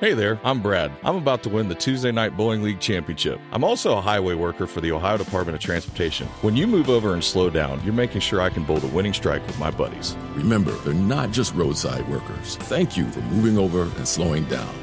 Hey 0.00 0.14
there, 0.14 0.40
I'm 0.44 0.62
Brad. 0.62 0.90
I'm 1.04 1.16
about 1.16 1.42
to 1.42 1.50
win 1.50 1.68
the 1.68 1.74
Tuesday 1.74 2.10
Night 2.10 2.34
Bowling 2.34 2.62
League 2.62 2.80
Championship. 2.80 3.38
I'm 3.52 3.62
also 3.62 3.98
a 3.98 4.00
highway 4.00 4.32
worker 4.32 4.66
for 4.66 4.80
the 4.80 4.92
Ohio 4.92 5.18
Department 5.18 5.54
of 5.56 5.60
Transportation. 5.60 6.26
When 6.40 6.56
you 6.56 6.66
move 6.66 6.88
over 6.88 7.12
and 7.12 7.22
slow 7.22 7.50
down, 7.50 7.84
you're 7.84 7.92
making 7.92 8.22
sure 8.22 8.40
I 8.40 8.48
can 8.48 8.64
bowl 8.64 8.78
the 8.78 8.86
winning 8.86 9.12
strike 9.12 9.46
with 9.46 9.58
my 9.58 9.70
buddies. 9.70 10.16
Remember, 10.32 10.70
they're 10.70 10.94
not 10.94 11.32
just 11.32 11.54
roadside 11.54 12.08
workers. 12.08 12.56
Thank 12.56 12.96
you 12.96 13.10
for 13.10 13.20
moving 13.20 13.58
over 13.58 13.82
and 13.82 14.08
slowing 14.08 14.44
down. 14.44 14.74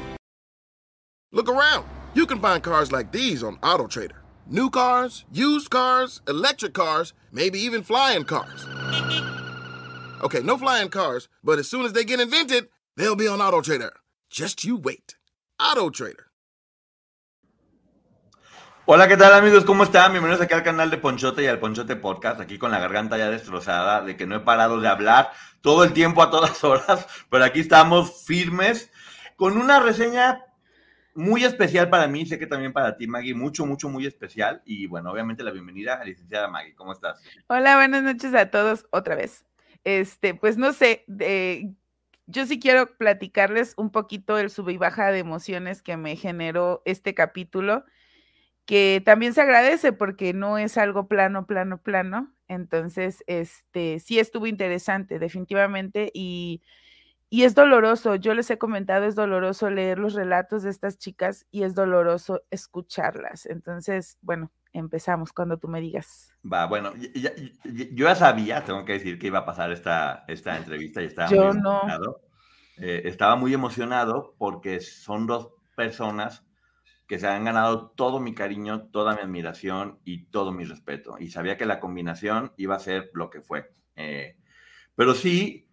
Look 1.32 1.48
around. 1.48 1.84
You 2.14 2.24
can 2.24 2.38
find 2.38 2.62
cars 2.62 2.92
like 2.92 3.10
these 3.10 3.42
on 3.42 3.56
AutoTrader. 3.56 4.18
New 4.46 4.70
cars, 4.70 5.24
used 5.32 5.68
cars, 5.68 6.20
electric 6.28 6.74
cars, 6.74 7.12
maybe 7.32 7.58
even 7.58 7.82
flying 7.82 8.22
cars. 8.22 8.64
Okay, 10.22 10.42
no 10.42 10.56
flying 10.56 10.90
cars, 10.90 11.28
but 11.42 11.58
as 11.58 11.68
soon 11.68 11.84
as 11.84 11.92
they 11.92 12.04
get 12.04 12.20
invented, 12.20 12.68
they'll 12.96 13.16
be 13.16 13.26
on 13.26 13.40
AutoTrader. 13.40 13.90
Just 14.30 14.62
you 14.62 14.76
wait. 14.76 15.14
Auto 15.58 15.90
Trader. 15.90 16.26
Hola, 18.84 19.08
¿qué 19.08 19.16
tal 19.16 19.32
amigos? 19.32 19.64
¿Cómo 19.64 19.84
están? 19.84 20.12
Bienvenidos 20.12 20.42
aquí 20.42 20.52
al 20.52 20.62
canal 20.62 20.90
de 20.90 20.98
Ponchote 20.98 21.42
y 21.42 21.46
al 21.46 21.58
Ponchote 21.58 21.96
Podcast, 21.96 22.38
aquí 22.38 22.58
con 22.58 22.70
la 22.70 22.78
garganta 22.78 23.16
ya 23.16 23.30
destrozada, 23.30 24.02
de 24.02 24.16
que 24.16 24.26
no 24.26 24.36
he 24.36 24.40
parado 24.40 24.80
de 24.80 24.88
hablar 24.88 25.32
todo 25.62 25.82
el 25.82 25.94
tiempo 25.94 26.22
a 26.22 26.30
todas 26.30 26.62
horas, 26.62 27.06
pero 27.30 27.44
aquí 27.44 27.60
estamos 27.60 28.24
firmes 28.26 28.92
con 29.36 29.56
una 29.56 29.80
reseña 29.80 30.44
muy 31.14 31.44
especial 31.44 31.88
para 31.88 32.06
mí, 32.06 32.26
sé 32.26 32.38
que 32.38 32.46
también 32.46 32.74
para 32.74 32.96
ti, 32.98 33.06
Maggie, 33.06 33.34
mucho, 33.34 33.64
mucho, 33.64 33.88
muy 33.88 34.06
especial. 34.06 34.62
Y 34.66 34.86
bueno, 34.86 35.10
obviamente 35.10 35.42
la 35.42 35.52
bienvenida 35.52 35.94
a 35.94 35.98
la 36.00 36.04
licenciada 36.04 36.48
Maggie. 36.48 36.74
¿Cómo 36.74 36.92
estás? 36.92 37.22
Hola, 37.46 37.76
buenas 37.76 38.02
noches 38.02 38.34
a 38.34 38.50
todos 38.50 38.86
otra 38.90 39.14
vez. 39.16 39.44
Este, 39.84 40.34
pues 40.34 40.58
no 40.58 40.72
sé, 40.72 41.04
de, 41.06 41.74
yo 42.28 42.46
sí 42.46 42.60
quiero 42.60 42.96
platicarles 42.98 43.74
un 43.78 43.90
poquito 43.92 44.38
el 44.38 44.50
sub 44.50 44.70
y 44.70 44.78
baja 44.78 45.12
de 45.12 45.20
emociones 45.20 45.82
que 45.82 45.96
me 45.98 46.16
generó 46.16 46.82
este 46.86 47.14
capítulo, 47.14 47.84
que 48.66 49.02
también 49.04 49.34
se 49.34 49.40
agradece 49.42 49.92
porque 49.92 50.34
no 50.34 50.58
es 50.58 50.78
algo 50.78 51.08
plano, 51.08 51.46
plano, 51.46 51.82
plano. 51.82 52.34
Entonces, 52.48 53.24
este, 53.26 54.00
sí 54.00 54.18
estuvo 54.18 54.46
interesante, 54.46 55.18
definitivamente, 55.18 56.10
y, 56.14 56.62
y 57.30 57.44
es 57.44 57.54
doloroso. 57.54 58.16
Yo 58.16 58.34
les 58.34 58.50
he 58.50 58.58
comentado, 58.58 59.06
es 59.06 59.14
doloroso 59.16 59.70
leer 59.70 59.98
los 59.98 60.14
relatos 60.14 60.62
de 60.64 60.70
estas 60.70 60.98
chicas 60.98 61.46
y 61.50 61.64
es 61.64 61.74
doloroso 61.74 62.42
escucharlas. 62.50 63.46
Entonces, 63.46 64.18
bueno, 64.22 64.52
empezamos 64.80 65.32
cuando 65.32 65.58
tú 65.58 65.68
me 65.68 65.80
digas. 65.80 66.34
Va, 66.50 66.66
bueno, 66.66 66.92
yo 66.94 68.06
ya 68.06 68.14
sabía, 68.14 68.64
tengo 68.64 68.84
que 68.84 68.94
decir 68.94 69.18
que 69.18 69.28
iba 69.28 69.40
a 69.40 69.44
pasar 69.44 69.72
esta, 69.72 70.24
esta 70.28 70.56
entrevista 70.56 71.02
y 71.02 71.06
estaba 71.06 71.30
yo 71.30 71.52
muy 71.52 71.60
no. 71.60 71.70
emocionado. 71.70 72.20
Eh, 72.76 73.02
estaba 73.04 73.36
muy 73.36 73.52
emocionado 73.52 74.34
porque 74.38 74.80
son 74.80 75.26
dos 75.26 75.50
personas 75.76 76.44
que 77.08 77.18
se 77.18 77.26
han 77.26 77.44
ganado 77.44 77.90
todo 77.90 78.20
mi 78.20 78.34
cariño, 78.34 78.88
toda 78.92 79.14
mi 79.14 79.22
admiración 79.22 79.98
y 80.04 80.26
todo 80.26 80.52
mi 80.52 80.64
respeto. 80.64 81.16
Y 81.18 81.30
sabía 81.30 81.56
que 81.56 81.66
la 81.66 81.80
combinación 81.80 82.52
iba 82.56 82.76
a 82.76 82.80
ser 82.80 83.10
lo 83.14 83.30
que 83.30 83.40
fue. 83.40 83.72
Eh, 83.96 84.36
pero 84.94 85.14
sí, 85.14 85.68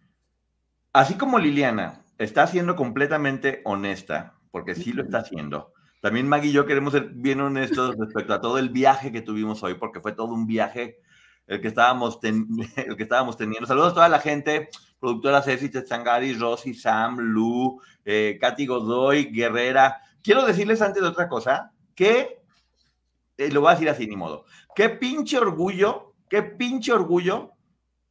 así 0.92 1.16
como 1.18 1.38
Liliana 1.38 2.04
está 2.18 2.46
siendo 2.46 2.74
completamente 2.74 3.60
honesta, 3.64 4.38
porque 4.50 4.74
sí 4.74 4.92
lo 4.92 5.02
está 5.02 5.18
haciendo, 5.18 5.74
también 6.06 6.28
Maggie 6.28 6.50
y 6.50 6.52
yo 6.52 6.66
queremos 6.66 6.92
ser 6.92 7.08
bien 7.08 7.40
honestos 7.40 7.96
respecto 7.98 8.32
a 8.32 8.40
todo 8.40 8.58
el 8.58 8.68
viaje 8.68 9.10
que 9.10 9.22
tuvimos 9.22 9.64
hoy, 9.64 9.74
porque 9.74 9.98
fue 9.98 10.12
todo 10.12 10.28
un 10.28 10.46
viaje 10.46 11.00
el 11.48 11.60
que 11.60 11.66
estábamos, 11.66 12.20
ten, 12.20 12.46
el 12.76 12.96
que 12.96 13.02
estábamos 13.02 13.36
teniendo. 13.36 13.66
Saludos 13.66 13.90
a 13.90 13.94
toda 13.94 14.08
la 14.08 14.20
gente, 14.20 14.68
productora 15.00 15.42
Ceci 15.42 15.68
Techangari, 15.68 16.34
Rosy, 16.34 16.74
Sam, 16.74 17.18
Lu, 17.18 17.80
eh, 18.04 18.38
Katy 18.40 18.66
Godoy, 18.66 19.32
Guerrera. 19.32 20.00
Quiero 20.22 20.46
decirles 20.46 20.80
antes 20.80 21.02
de 21.02 21.08
otra 21.08 21.28
cosa 21.28 21.72
que, 21.96 22.40
eh, 23.36 23.50
lo 23.50 23.62
voy 23.62 23.70
a 23.70 23.72
decir 23.72 23.90
así, 23.90 24.06
ni 24.06 24.14
modo, 24.14 24.44
qué 24.76 24.88
pinche 24.88 25.38
orgullo, 25.38 26.14
qué 26.30 26.44
pinche 26.44 26.92
orgullo 26.92 27.50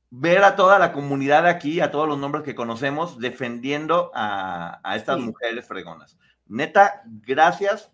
ver 0.09 0.43
a 0.43 0.57
toda 0.57 0.79
la 0.79 0.91
comunidad 0.91 1.47
aquí, 1.47 1.79
a 1.79 1.91
todos 1.91 2.09
los 2.09 2.19
nombres 2.19 2.43
que 2.43 2.55
conocemos, 2.55 3.19
defendiendo 3.19 4.11
a, 4.13 4.81
a 4.83 4.97
estas 4.97 5.15
sí. 5.15 5.27
mujeres 5.27 5.65
fregonas. 5.65 6.17
Neta, 6.47 7.01
gracias, 7.05 7.91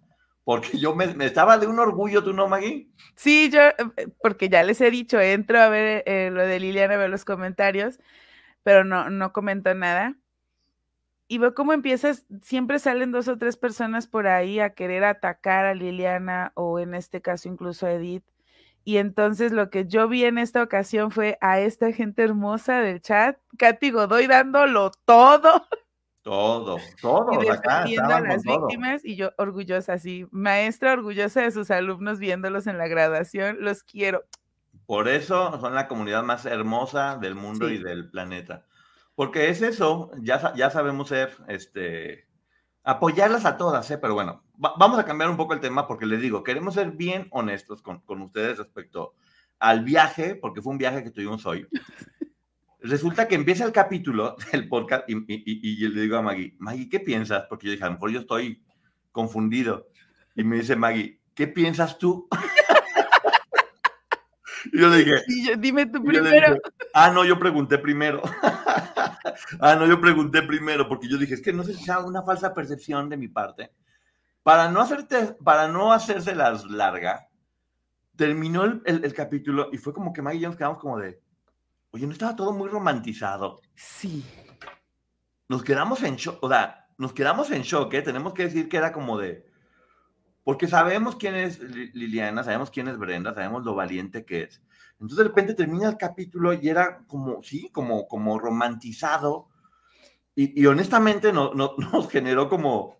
porque 0.51 0.77
yo 0.77 0.93
me, 0.93 1.05
estaba 1.25 1.57
de 1.57 1.65
un 1.65 1.79
orgullo, 1.79 2.25
¿tú 2.25 2.33
no, 2.33 2.49
Maggie? 2.49 2.89
Sí, 3.15 3.49
yo, 3.49 3.61
porque 4.21 4.49
ya 4.49 4.63
les 4.63 4.81
he 4.81 4.91
dicho, 4.91 5.17
entro 5.21 5.57
a 5.61 5.69
ver 5.69 6.03
eh, 6.05 6.29
lo 6.29 6.45
de 6.45 6.59
Liliana, 6.59 6.95
a 6.95 6.97
ver 6.97 7.09
los 7.09 7.23
comentarios, 7.23 8.01
pero 8.61 8.83
no, 8.83 9.09
no 9.09 9.31
comento 9.31 9.73
nada. 9.73 10.17
Y 11.29 11.37
veo 11.37 11.53
cómo 11.53 11.71
empiezas, 11.71 12.25
siempre 12.41 12.79
salen 12.79 13.13
dos 13.13 13.29
o 13.29 13.37
tres 13.37 13.55
personas 13.55 14.07
por 14.07 14.27
ahí 14.27 14.59
a 14.59 14.71
querer 14.71 15.05
atacar 15.05 15.63
a 15.63 15.73
Liliana 15.73 16.51
o 16.55 16.79
en 16.79 16.95
este 16.95 17.21
caso 17.21 17.47
incluso 17.47 17.85
a 17.85 17.93
Edith. 17.93 18.25
Y 18.83 18.97
entonces 18.97 19.53
lo 19.53 19.69
que 19.69 19.87
yo 19.87 20.09
vi 20.09 20.25
en 20.25 20.37
esta 20.37 20.61
ocasión 20.61 21.11
fue 21.11 21.37
a 21.39 21.61
esta 21.61 21.93
gente 21.93 22.23
hermosa 22.23 22.81
del 22.81 23.01
chat, 23.01 23.37
Katy 23.57 23.91
Godoy 23.91 24.27
dándolo 24.27 24.91
todo. 25.05 25.65
Todo, 26.21 26.77
todo. 27.01 27.33
Y 27.33 27.47
defendiendo 27.47 28.13
a 28.13 28.21
las 28.21 28.43
víctimas 28.43 29.03
y 29.03 29.15
yo 29.15 29.31
orgullosa, 29.37 29.97
sí, 29.97 30.27
maestra 30.31 30.93
orgullosa 30.93 31.41
de 31.41 31.51
sus 31.51 31.71
alumnos 31.71 32.19
viéndolos 32.19 32.67
en 32.67 32.77
la 32.77 32.87
graduación, 32.87 33.57
los 33.59 33.83
quiero. 33.83 34.23
Por 34.85 35.07
eso 35.07 35.59
son 35.59 35.73
la 35.73 35.87
comunidad 35.87 36.21
más 36.23 36.45
hermosa 36.45 37.17
del 37.17 37.33
mundo 37.33 37.67
sí. 37.67 37.75
y 37.75 37.77
del 37.79 38.09
planeta. 38.11 38.65
Porque 39.15 39.49
es 39.49 39.61
eso, 39.61 40.11
ya, 40.21 40.53
ya 40.55 40.69
sabemos 40.69 41.09
ser, 41.09 41.35
este, 41.47 42.27
apoyarlas 42.83 43.45
a 43.45 43.57
todas, 43.57 43.89
¿eh? 43.89 43.97
pero 43.97 44.13
bueno, 44.13 44.43
va, 44.63 44.73
vamos 44.77 44.99
a 44.99 45.05
cambiar 45.05 45.29
un 45.29 45.37
poco 45.37 45.53
el 45.53 45.59
tema 45.59 45.87
porque 45.87 46.05
les 46.05 46.21
digo, 46.21 46.43
queremos 46.43 46.75
ser 46.75 46.91
bien 46.91 47.27
honestos 47.31 47.81
con, 47.81 48.01
con 48.01 48.21
ustedes 48.21 48.57
respecto 48.57 49.15
al 49.59 49.83
viaje, 49.83 50.35
porque 50.35 50.61
fue 50.61 50.71
un 50.71 50.79
viaje 50.79 51.03
que 51.03 51.11
tuvimos 51.11 51.45
hoy. 51.45 51.67
Resulta 52.83 53.27
que 53.27 53.35
empieza 53.35 53.63
el 53.63 53.71
capítulo 53.71 54.35
del 54.51 54.67
podcast 54.67 55.07
y, 55.07 55.13
y, 55.13 55.23
y, 55.27 55.85
y, 55.85 55.87
le 55.87 56.01
digo 56.01 56.17
a 56.17 56.21
Maggie, 56.21 56.55
Maggie, 56.57 56.89
¿qué 56.89 56.99
piensas? 56.99 57.45
Porque 57.47 57.67
yo 57.67 57.73
dije, 57.73 57.83
a 57.83 57.87
lo 57.87 57.93
mejor 57.93 58.11
yo 58.11 58.19
estoy 58.21 58.63
confundido. 59.11 59.87
Y 60.35 60.43
me 60.43 60.57
dice 60.57 60.75
Maggie, 60.75 61.21
¿qué 61.35 61.47
piensas 61.47 61.97
tú? 61.99 62.27
y 64.73 64.79
yo 64.79 64.89
le 64.89 64.97
dije, 64.97 65.21
yo, 65.45 65.55
dime 65.57 65.85
tú 65.85 66.03
primero. 66.03 66.55
Dije, 66.55 66.61
ah, 66.93 67.11
no, 67.11 67.23
yo 67.23 67.37
pregunté 67.37 67.77
primero. 67.77 68.23
ah, 69.59 69.75
no, 69.75 69.85
yo 69.85 70.01
pregunté 70.01 70.41
primero, 70.41 70.87
porque 70.87 71.07
yo 71.07 71.17
dije, 71.17 71.35
es 71.35 71.41
que 71.41 71.53
no 71.53 71.63
sé 71.63 71.75
si 71.75 71.83
sea 71.83 71.99
una 71.99 72.23
falsa 72.23 72.53
percepción 72.53 73.09
de 73.09 73.17
mi 73.17 73.27
parte. 73.27 73.71
Para 74.41 74.71
no, 74.71 74.81
hacerte, 74.81 75.35
para 75.43 75.67
no 75.67 75.93
hacérselas 75.93 76.65
larga, 76.65 77.27
terminó 78.15 78.63
el, 78.63 78.81
el, 78.85 79.05
el 79.05 79.13
capítulo 79.13 79.69
y 79.71 79.77
fue 79.77 79.93
como 79.93 80.13
que 80.13 80.23
Maggie 80.23 80.39
y 80.39 80.41
yo 80.41 80.49
nos 80.49 80.57
quedamos 80.57 80.79
como 80.79 80.97
de, 80.97 81.20
Oye, 81.91 82.07
¿no 82.07 82.13
estaba 82.13 82.35
todo 82.35 82.53
muy 82.53 82.69
romantizado? 82.69 83.59
Sí. 83.75 84.23
Nos 85.49 85.63
quedamos 85.63 86.01
en 86.03 86.15
shock, 86.15 86.41
o 86.41 86.49
sea, 86.49 86.87
nos 86.97 87.13
quedamos 87.13 87.51
en 87.51 87.63
shock, 87.63 87.93
¿eh? 87.93 88.01
Tenemos 88.01 88.33
que 88.33 88.43
decir 88.43 88.69
que 88.69 88.77
era 88.77 88.93
como 88.93 89.17
de... 89.17 89.45
Porque 90.43 90.67
sabemos 90.67 91.17
quién 91.17 91.35
es 91.35 91.59
Liliana, 91.59 92.43
sabemos 92.43 92.71
quién 92.71 92.87
es 92.87 92.97
Brenda, 92.97 93.33
sabemos 93.33 93.63
lo 93.63 93.75
valiente 93.75 94.25
que 94.25 94.43
es. 94.43 94.61
Entonces 94.93 95.17
de 95.17 95.23
repente 95.25 95.53
termina 95.53 95.89
el 95.89 95.97
capítulo 95.97 96.53
y 96.53 96.69
era 96.69 97.03
como, 97.07 97.43
sí, 97.43 97.69
como, 97.71 98.07
como 98.07 98.39
romantizado. 98.39 99.49
Y, 100.33 100.59
y 100.59 100.65
honestamente 100.65 101.33
no, 101.33 101.53
no, 101.53 101.75
nos 101.91 102.09
generó 102.09 102.47
como, 102.47 102.97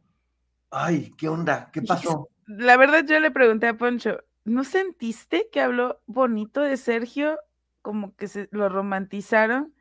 ay, 0.69 1.12
¿qué 1.18 1.30
onda? 1.30 1.69
¿Qué 1.72 1.81
pasó? 1.81 2.28
La 2.46 2.75
verdad 2.75 3.06
yo 3.07 3.19
le 3.19 3.31
pregunté 3.31 3.68
a 3.68 3.78
Poncho, 3.78 4.19
¿no 4.44 4.63
sentiste 4.63 5.47
que 5.51 5.62
habló 5.62 6.01
bonito 6.06 6.62
de 6.62 6.75
Sergio 6.75 7.40
como 7.81 8.16
que 8.16 8.28
se 8.28 8.47
lo 8.52 8.69
romantizaron. 8.69 9.74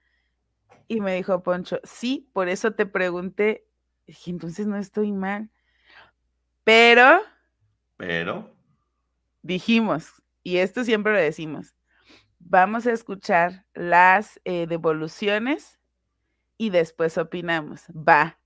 Y 0.89 1.01
me 1.01 1.15
dijo 1.15 1.43
Poncho, 1.43 1.81
sí, 1.85 2.29
por 2.33 2.49
eso 2.49 2.73
te 2.73 2.87
pregunté. 2.87 3.67
Y 4.07 4.13
dije, 4.13 4.31
entonces 4.31 4.67
no 4.67 4.77
estoy 4.77 5.13
mal. 5.13 5.51
Pero. 6.65 7.21
Pero. 7.97 8.55
Dijimos, 9.43 10.23
y 10.43 10.59
esto 10.59 10.85
siempre 10.85 11.13
lo 11.13 11.19
decimos, 11.19 11.75
vamos 12.39 12.87
a 12.87 12.93
escuchar 12.93 13.65
las 13.75 14.41
eh, 14.45 14.67
devoluciones 14.67 15.79
y 16.59 16.71
después 16.71 17.17
opinamos. 17.19 17.85
Va. 17.89 18.39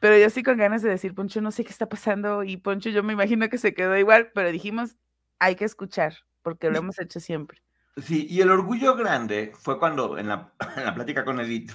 Pero 0.00 0.18
yo 0.18 0.30
sí 0.30 0.42
con 0.42 0.58
ganas 0.58 0.82
de 0.82 0.90
decir, 0.90 1.14
Poncho, 1.14 1.40
no 1.40 1.50
sé 1.50 1.64
qué 1.64 1.70
está 1.70 1.88
pasando. 1.88 2.42
Y 2.42 2.56
Poncho, 2.56 2.90
yo 2.90 3.02
me 3.02 3.12
imagino 3.12 3.48
que 3.48 3.58
se 3.58 3.74
quedó 3.74 3.96
igual, 3.96 4.30
pero 4.34 4.50
dijimos, 4.50 4.96
hay 5.38 5.56
que 5.56 5.64
escuchar, 5.64 6.14
porque 6.42 6.70
lo 6.70 6.78
hemos 6.78 6.98
hecho 6.98 7.20
siempre. 7.20 7.62
Sí, 7.96 8.26
y 8.28 8.40
el 8.40 8.50
orgullo 8.50 8.94
grande 8.94 9.52
fue 9.58 9.78
cuando 9.78 10.18
en 10.18 10.28
la, 10.28 10.52
en 10.76 10.84
la 10.84 10.94
plática 10.94 11.24
con 11.24 11.40
Edith, 11.40 11.72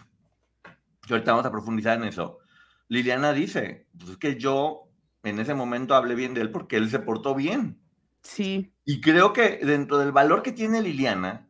que 1.05 1.13
ahorita 1.13 1.31
vamos 1.31 1.45
a 1.45 1.51
profundizar 1.51 1.97
en 1.97 2.07
eso, 2.07 2.39
Liliana 2.87 3.33
dice, 3.33 3.87
pues 3.97 4.11
es 4.11 4.17
que 4.17 4.35
yo 4.37 4.89
en 5.23 5.39
ese 5.39 5.53
momento 5.53 5.95
hablé 5.95 6.15
bien 6.15 6.33
de 6.33 6.41
él 6.41 6.51
porque 6.51 6.77
él 6.77 6.89
se 6.89 6.99
portó 6.99 7.35
bien. 7.35 7.79
Sí. 8.21 8.73
Y 8.85 9.01
creo 9.01 9.33
que 9.33 9.57
dentro 9.63 9.97
del 9.97 10.11
valor 10.11 10.43
que 10.43 10.51
tiene 10.51 10.81
Liliana, 10.81 11.47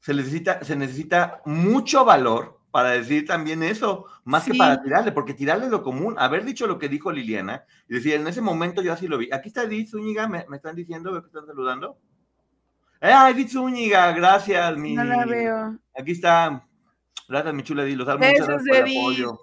se 0.00 0.12
necesita, 0.12 0.62
se 0.62 0.76
necesita 0.76 1.40
mucho 1.46 2.04
valor 2.04 2.60
para 2.70 2.90
decir 2.90 3.24
también 3.24 3.62
eso, 3.62 4.06
más 4.24 4.44
que 4.44 4.54
para 4.54 4.82
tirarle, 4.82 5.12
porque 5.12 5.32
tirarle 5.32 5.66
es 5.66 5.70
lo 5.70 5.82
común. 5.82 6.16
Haber 6.18 6.44
dicho 6.44 6.66
lo 6.66 6.78
que 6.78 6.88
dijo 6.88 7.12
Liliana 7.12 7.64
y 7.88 7.94
decir, 7.94 8.14
en 8.14 8.26
ese 8.26 8.40
momento 8.40 8.82
yo 8.82 8.92
así 8.92 9.08
lo 9.08 9.16
vi. 9.16 9.30
Aquí 9.32 9.48
está 9.48 9.62
Edith 9.62 9.90
Zúñiga, 9.90 10.28
me, 10.28 10.44
están 10.52 10.74
diciendo, 10.74 11.12
veo 11.12 11.22
que 11.22 11.28
están 11.28 11.46
saludando. 11.46 11.98
¡Eh, 13.00 13.12
Edith 13.30 13.50
Zúñiga! 13.50 14.12
Gracias, 14.12 14.76
mi. 14.76 14.94
No 14.94 15.04
la 15.04 15.24
veo. 15.24 15.78
Aquí 15.94 16.12
está. 16.12 16.66
Gracias, 17.28 17.54
mi 17.54 17.62
chula 17.62 17.84
Edith. 17.84 17.98
Los 17.98 18.06
muchas 18.06 18.46
gracias 18.46 18.62
por 18.66 18.76
el 18.76 18.98
apoyo, 18.98 19.38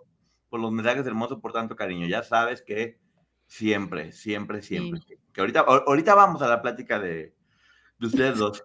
por 0.50 0.60
los 0.60 0.72
mensajes 0.72 1.06
hermosos, 1.06 1.40
por 1.40 1.54
tanto 1.54 1.76
cariño. 1.76 2.08
Ya 2.08 2.24
sabes 2.24 2.62
que 2.62 3.00
siempre, 3.48 4.12
siempre, 4.12 4.62
siempre. 4.62 5.02
Que 5.34 5.42
ahorita, 5.42 5.62
ahorita 5.62 6.16
vamos 6.16 6.42
a 6.42 6.48
la 6.48 6.62
plática 6.62 7.00
de, 7.00 7.36
de 8.00 8.08
ustedes 8.08 8.38
dos. 8.38 8.64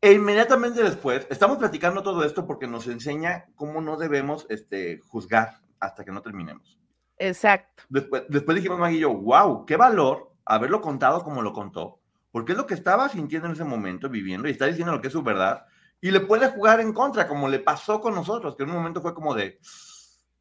E 0.00 0.12
inmediatamente 0.12 0.82
después, 0.82 1.26
estamos 1.28 1.58
platicando 1.58 2.02
todo 2.02 2.22
esto 2.24 2.46
porque 2.46 2.68
nos 2.68 2.86
enseña 2.86 3.46
cómo 3.56 3.80
no 3.80 3.96
debemos 3.96 4.46
este, 4.48 5.00
juzgar 5.00 5.60
hasta 5.80 6.04
que 6.04 6.12
no 6.12 6.22
terminemos. 6.22 6.78
Exacto. 7.18 7.82
Después, 7.88 8.22
después 8.28 8.54
dijimos, 8.54 8.78
Maggie 8.78 9.00
yo, 9.00 9.12
wow, 9.12 9.66
qué 9.66 9.76
valor 9.76 10.32
haberlo 10.44 10.80
contado 10.80 11.24
como 11.24 11.42
lo 11.42 11.52
contó, 11.52 11.97
porque 12.30 12.52
es 12.52 12.58
lo 12.58 12.66
que 12.66 12.74
estaba 12.74 13.08
sintiendo 13.08 13.46
en 13.46 13.54
ese 13.54 13.64
momento, 13.64 14.08
viviendo, 14.08 14.48
y 14.48 14.52
está 14.52 14.66
diciendo 14.66 14.92
lo 14.92 15.00
que 15.00 15.08
es 15.08 15.12
su 15.12 15.22
verdad, 15.22 15.66
y 16.00 16.10
le 16.10 16.20
puede 16.20 16.48
jugar 16.48 16.80
en 16.80 16.92
contra, 16.92 17.26
como 17.26 17.48
le 17.48 17.58
pasó 17.58 18.00
con 18.00 18.14
nosotros, 18.14 18.56
que 18.56 18.62
en 18.62 18.70
un 18.70 18.76
momento 18.76 19.00
fue 19.00 19.14
como 19.14 19.34
de, 19.34 19.58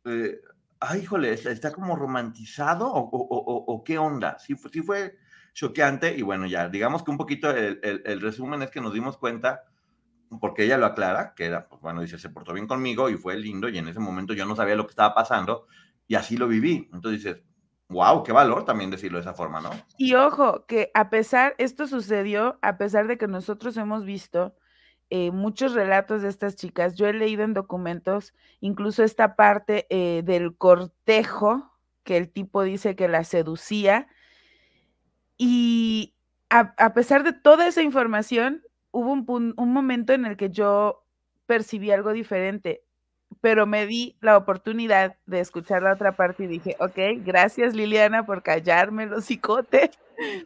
eh, 0.05 0.39
ay, 0.79 1.01
híjole, 1.01 1.33
está, 1.33 1.71
como 1.71 1.95
romantizado, 1.95 2.91
o, 2.91 3.09
o, 3.11 3.83
qué 3.83 3.97
onda. 3.97 4.37
Sí, 4.39 4.55
sí 4.71 4.81
fue 4.81 5.17
choqueante 5.53 6.15
y 6.15 6.21
bueno, 6.21 6.45
ya, 6.45 6.69
digamos 6.69 7.03
que 7.03 7.11
un 7.11 7.17
poquito 7.17 7.49
el, 7.49 7.79
el, 7.81 8.21
resumen 8.21 8.61
es 8.61 8.69
que 8.69 8.81
nos 8.81 8.93
dimos 8.93 9.17
cuenta, 9.17 9.63
porque 10.39 10.65
ella 10.65 10.77
lo 10.77 10.85
aclara, 10.85 11.33
que 11.35 11.45
era, 11.45 11.67
pues 11.67 11.81
bueno, 11.81 12.01
dice, 12.01 12.19
se 12.19 12.29
portó 12.29 12.53
bien 12.53 12.67
conmigo 12.67 13.09
y 13.09 13.15
fue 13.15 13.37
lindo 13.37 13.69
y 13.69 13.77
en 13.77 13.87
ese 13.87 13.99
momento 13.99 14.33
yo 14.33 14.45
no 14.45 14.55
sabía 14.55 14.75
lo 14.75 14.85
que 14.85 14.91
estaba 14.91 15.15
pasando 15.15 15.67
y 16.07 16.15
así 16.15 16.37
lo 16.37 16.47
viví. 16.47 16.89
Entonces 16.93 17.23
dices, 17.23 17.43
wow, 17.89 18.23
qué 18.23 18.31
valor 18.31 18.65
también 18.65 18.91
decirlo 18.91 19.17
de 19.17 19.21
esa 19.21 19.33
forma, 19.33 19.61
¿no? 19.61 19.69
Y 19.97 20.15
ojo, 20.15 20.65
que 20.65 20.91
a 20.93 21.09
pesar, 21.09 21.55
esto 21.57 21.87
sucedió 21.87 22.59
a 22.61 22.77
pesar 22.77 23.07
de 23.07 23.17
que 23.17 23.27
nosotros 23.27 23.77
hemos 23.77 24.05
visto 24.05 24.55
eh, 25.09 25.31
muchos 25.31 25.73
relatos 25.73 26.21
de 26.21 26.27
estas 26.27 26.55
chicas, 26.55 26.95
yo 26.95 27.07
he 27.07 27.13
leído 27.13 27.43
en 27.43 27.53
documentos 27.53 28.33
incluso 28.59 29.03
esta 29.03 29.35
parte 29.35 29.87
eh, 29.89 30.21
del 30.23 30.55
cortejo, 30.57 31.71
que 32.03 32.17
el 32.17 32.29
tipo 32.29 32.63
dice 32.63 32.95
que 32.95 33.07
la 33.07 33.23
seducía, 33.23 34.07
y 35.37 36.15
a, 36.49 36.93
pesar 36.93 37.23
de 37.23 37.33
toda 37.33 37.67
esa 37.67 37.83
información, 37.83 38.63
hubo 38.91 39.11
un, 39.11 39.53
un 39.55 39.73
momento 39.73 40.13
en 40.13 40.25
el 40.25 40.35
que 40.35 40.49
yo 40.49 41.05
percibí 41.45 41.91
algo 41.91 42.11
diferente, 42.11 42.83
pero 43.41 43.65
me 43.65 43.85
di 43.85 44.17
la 44.21 44.37
oportunidad 44.37 45.17
de 45.25 45.39
escuchar 45.39 45.83
la 45.83 45.93
otra 45.93 46.15
parte 46.15 46.45
y 46.45 46.47
dije, 46.47 46.75
ok, 46.79 47.23
gracias 47.23 47.75
Liliana 47.75 48.25
por 48.25 48.43
callarme 48.43 49.05
los 49.05 49.25
cicotes. 49.25 49.91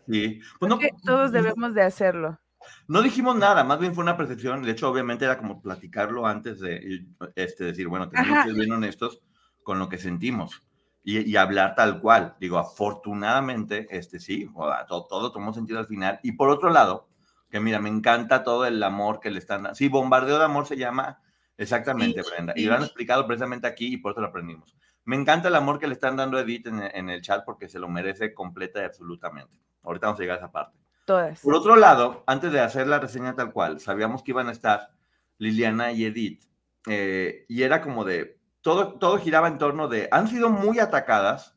Sí, 0.07 0.41
pues 0.59 0.73
todos 1.05 1.31
debemos 1.31 1.73
de 1.73 1.83
hacerlo. 1.83 2.39
No 2.87 3.01
dijimos 3.01 3.35
nada, 3.35 3.63
más 3.63 3.79
bien 3.79 3.95
fue 3.95 4.03
una 4.03 4.17
percepción, 4.17 4.61
de 4.63 4.71
hecho 4.71 4.89
obviamente 4.89 5.25
era 5.25 5.37
como 5.37 5.61
platicarlo 5.61 6.27
antes 6.27 6.59
de 6.59 7.05
este, 7.35 7.63
decir, 7.63 7.87
bueno, 7.87 8.09
tenemos 8.09 8.43
que 8.43 8.49
ser 8.49 8.59
bien 8.59 8.71
honestos 8.71 9.21
con 9.63 9.79
lo 9.79 9.89
que 9.89 9.97
sentimos 9.97 10.61
y, 11.03 11.35
hablar 11.35 11.75
tal 11.75 11.99
cual. 12.01 12.35
Digo, 12.39 12.57
afortunadamente, 12.57 13.87
este 13.89 14.19
sí, 14.19 14.49
todo, 14.87 15.07
todo 15.07 15.31
tomó 15.31 15.53
sentido 15.53 15.79
al 15.79 15.87
final. 15.87 16.19
Y 16.23 16.33
por 16.33 16.49
otro 16.49 16.69
lado, 16.69 17.07
que 17.49 17.59
mira, 17.59 17.79
me 17.79 17.89
encanta 17.89 18.43
todo 18.43 18.65
el 18.65 18.81
amor 18.83 19.19
que 19.19 19.31
le 19.31 19.39
están 19.39 19.63
dando. 19.63 19.75
Sí, 19.75 19.87
bombardeo 19.87 20.37
de 20.37 20.45
amor 20.45 20.67
se 20.67 20.77
llama 20.77 21.19
exactamente, 21.61 22.21
Brenda. 22.21 22.53
Y 22.55 22.65
lo 22.65 22.75
han 22.75 22.83
explicado 22.83 23.25
precisamente 23.25 23.67
aquí 23.67 23.93
y 23.93 23.97
por 23.97 24.11
eso 24.11 24.21
lo 24.21 24.27
aprendimos. 24.27 24.75
Me 25.05 25.15
encanta 25.15 25.47
el 25.47 25.55
amor 25.55 25.79
que 25.79 25.87
le 25.87 25.93
están 25.93 26.15
dando 26.15 26.37
a 26.37 26.41
Edith 26.41 26.67
en, 26.67 27.09
el 27.09 27.21
chat 27.21 27.43
porque 27.45 27.67
se 27.67 27.79
lo 27.79 27.87
merece 27.87 28.33
completa 28.33 28.81
y 28.81 28.85
absolutamente. 28.85 29.57
Ahorita 29.83 30.07
vamos 30.07 30.19
a 30.19 30.23
llegar 30.23 30.37
a 30.37 30.39
esa 30.41 30.51
parte. 30.51 30.77
Todas. 31.05 31.41
Por 31.41 31.55
otro 31.55 31.75
lado, 31.75 32.23
antes 32.27 32.51
de 32.51 32.59
hacer 32.59 32.87
la 32.87 32.99
reseña 32.99 33.35
tal 33.35 33.51
cual, 33.51 33.79
sabíamos 33.79 34.21
que 34.21 34.31
iban 34.31 34.47
a 34.47 34.51
estar 34.51 34.91
Liliana 35.37 35.91
y 35.91 36.05
Edith. 36.05 36.43
Eh, 36.87 37.45
y 37.47 37.63
era 37.63 37.81
como 37.81 38.05
de, 38.05 38.39
todo, 38.61 38.93
todo 38.93 39.17
giraba 39.17 39.47
en 39.47 39.57
torno 39.57 39.87
de, 39.87 40.07
han 40.11 40.27
sido 40.27 40.49
muy 40.49 40.79
atacadas 40.79 41.55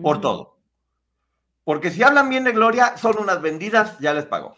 por 0.00 0.20
todo. 0.20 0.58
Porque 1.64 1.90
si 1.90 2.02
hablan 2.02 2.28
bien 2.28 2.44
de 2.44 2.52
Gloria, 2.52 2.96
son 2.96 3.18
unas 3.18 3.42
vendidas, 3.42 3.98
ya 3.98 4.14
les 4.14 4.24
pagó. 4.24 4.56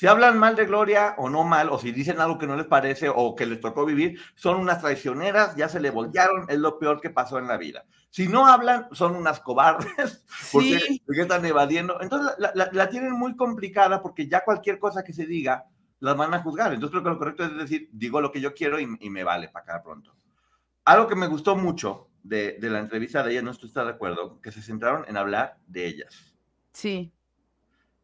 Si 0.00 0.06
hablan 0.06 0.38
mal 0.38 0.56
de 0.56 0.64
Gloria 0.64 1.14
o 1.18 1.28
no 1.28 1.44
mal, 1.44 1.68
o 1.68 1.78
si 1.78 1.92
dicen 1.92 2.22
algo 2.22 2.38
que 2.38 2.46
no 2.46 2.56
les 2.56 2.64
parece 2.64 3.10
o 3.14 3.36
que 3.36 3.44
les 3.44 3.60
tocó 3.60 3.84
vivir, 3.84 4.18
son 4.34 4.56
unas 4.56 4.80
traicioneras, 4.80 5.54
ya 5.56 5.68
se 5.68 5.78
le 5.78 5.90
voltearon, 5.90 6.46
es 6.48 6.56
lo 6.56 6.78
peor 6.78 7.02
que 7.02 7.10
pasó 7.10 7.38
en 7.38 7.46
la 7.46 7.58
vida. 7.58 7.84
Si 8.08 8.26
no 8.26 8.46
hablan, 8.46 8.88
son 8.92 9.14
unas 9.14 9.40
cobardes, 9.40 10.24
porque, 10.52 10.80
están 11.06 11.44
evadiendo. 11.44 12.00
Entonces 12.00 12.34
la, 12.38 12.70
la, 12.72 12.88
tienen 12.88 13.12
muy 13.12 13.36
complicada 13.36 14.00
porque 14.00 14.26
ya 14.26 14.42
cualquier 14.42 14.78
cosa 14.78 15.04
que 15.04 15.12
se 15.12 15.26
diga, 15.26 15.66
las 15.98 16.16
van 16.16 16.32
a 16.32 16.42
juzgar. 16.42 16.72
Entonces 16.72 16.92
creo 16.92 17.02
que 17.02 17.10
lo 17.10 17.18
correcto 17.18 17.44
es 17.44 17.54
decir, 17.58 17.90
digo 17.92 18.22
lo 18.22 18.32
que 18.32 18.40
yo 18.40 18.54
quiero 18.54 18.80
y, 18.80 18.88
y 19.00 19.10
me 19.10 19.22
vale 19.22 19.48
para 19.48 19.64
acá 19.64 19.82
pronto. 19.82 20.16
Algo 20.86 21.08
que 21.08 21.14
me 21.14 21.26
gustó 21.26 21.56
mucho 21.56 22.08
de, 22.22 22.56
la 22.62 22.78
entrevista 22.78 23.22
de 23.22 23.32
ellas, 23.32 23.44
no 23.44 23.50
estoy 23.50 23.70
de 23.70 23.90
acuerdo, 23.90 24.40
que 24.40 24.52
se 24.52 24.62
centraron 24.62 25.04
en 25.08 25.16
hablar 25.16 25.58
de 25.66 25.86
ellas. 25.86 26.34
Sí. 26.72 27.12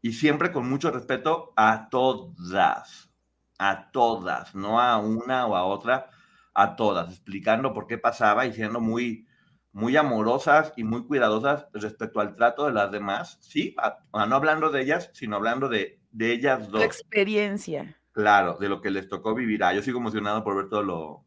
Y 0.07 0.13
siempre 0.13 0.53
con 0.53 0.69
mucho 0.71 0.93
respeto 0.93 1.53
a 1.57 1.89
todas, 1.91 3.11
a 3.59 3.91
todas, 3.91 4.55
no 4.55 4.81
a 4.81 4.99
una 4.99 5.49
o 5.49 5.57
a 5.57 5.65
otra, 5.65 6.11
a 6.55 6.77
todas, 6.77 7.11
explicando 7.11 7.75
por 7.75 7.89
qué 7.89 7.99
pasaba 7.99 8.47
y 8.47 8.53
siendo 8.53 8.81
muy, 8.81 9.27
muy 9.73 9.97
amorosas 9.97 10.73
y 10.77 10.85
muy 10.85 11.05
cuidadosas 11.09 11.67
respecto 11.73 12.21
al 12.21 12.37
trato 12.37 12.67
de 12.67 12.73
las 12.73 12.93
demás, 12.93 13.39
sí, 13.41 13.75
no 14.13 14.37
hablando 14.37 14.71
de 14.71 14.83
ellas, 14.83 15.11
sino 15.13 15.35
hablando 15.35 15.69
de, 15.69 15.99
de 16.13 16.31
ellas 16.31 16.71
dos. 16.71 16.83
La 16.83 16.87
experiencia. 16.87 18.01
Claro, 18.13 18.59
de 18.61 18.69
lo 18.69 18.81
que 18.81 18.93
les 18.93 19.09
tocó 19.09 19.35
vivir. 19.35 19.65
Ah, 19.65 19.75
yo 19.75 19.83
sigo 19.83 19.99
emocionado 19.99 20.45
por 20.45 20.55
ver 20.55 20.69
todo 20.69 20.85
lo, 20.85 21.25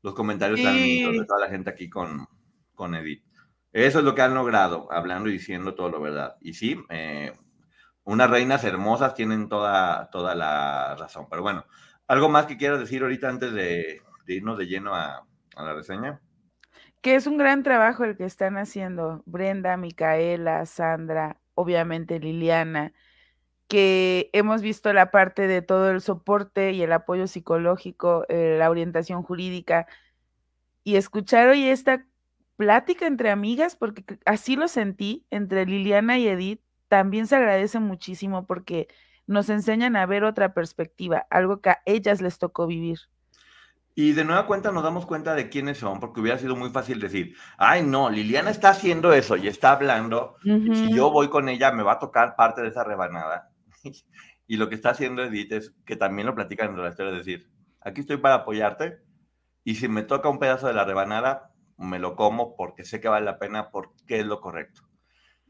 los 0.00 0.14
comentarios 0.14 0.62
tan 0.62 0.76
de 0.76 1.26
toda 1.28 1.40
la 1.40 1.50
gente 1.50 1.68
aquí 1.68 1.90
con, 1.90 2.26
con 2.74 2.94
Edith. 2.94 3.22
Eso 3.70 3.98
es 3.98 4.04
lo 4.06 4.14
que 4.14 4.22
han 4.22 4.32
logrado, 4.32 4.88
hablando 4.90 5.28
y 5.28 5.32
diciendo 5.32 5.74
todo 5.74 5.90
lo 5.90 6.00
verdad. 6.00 6.36
Y 6.40 6.54
sí, 6.54 6.80
eh, 6.88 7.32
unas 8.04 8.30
reinas 8.30 8.64
hermosas 8.64 9.14
tienen 9.14 9.48
toda, 9.48 10.10
toda 10.10 10.34
la 10.34 10.94
razón. 10.96 11.26
Pero 11.28 11.42
bueno, 11.42 11.64
¿algo 12.06 12.28
más 12.28 12.46
que 12.46 12.56
quiero 12.56 12.78
decir 12.78 13.02
ahorita 13.02 13.28
antes 13.28 13.52
de, 13.52 14.02
irnos 14.26 14.58
de 14.58 14.66
lleno 14.66 14.94
a, 14.94 15.26
a, 15.56 15.62
la 15.62 15.74
reseña? 15.74 16.20
Que 17.00 17.16
es 17.16 17.26
un 17.26 17.38
gran 17.38 17.62
trabajo 17.62 18.04
el 18.04 18.16
que 18.16 18.24
están 18.24 18.56
haciendo 18.56 19.22
Brenda, 19.26 19.76
Micaela, 19.76 20.64
Sandra, 20.66 21.38
obviamente 21.54 22.18
Liliana, 22.18 22.92
que 23.68 24.30
hemos 24.32 24.62
visto 24.62 24.92
la 24.92 25.10
parte 25.10 25.46
de 25.46 25.62
todo 25.62 25.90
el 25.90 26.00
soporte 26.00 26.72
y 26.72 26.82
el 26.82 26.92
apoyo 26.92 27.26
psicológico, 27.26 28.26
eh, 28.28 28.56
la 28.58 28.70
orientación 28.70 29.22
jurídica, 29.22 29.86
y 30.82 30.96
escuchar 30.96 31.48
hoy 31.48 31.66
esta 31.66 32.06
plática 32.56 33.06
entre 33.06 33.30
amigas, 33.30 33.76
porque 33.76 34.04
así 34.26 34.56
lo 34.56 34.68
sentí, 34.68 35.26
entre 35.30 35.66
Liliana 35.66 36.18
y 36.18 36.28
Edith, 36.28 36.60
también 36.88 37.26
se 37.26 37.36
agradece 37.36 37.80
muchísimo 37.80 38.46
porque 38.46 38.88
nos 39.26 39.48
enseñan 39.48 39.96
a 39.96 40.06
ver 40.06 40.24
otra 40.24 40.54
perspectiva, 40.54 41.26
algo 41.30 41.60
que 41.60 41.70
a 41.70 41.82
ellas 41.86 42.20
les 42.20 42.38
tocó 42.38 42.66
vivir. 42.66 42.98
Y 43.96 44.12
de 44.12 44.24
nueva 44.24 44.46
cuenta 44.46 44.72
nos 44.72 44.82
damos 44.82 45.06
cuenta 45.06 45.34
de 45.34 45.48
quiénes 45.48 45.78
son, 45.78 46.00
porque 46.00 46.20
hubiera 46.20 46.38
sido 46.38 46.56
muy 46.56 46.70
fácil 46.70 46.98
decir, 46.98 47.36
ay 47.58 47.82
no, 47.82 48.10
Liliana 48.10 48.50
está 48.50 48.70
haciendo 48.70 49.12
eso 49.12 49.36
y 49.36 49.46
está 49.46 49.72
hablando, 49.72 50.36
y 50.42 50.74
si 50.74 50.92
yo 50.92 51.10
voy 51.10 51.28
con 51.28 51.48
ella 51.48 51.70
me 51.70 51.84
va 51.84 51.92
a 51.92 51.98
tocar 52.00 52.34
parte 52.34 52.60
de 52.62 52.68
esa 52.68 52.82
rebanada. 52.82 53.50
y 54.46 54.56
lo 54.56 54.68
que 54.68 54.74
está 54.74 54.90
haciendo 54.90 55.22
Edith 55.22 55.52
es 55.52 55.74
que 55.86 55.96
también 55.96 56.26
lo 56.26 56.34
platican 56.34 56.70
en 56.70 56.82
la 56.82 56.88
historia, 56.88 57.12
es 57.12 57.24
decir, 57.24 57.48
aquí 57.80 58.00
estoy 58.00 58.16
para 58.16 58.36
apoyarte 58.36 58.98
y 59.62 59.76
si 59.76 59.86
me 59.86 60.02
toca 60.02 60.28
un 60.28 60.40
pedazo 60.40 60.66
de 60.66 60.74
la 60.74 60.84
rebanada, 60.84 61.52
me 61.78 61.98
lo 61.98 62.16
como 62.16 62.56
porque 62.56 62.84
sé 62.84 63.00
que 63.00 63.08
vale 63.08 63.24
la 63.24 63.38
pena, 63.38 63.70
porque 63.70 64.20
es 64.20 64.26
lo 64.26 64.40
correcto. 64.40 64.82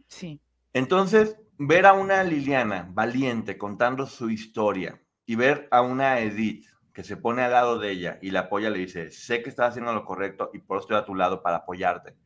Sí. 0.07 0.41
Entonces, 0.75 1.39
ver 1.57 1.87
a 1.87 1.93
una 1.93 2.23
Liliana 2.25 2.89
valiente 2.91 3.57
contando 3.57 4.07
su 4.07 4.29
historia 4.29 5.01
y 5.25 5.37
ver 5.37 5.69
a 5.71 5.81
una 5.83 6.19
Edith 6.19 6.67
que 6.93 7.05
se 7.05 7.17
pone 7.17 7.43
al 7.43 7.53
lado 7.53 7.79
de 7.79 7.93
ella 7.93 8.19
y 8.21 8.31
la 8.31 8.41
apoya, 8.41 8.71
le 8.71 8.81
dice, 8.81 9.11
sé 9.11 9.43
que 9.43 9.51
estás 9.51 9.71
haciendo 9.71 9.93
lo 9.93 10.05
correcto 10.05 10.51
y 10.53 10.59
por 10.59 10.77
eso 10.77 10.85
estoy 10.85 10.97
a 10.97 11.05
tu 11.05 11.15
lado 11.15 11.43
para 11.43 11.59
apoyarte. 11.59 12.17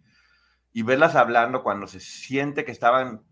Y 0.73 0.83
verlas 0.83 1.14
hablando 1.14 1.62
cuando 1.62 1.87
se 1.87 2.00
siente 2.00 2.64
que 2.64 2.73
estaban 2.73 3.23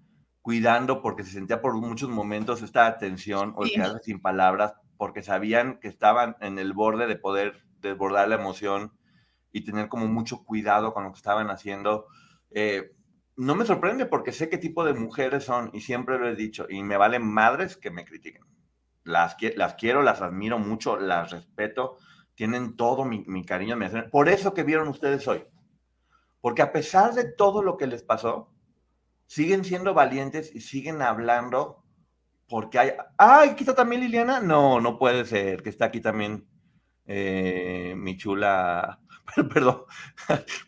cuidando 0.42 1.02
porque 1.02 1.24
se 1.24 1.32
sentía 1.32 1.60
por 1.60 1.74
muchos 1.74 2.10
momentos 2.10 2.62
esta 2.62 2.86
atención 2.86 3.54
o 3.56 3.64
quedarse 3.64 4.00
sin 4.04 4.20
palabras 4.20 4.74
porque 4.98 5.22
sabían 5.22 5.80
que 5.80 5.88
estaban 5.88 6.36
en 6.40 6.58
el 6.58 6.72
borde 6.72 7.06
de 7.06 7.16
poder 7.16 7.64
desbordar 7.80 8.28
la 8.28 8.36
emoción 8.36 8.92
y 9.50 9.64
tener 9.64 9.88
como 9.88 10.06
mucho 10.08 10.44
cuidado 10.44 10.92
con 10.92 11.04
lo 11.04 11.12
que 11.12 11.16
estaban 11.16 11.50
haciendo. 11.50 12.06
Eh, 12.50 12.95
no 13.36 13.54
me 13.54 13.66
sorprende 13.66 14.06
porque 14.06 14.32
sé 14.32 14.48
qué 14.48 14.58
tipo 14.58 14.84
de 14.84 14.94
mujeres 14.94 15.44
son 15.44 15.70
y 15.72 15.80
siempre 15.80 16.18
lo 16.18 16.28
he 16.28 16.34
dicho 16.34 16.66
y 16.68 16.82
me 16.82 16.96
valen 16.96 17.26
madres 17.26 17.76
que 17.76 17.90
me 17.90 18.04
critiquen. 18.04 18.42
Las, 19.04 19.36
las 19.56 19.74
quiero, 19.74 20.02
las 20.02 20.20
admiro 20.20 20.58
mucho, 20.58 20.96
las 20.98 21.30
respeto, 21.30 21.98
tienen 22.34 22.76
todo 22.76 23.04
mi, 23.04 23.24
mi 23.26 23.44
cariño. 23.44 23.78
Por 24.10 24.28
eso 24.28 24.52
que 24.52 24.64
vieron 24.64 24.88
ustedes 24.88 25.28
hoy. 25.28 25.44
Porque 26.40 26.62
a 26.62 26.72
pesar 26.72 27.14
de 27.14 27.30
todo 27.32 27.62
lo 27.62 27.76
que 27.76 27.86
les 27.86 28.02
pasó, 28.02 28.50
siguen 29.26 29.64
siendo 29.64 29.94
valientes 29.94 30.54
y 30.54 30.60
siguen 30.60 31.02
hablando 31.02 31.84
porque 32.48 32.78
hay... 32.78 32.90
¡Ay, 33.18 33.50
aquí 33.50 33.64
está 33.64 33.74
también 33.74 34.00
Liliana! 34.00 34.40
No, 34.40 34.80
no 34.80 34.98
puede 34.98 35.24
ser, 35.24 35.62
que 35.62 35.70
está 35.70 35.86
aquí 35.86 36.00
también 36.00 36.46
eh, 37.06 37.94
mi 37.96 38.16
chula... 38.16 39.00
Perdón, 39.52 39.82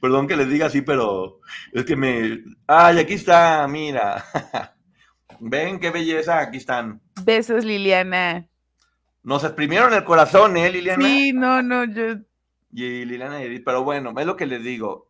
perdón 0.00 0.26
que 0.26 0.36
les 0.36 0.48
diga 0.48 0.66
así, 0.66 0.82
pero 0.82 1.40
es 1.72 1.84
que 1.84 1.96
me... 1.96 2.44
¡Ay, 2.66 2.98
aquí 2.98 3.14
está! 3.14 3.66
Mira. 3.68 4.24
Ven, 5.40 5.78
qué 5.78 5.90
belleza, 5.90 6.40
aquí 6.40 6.56
están. 6.58 7.00
Besos, 7.24 7.64
Liliana. 7.64 8.48
Nos 9.22 9.44
exprimieron 9.44 9.94
el 9.94 10.04
corazón, 10.04 10.56
¿eh, 10.56 10.70
Liliana? 10.70 11.04
Sí, 11.04 11.32
no, 11.32 11.62
no, 11.62 11.84
yo... 11.84 12.16
Y 12.72 13.04
Liliana 13.04 13.42
y 13.44 13.60
pero 13.60 13.82
bueno, 13.82 14.12
es 14.18 14.26
lo 14.26 14.36
que 14.36 14.46
les 14.46 14.62
digo. 14.62 15.08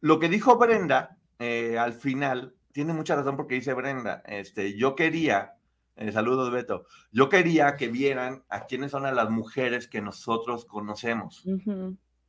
Lo 0.00 0.18
que 0.18 0.28
dijo 0.28 0.56
Brenda 0.56 1.16
eh, 1.38 1.78
al 1.78 1.94
final 1.94 2.54
tiene 2.72 2.92
mucha 2.92 3.16
razón 3.16 3.36
porque 3.36 3.54
dice 3.54 3.74
Brenda, 3.74 4.22
este, 4.26 4.76
yo 4.76 4.94
quería, 4.94 5.54
eh, 5.96 6.12
saludos 6.12 6.50
Beto, 6.50 6.86
yo 7.12 7.28
quería 7.28 7.76
que 7.76 7.88
vieran 7.88 8.44
a 8.48 8.66
quiénes 8.66 8.90
son 8.90 9.02
las 9.02 9.30
mujeres 9.30 9.88
que 9.88 10.02
nosotros 10.02 10.66
conocemos, 10.66 11.42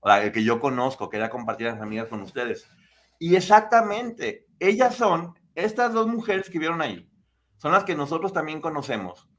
o 0.02 0.10
sea, 0.10 0.32
que 0.32 0.44
yo 0.44 0.60
conozco, 0.60 1.10
quería 1.10 1.30
compartir 1.30 1.68
a 1.68 1.74
las 1.74 1.82
amigas 1.82 2.10
con 2.10 2.22
ustedes. 2.22 2.68
Y 3.20 3.36
exactamente, 3.36 4.48
ellas 4.60 4.96
son 4.96 5.34
estas 5.56 5.94
dos 5.94 6.08
mujeres 6.08 6.50
que 6.50 6.60
vieron 6.60 6.82
ahí, 6.82 7.10
son 7.58 7.72
las 7.72 7.86
que 7.86 7.96
nosotros 7.96 8.34
también 8.34 8.62
conocemos. 8.62 9.30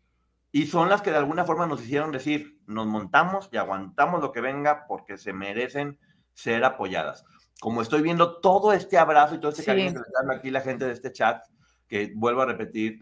Y 0.51 0.67
son 0.67 0.89
las 0.89 1.01
que 1.01 1.11
de 1.11 1.17
alguna 1.17 1.45
forma 1.45 1.67
nos 1.67 1.83
hicieron 1.83 2.13
decir, 2.13 2.61
nos 2.67 2.87
montamos 2.87 3.49
y 3.53 3.57
aguantamos 3.57 4.21
lo 4.21 4.33
que 4.33 4.41
venga 4.43 4.87
porque 4.87 5.17
se 5.17 5.33
merecen 5.33 5.99
ser 6.35 6.65
apoyadas 6.65 7.25
como 7.63 7.81
estoy 7.81 8.03
viendo 8.03 8.41
todo 8.41 8.73
este 8.73 8.99
abrazo 8.99 9.37
y 9.37 9.39
todo 9.39 9.53
este 9.53 9.65
cariño 9.65 9.93
que 9.93 10.01
le 10.01 10.05
dan 10.13 10.37
aquí 10.37 10.51
la 10.51 10.63
gente 10.63 10.85
de 10.85 10.91
este 10.91 11.13
chat, 11.13 11.45
que 11.87 12.11
vuelvo 12.13 12.43
a 12.43 12.47
repetir, 12.47 13.01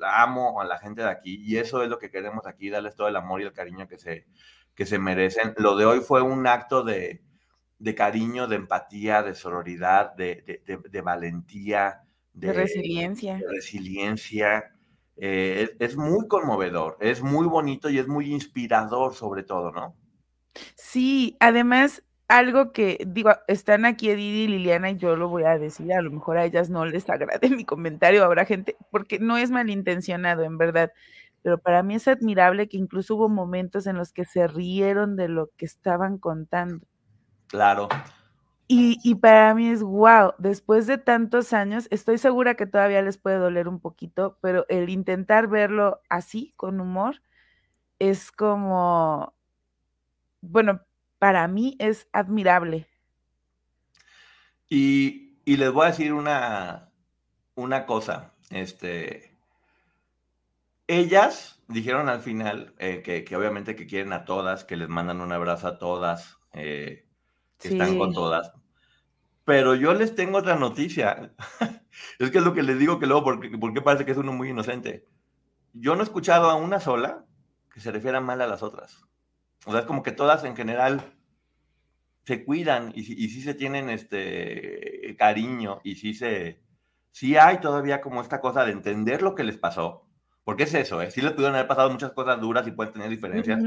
amo 0.00 0.60
a 0.60 0.64
la 0.64 0.78
gente 0.78 1.02
de 1.02 1.08
aquí 1.08 1.42
y 1.44 1.56
eso 1.56 1.82
es 1.82 1.88
lo 1.88 1.98
que 1.98 2.08
queremos 2.08 2.46
aquí, 2.46 2.70
darles 2.70 2.94
todo 2.94 3.08
el 3.08 3.16
amor 3.16 3.40
y 3.40 3.46
el 3.46 3.52
cariño 3.52 3.88
que 3.88 3.98
se, 3.98 4.28
que 4.76 4.86
se 4.86 4.98
merecen. 4.98 5.54
Lo 5.56 5.76
de 5.76 5.86
hoy 5.86 6.00
fue 6.00 6.22
un 6.22 6.46
acto 6.46 6.84
de, 6.84 7.22
de 7.78 7.94
cariño, 7.94 8.46
de 8.46 8.56
empatía, 8.56 9.22
de 9.22 9.34
sororidad, 9.34 10.14
de, 10.14 10.62
de, 10.66 11.00
valentía, 11.00 12.02
de, 12.32 12.52
resiliencia. 12.52 13.40
resiliencia. 13.50 14.72
Eh, 15.16 15.70
es, 15.78 15.90
es 15.92 15.96
muy 15.96 16.28
conmovedor, 16.28 16.98
es 17.00 17.22
muy 17.22 17.46
bonito 17.46 17.88
y 17.88 17.98
es 17.98 18.06
muy 18.06 18.30
inspirador 18.32 19.14
sobre 19.14 19.42
todo, 19.42 19.72
¿no? 19.72 19.96
Sí, 20.74 21.36
además 21.40 22.02
algo 22.28 22.72
que, 22.72 22.98
digo, 23.06 23.30
están 23.46 23.84
aquí 23.84 24.10
Edith 24.10 24.34
y 24.34 24.48
Liliana 24.48 24.90
y 24.90 24.96
yo 24.96 25.16
lo 25.16 25.28
voy 25.28 25.44
a 25.44 25.58
decir, 25.58 25.92
a 25.92 26.02
lo 26.02 26.10
mejor 26.10 26.38
a 26.38 26.44
ellas 26.44 26.70
no 26.70 26.84
les 26.84 27.08
agrade 27.08 27.50
mi 27.50 27.64
comentario, 27.64 28.24
habrá 28.24 28.44
gente, 28.44 28.76
porque 28.90 29.18
no 29.18 29.36
es 29.36 29.50
malintencionado, 29.50 30.42
en 30.42 30.58
verdad, 30.58 30.92
pero 31.46 31.58
para 31.58 31.84
mí 31.84 31.94
es 31.94 32.08
admirable 32.08 32.68
que 32.68 32.76
incluso 32.76 33.14
hubo 33.14 33.28
momentos 33.28 33.86
en 33.86 33.96
los 33.96 34.12
que 34.12 34.24
se 34.24 34.48
rieron 34.48 35.14
de 35.14 35.28
lo 35.28 35.52
que 35.56 35.64
estaban 35.64 36.18
contando. 36.18 36.84
Claro. 37.46 37.88
Y, 38.66 38.98
y 39.04 39.14
para 39.14 39.54
mí 39.54 39.68
es 39.68 39.80
wow, 39.80 40.32
después 40.38 40.88
de 40.88 40.98
tantos 40.98 41.52
años, 41.52 41.86
estoy 41.92 42.18
segura 42.18 42.56
que 42.56 42.66
todavía 42.66 43.00
les 43.00 43.16
puede 43.16 43.38
doler 43.38 43.68
un 43.68 43.78
poquito, 43.78 44.38
pero 44.40 44.66
el 44.68 44.88
intentar 44.88 45.46
verlo 45.46 46.00
así, 46.08 46.52
con 46.56 46.80
humor, 46.80 47.22
es 48.00 48.32
como, 48.32 49.32
bueno, 50.40 50.80
para 51.20 51.46
mí 51.46 51.76
es 51.78 52.08
admirable. 52.10 52.88
Y, 54.68 55.38
les 55.44 55.70
voy 55.70 55.84
a 55.84 55.90
decir 55.90 56.12
una, 56.12 56.90
una 57.54 57.86
cosa. 57.86 58.32
Este, 58.50 59.35
ellas 60.86 61.62
dijeron 61.68 62.08
al 62.08 62.20
final 62.20 62.74
eh, 62.78 63.02
que, 63.02 63.36
obviamente 63.36 63.76
que 63.76 63.86
quieren 63.86 64.12
a 64.12 64.24
todas, 64.24 64.64
que 64.64 64.76
les 64.76 64.88
mandan 64.88 65.20
un 65.20 65.32
abrazo 65.32 65.68
a 65.68 65.78
todas, 65.78 66.38
eh, 66.52 67.06
que 67.58 67.68
están 67.68 67.98
con 67.98 68.12
todas. 68.12 68.52
Pero 69.44 69.74
yo 69.74 69.94
les 69.94 70.14
tengo 70.14 70.38
otra 70.38 70.56
noticia. 70.56 71.32
es 72.18 72.30
que 72.30 72.38
es 72.38 72.44
lo 72.44 72.54
que 72.54 72.62
les 72.62 72.78
digo 72.78 72.98
que 72.98 73.06
luego, 73.06 73.24
porque, 73.24 73.50
porque 73.58 73.82
parece 73.82 74.04
que 74.04 74.12
es 74.12 74.18
uno 74.18 74.32
muy 74.32 74.50
inocente. 74.50 75.06
Yo 75.72 75.94
no 75.94 76.00
he 76.00 76.04
escuchado 76.04 76.50
a 76.50 76.56
una 76.56 76.80
sola 76.80 77.24
que 77.72 77.80
se 77.80 77.92
refiera 77.92 78.20
mal 78.20 78.40
a 78.40 78.46
las 78.46 78.62
otras. 78.62 79.04
O 79.66 79.72
sea, 79.72 79.80
es 79.80 79.86
como 79.86 80.02
que 80.02 80.12
todas 80.12 80.44
en 80.44 80.56
general 80.56 81.14
se 82.24 82.44
cuidan 82.44 82.92
y, 82.94 83.00
y 83.00 83.28
sí 83.28 83.42
se 83.42 83.54
tienen 83.54 83.88
este 83.88 85.14
cariño 85.18 85.80
y 85.84 85.96
sí 85.96 86.14
se, 86.14 86.60
sí 87.12 87.36
hay 87.36 87.60
todavía 87.60 88.00
como 88.00 88.20
esta 88.20 88.40
cosa 88.40 88.64
de 88.64 88.72
entender 88.72 89.22
lo 89.22 89.34
que 89.34 89.44
les 89.44 89.58
pasó, 89.58 90.05
porque 90.46 90.62
es 90.62 90.74
eso, 90.74 91.02
¿eh? 91.02 91.10
sí 91.10 91.20
les 91.20 91.32
pudieron 91.32 91.56
haber 91.56 91.66
pasado 91.66 91.90
muchas 91.90 92.12
cosas 92.12 92.40
duras 92.40 92.64
y 92.68 92.70
pueden 92.70 92.92
tener 92.92 93.10
diferencias, 93.10 93.60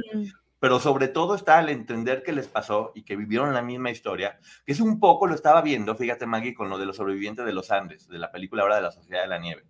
pero 0.60 0.80
sobre 0.80 1.10
todo 1.10 1.36
está 1.36 1.60
el 1.60 1.68
entender 1.68 2.24
que 2.24 2.32
les 2.32 2.48
pasó 2.48 2.94
y 2.96 3.04
que 3.04 3.18
vivieron 3.18 3.54
la 3.54 3.62
misma 3.62 3.92
historia, 3.92 4.40
que 4.66 4.72
es 4.72 4.80
un 4.80 4.98
poco, 4.98 5.28
lo 5.28 5.36
estaba 5.36 5.62
viendo, 5.62 5.94
fíjate 5.94 6.26
Maggie, 6.26 6.54
con 6.54 6.70
lo 6.70 6.78
de 6.78 6.86
los 6.86 6.96
sobrevivientes 6.96 7.46
de 7.46 7.52
los 7.52 7.70
Andes, 7.70 8.08
de 8.08 8.18
la 8.18 8.32
película 8.32 8.62
ahora 8.64 8.78
de 8.78 8.84
la 8.84 8.92
Sociedad 8.92 9.24
de 9.24 9.28
la 9.28 9.40
Nieve. 9.40 9.66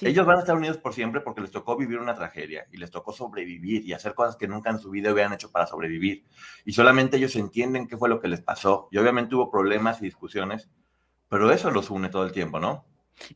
Ellos 0.00 0.24
van 0.24 0.38
a 0.38 0.40
estar 0.40 0.56
unidos 0.56 0.78
por 0.78 0.94
siempre 0.94 1.20
porque 1.20 1.42
les 1.42 1.50
tocó 1.50 1.76
vivir 1.76 1.98
una 1.98 2.14
tragedia 2.14 2.66
y 2.72 2.78
les 2.78 2.90
tocó 2.90 3.12
sobrevivir 3.12 3.84
y 3.84 3.92
hacer 3.92 4.14
cosas 4.14 4.36
que 4.36 4.48
nunca 4.48 4.70
en 4.70 4.78
su 4.78 4.88
vida 4.88 5.10
habían 5.10 5.34
hecho 5.34 5.52
para 5.52 5.66
sobrevivir. 5.66 6.24
Y 6.64 6.72
solamente 6.72 7.18
ellos 7.18 7.36
entienden 7.36 7.88
qué 7.88 7.98
fue 7.98 8.08
lo 8.08 8.20
que 8.20 8.28
les 8.28 8.40
pasó. 8.40 8.88
Y 8.90 8.96
obviamente 8.96 9.34
hubo 9.34 9.50
problemas 9.50 10.00
y 10.00 10.06
discusiones, 10.06 10.70
pero 11.28 11.50
eso 11.50 11.70
los 11.70 11.90
une 11.90 12.08
todo 12.08 12.24
el 12.24 12.32
tiempo, 12.32 12.58
¿no? 12.58 12.86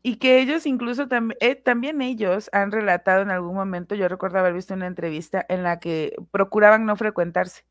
Y 0.03 0.17
que 0.17 0.41
ellos 0.41 0.67
incluso 0.67 1.07
eh, 1.41 1.55
también 1.57 2.03
ellos 2.03 2.51
han 2.53 2.73
relatado 2.73 3.23
en 3.23 3.31
algún 3.31 3.55
momento, 3.55 3.95
yo 3.95 4.09
recuerdo 4.09 4.39
haber 4.39 4.55
visto 4.55 4.75
una 4.75 4.87
entrevista 4.87 5.45
en 5.49 5.63
la 5.63 5.81
que 5.81 6.15
procuraban 6.31 6.87
no 6.87 6.97
frecuentarse. 6.97 7.65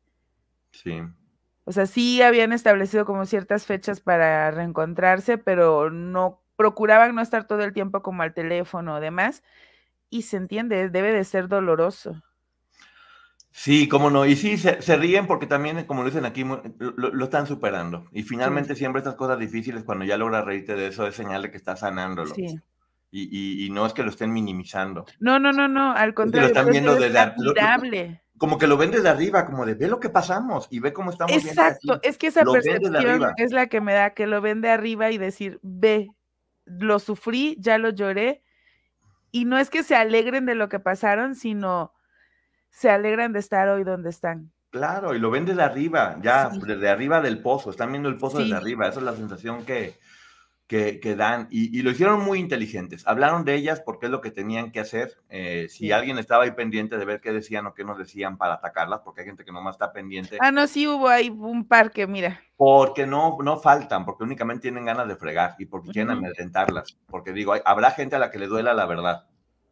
Sí. 0.72 1.02
O 1.64 1.72
sea, 1.72 1.86
sí 1.86 2.22
habían 2.22 2.52
establecido 2.52 3.04
como 3.04 3.26
ciertas 3.26 3.66
fechas 3.66 4.00
para 4.00 4.50
reencontrarse, 4.50 5.38
pero 5.38 5.90
no 5.90 6.42
procuraban 6.56 7.14
no 7.14 7.22
estar 7.22 7.46
todo 7.46 7.62
el 7.62 7.72
tiempo 7.72 8.02
como 8.02 8.22
al 8.22 8.34
teléfono 8.34 8.96
o 8.96 9.00
demás, 9.00 9.42
y 10.10 10.22
se 10.22 10.36
entiende, 10.36 10.90
debe 10.90 11.12
de 11.12 11.24
ser 11.24 11.48
doloroso. 11.48 12.22
Sí, 13.52 13.88
cómo 13.88 14.10
no, 14.10 14.26
y 14.26 14.36
sí, 14.36 14.56
se, 14.56 14.96
ríen 14.96 15.26
porque 15.26 15.46
también, 15.46 15.84
como 15.84 16.02
lo 16.02 16.08
dicen 16.08 16.24
aquí, 16.24 16.44
lo, 16.78 17.24
están 17.24 17.46
superando. 17.46 18.06
Y 18.12 18.22
finalmente 18.22 18.76
siempre 18.76 19.00
estas 19.00 19.16
cosas 19.16 19.38
difíciles, 19.38 19.82
cuando 19.82 20.04
ya 20.04 20.16
logras 20.16 20.44
reírte 20.44 20.76
de 20.76 20.86
eso, 20.86 21.06
es 21.06 21.16
señal 21.16 21.42
de 21.42 21.50
que 21.50 21.56
estás 21.56 21.80
sanándolo. 21.80 22.32
Sí. 22.34 22.60
Y, 23.12 23.66
y, 23.66 23.70
no 23.70 23.86
es 23.86 23.92
que 23.92 24.04
lo 24.04 24.10
estén 24.10 24.32
minimizando. 24.32 25.04
No, 25.18 25.40
no, 25.40 25.52
no, 25.52 25.66
no, 25.66 25.92
al 25.92 26.14
contrario. 26.14 26.48
lo 26.48 26.54
están 26.54 26.70
viendo 26.70 26.94
desde 26.94 28.20
como 28.40 28.56
que 28.56 28.66
lo 28.66 28.78
ven 28.78 28.90
desde 28.90 29.10
arriba, 29.10 29.44
como 29.44 29.66
de 29.66 29.74
ve 29.74 29.86
lo 29.86 30.00
que 30.00 30.08
pasamos 30.08 30.66
y 30.70 30.80
ve 30.80 30.94
cómo 30.94 31.10
estamos. 31.10 31.30
Exacto, 31.44 32.00
es 32.02 32.16
que 32.16 32.28
esa 32.28 32.42
percepción 32.42 32.96
es 33.36 33.52
la 33.52 33.66
que 33.66 33.82
me 33.82 33.92
da, 33.92 34.14
que 34.14 34.26
lo 34.26 34.40
ven 34.40 34.62
de 34.62 34.70
arriba 34.70 35.10
y 35.10 35.18
decir, 35.18 35.60
ve, 35.62 36.08
lo 36.64 37.00
sufrí, 37.00 37.58
ya 37.60 37.76
lo 37.76 37.90
lloré, 37.90 38.42
y 39.30 39.44
no 39.44 39.58
es 39.58 39.68
que 39.68 39.82
se 39.82 39.94
alegren 39.94 40.46
de 40.46 40.54
lo 40.54 40.70
que 40.70 40.80
pasaron, 40.80 41.34
sino 41.34 41.92
se 42.70 42.90
alegran 42.90 43.32
de 43.32 43.40
estar 43.40 43.68
hoy 43.68 43.84
donde 43.84 44.10
están. 44.10 44.52
Claro, 44.70 45.14
y 45.14 45.18
lo 45.18 45.30
ven 45.30 45.44
desde 45.44 45.62
arriba, 45.62 46.16
ya, 46.22 46.48
desde 46.48 46.88
arriba 46.88 47.20
del 47.20 47.42
pozo, 47.42 47.70
están 47.70 47.90
viendo 47.90 48.08
el 48.08 48.18
pozo 48.18 48.38
desde 48.38 48.54
arriba, 48.54 48.86
esa 48.86 49.00
es 49.00 49.04
la 49.04 49.16
sensación 49.16 49.64
que, 49.64 49.98
que, 50.70 51.16
dan 51.16 51.48
y, 51.50 51.82
lo 51.82 51.90
hicieron 51.90 52.20
muy 52.20 52.38
inteligentes. 52.38 53.04
Hablaron 53.04 53.44
de 53.44 53.56
ellas 53.56 53.82
porque 53.84 54.06
es 54.06 54.12
lo 54.12 54.20
que 54.20 54.30
tenían 54.30 54.70
que 54.70 54.78
hacer. 54.78 55.18
Eh, 55.28 55.66
si 55.68 55.90
alguien 55.90 56.16
estaba 56.18 56.44
ahí 56.44 56.52
pendiente 56.52 56.96
de 56.96 57.04
ver 57.04 57.20
qué 57.20 57.32
decían 57.32 57.66
o 57.66 57.74
qué 57.74 57.82
nos 57.82 57.98
decían 57.98 58.38
para 58.38 58.54
atacarlas, 58.54 59.00
porque 59.00 59.22
hay 59.22 59.26
gente 59.26 59.44
que 59.44 59.50
nomás 59.50 59.74
está 59.74 59.92
pendiente. 59.92 60.38
Ah, 60.40 60.52
no, 60.52 60.68
sí 60.68 60.86
hubo 60.86 61.08
ahí 61.08 61.28
un 61.28 61.66
par 61.66 61.90
que, 61.90 62.06
mira. 62.06 62.40
Porque 62.56 63.04
no, 63.04 63.36
no 63.42 63.56
faltan, 63.58 64.04
porque 64.04 64.22
únicamente 64.22 64.62
tienen 64.62 64.84
ganas 64.84 65.08
de 65.08 65.16
fregar 65.16 65.56
y 65.58 65.66
porque 65.66 65.90
quieren 65.90 66.12
amedrentarlas. 66.12 66.96
Porque 67.08 67.32
digo, 67.32 67.54
habrá 67.64 67.90
gente 67.90 68.14
a 68.14 68.20
la 68.20 68.30
que 68.30 68.38
le 68.38 68.46
duela 68.46 68.72
la 68.72 68.86
verdad, 68.86 69.26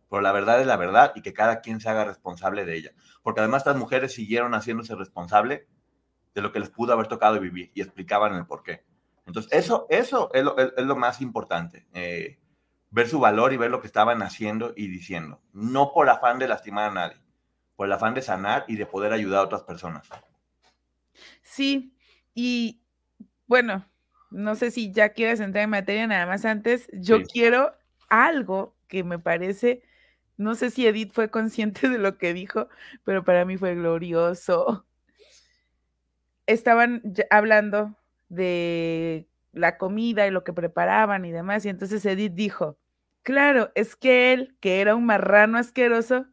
pero 0.08 0.22
la 0.22 0.32
verdad 0.32 0.60
es 0.60 0.66
la 0.66 0.76
verdad 0.76 1.12
y 1.14 1.22
que 1.22 1.32
cada 1.32 1.60
quien 1.60 1.80
se 1.80 1.88
haga 1.88 2.04
responsable 2.04 2.64
de 2.64 2.76
ella. 2.76 2.92
Porque 3.22 3.40
además 3.40 3.60
estas 3.60 3.76
mujeres 3.76 4.14
siguieron 4.14 4.54
haciéndose 4.54 4.94
responsable 4.94 5.66
de 6.34 6.42
lo 6.42 6.52
que 6.52 6.60
les 6.60 6.70
pudo 6.70 6.92
haber 6.92 7.08
tocado 7.08 7.40
vivir 7.40 7.70
y 7.74 7.82
explicaban 7.82 8.34
el 8.34 8.46
por 8.46 8.62
qué. 8.62 8.84
Entonces, 9.26 9.52
eso, 9.52 9.86
eso 9.90 10.30
es, 10.32 10.42
lo, 10.42 10.96
más 10.96 11.20
importante, 11.20 11.86
eh, 11.92 12.38
ver 12.90 13.08
su 13.08 13.20
valor 13.20 13.52
y 13.52 13.58
ver 13.58 13.70
lo 13.70 13.82
que 13.82 13.86
estaban 13.86 14.22
haciendo 14.22 14.72
y 14.74 14.88
diciendo, 14.88 15.42
no 15.52 15.92
por 15.92 16.08
afán 16.08 16.38
de 16.38 16.48
lastimar 16.48 16.90
a 16.90 16.94
nadie, 16.94 17.18
por 17.76 17.86
el 17.86 17.92
afán 17.92 18.14
de 18.14 18.22
sanar 18.22 18.64
y 18.68 18.76
de 18.76 18.86
poder 18.86 19.12
ayudar 19.12 19.40
a 19.40 19.44
otras 19.44 19.62
personas. 19.64 20.08
Sí, 21.42 21.94
y 22.34 22.80
bueno, 23.46 23.86
no 24.30 24.54
sé 24.54 24.70
si 24.70 24.92
ya 24.92 25.10
quieres 25.10 25.40
entrar 25.40 25.64
en 25.64 25.70
materia, 25.70 26.06
nada 26.06 26.24
más 26.24 26.46
antes, 26.46 26.88
yo 26.92 27.22
quiero 27.22 27.72
algo 28.08 28.76
que 28.88 29.04
me 29.04 29.18
parece, 29.18 29.82
no 30.38 30.54
sé 30.54 30.71
si 30.71 30.87
Edith 30.87 31.12
fue 31.12 31.30
consciente 31.30 31.88
de 31.90 31.99
lo 31.99 32.16
que 32.16 32.33
dijo, 32.33 32.68
pero 33.04 33.25
para 33.25 33.45
mí 33.45 33.59
fue 33.59 33.75
glorioso. 33.75 34.87
estaban 36.47 37.02
hablando 37.30 37.95
de 38.30 39.28
la 39.52 39.76
comida 39.76 40.26
y 40.26 40.30
lo 40.30 40.45
que 40.45 40.52
preparaban 40.52 41.25
y 41.25 41.33
demás, 41.33 41.66
y 41.66 41.68
entonces 41.68 42.07
Edith 42.07 42.35
dijo, 42.35 42.78
claro, 43.23 43.71
es 43.75 43.97
que 43.97 44.33
él, 44.33 44.57
que 44.61 44.80
era 44.80 44.95
un 44.95 45.04
marrano 45.04 45.59
asqueroso, 45.59 46.26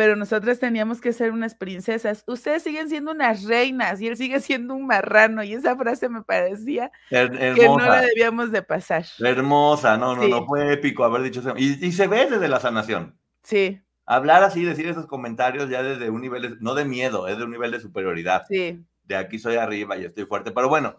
pero 0.00 0.16
nosotras 0.16 0.58
teníamos 0.58 0.98
que 0.98 1.12
ser 1.12 1.30
unas 1.30 1.54
princesas. 1.54 2.24
Ustedes 2.26 2.62
siguen 2.62 2.88
siendo 2.88 3.10
unas 3.10 3.44
reinas 3.44 4.00
y 4.00 4.06
él 4.06 4.16
sigue 4.16 4.40
siendo 4.40 4.74
un 4.74 4.86
marrano. 4.86 5.42
Y 5.42 5.52
esa 5.52 5.76
frase 5.76 6.08
me 6.08 6.22
parecía 6.22 6.90
que 7.10 7.68
no 7.68 7.76
la 7.76 8.00
debíamos 8.00 8.50
de 8.50 8.62
pasar. 8.62 9.04
Hermosa, 9.18 9.98
no, 9.98 10.16
no, 10.16 10.26
no, 10.26 10.46
fue 10.46 10.72
épico 10.72 11.04
haber 11.04 11.20
dicho 11.20 11.40
eso. 11.40 11.52
Y, 11.54 11.86
y, 11.86 11.92
se 11.92 12.06
ve 12.06 12.30
desde 12.30 12.48
la 12.48 12.60
sanación. 12.60 13.19
Sí. 13.42 13.80
Hablar 14.06 14.42
así, 14.42 14.64
decir 14.64 14.86
esos 14.88 15.06
comentarios 15.06 15.70
ya 15.70 15.82
desde 15.82 16.10
un 16.10 16.20
nivel, 16.20 16.58
no 16.60 16.74
de 16.74 16.84
miedo, 16.84 17.28
es 17.28 17.38
de 17.38 17.44
un 17.44 17.50
nivel 17.50 17.70
de 17.70 17.80
superioridad. 17.80 18.44
Sí. 18.48 18.84
De 19.04 19.16
aquí 19.16 19.38
soy 19.38 19.56
arriba 19.56 19.96
y 19.96 20.04
estoy 20.04 20.24
fuerte. 20.24 20.50
Pero 20.50 20.68
bueno, 20.68 20.96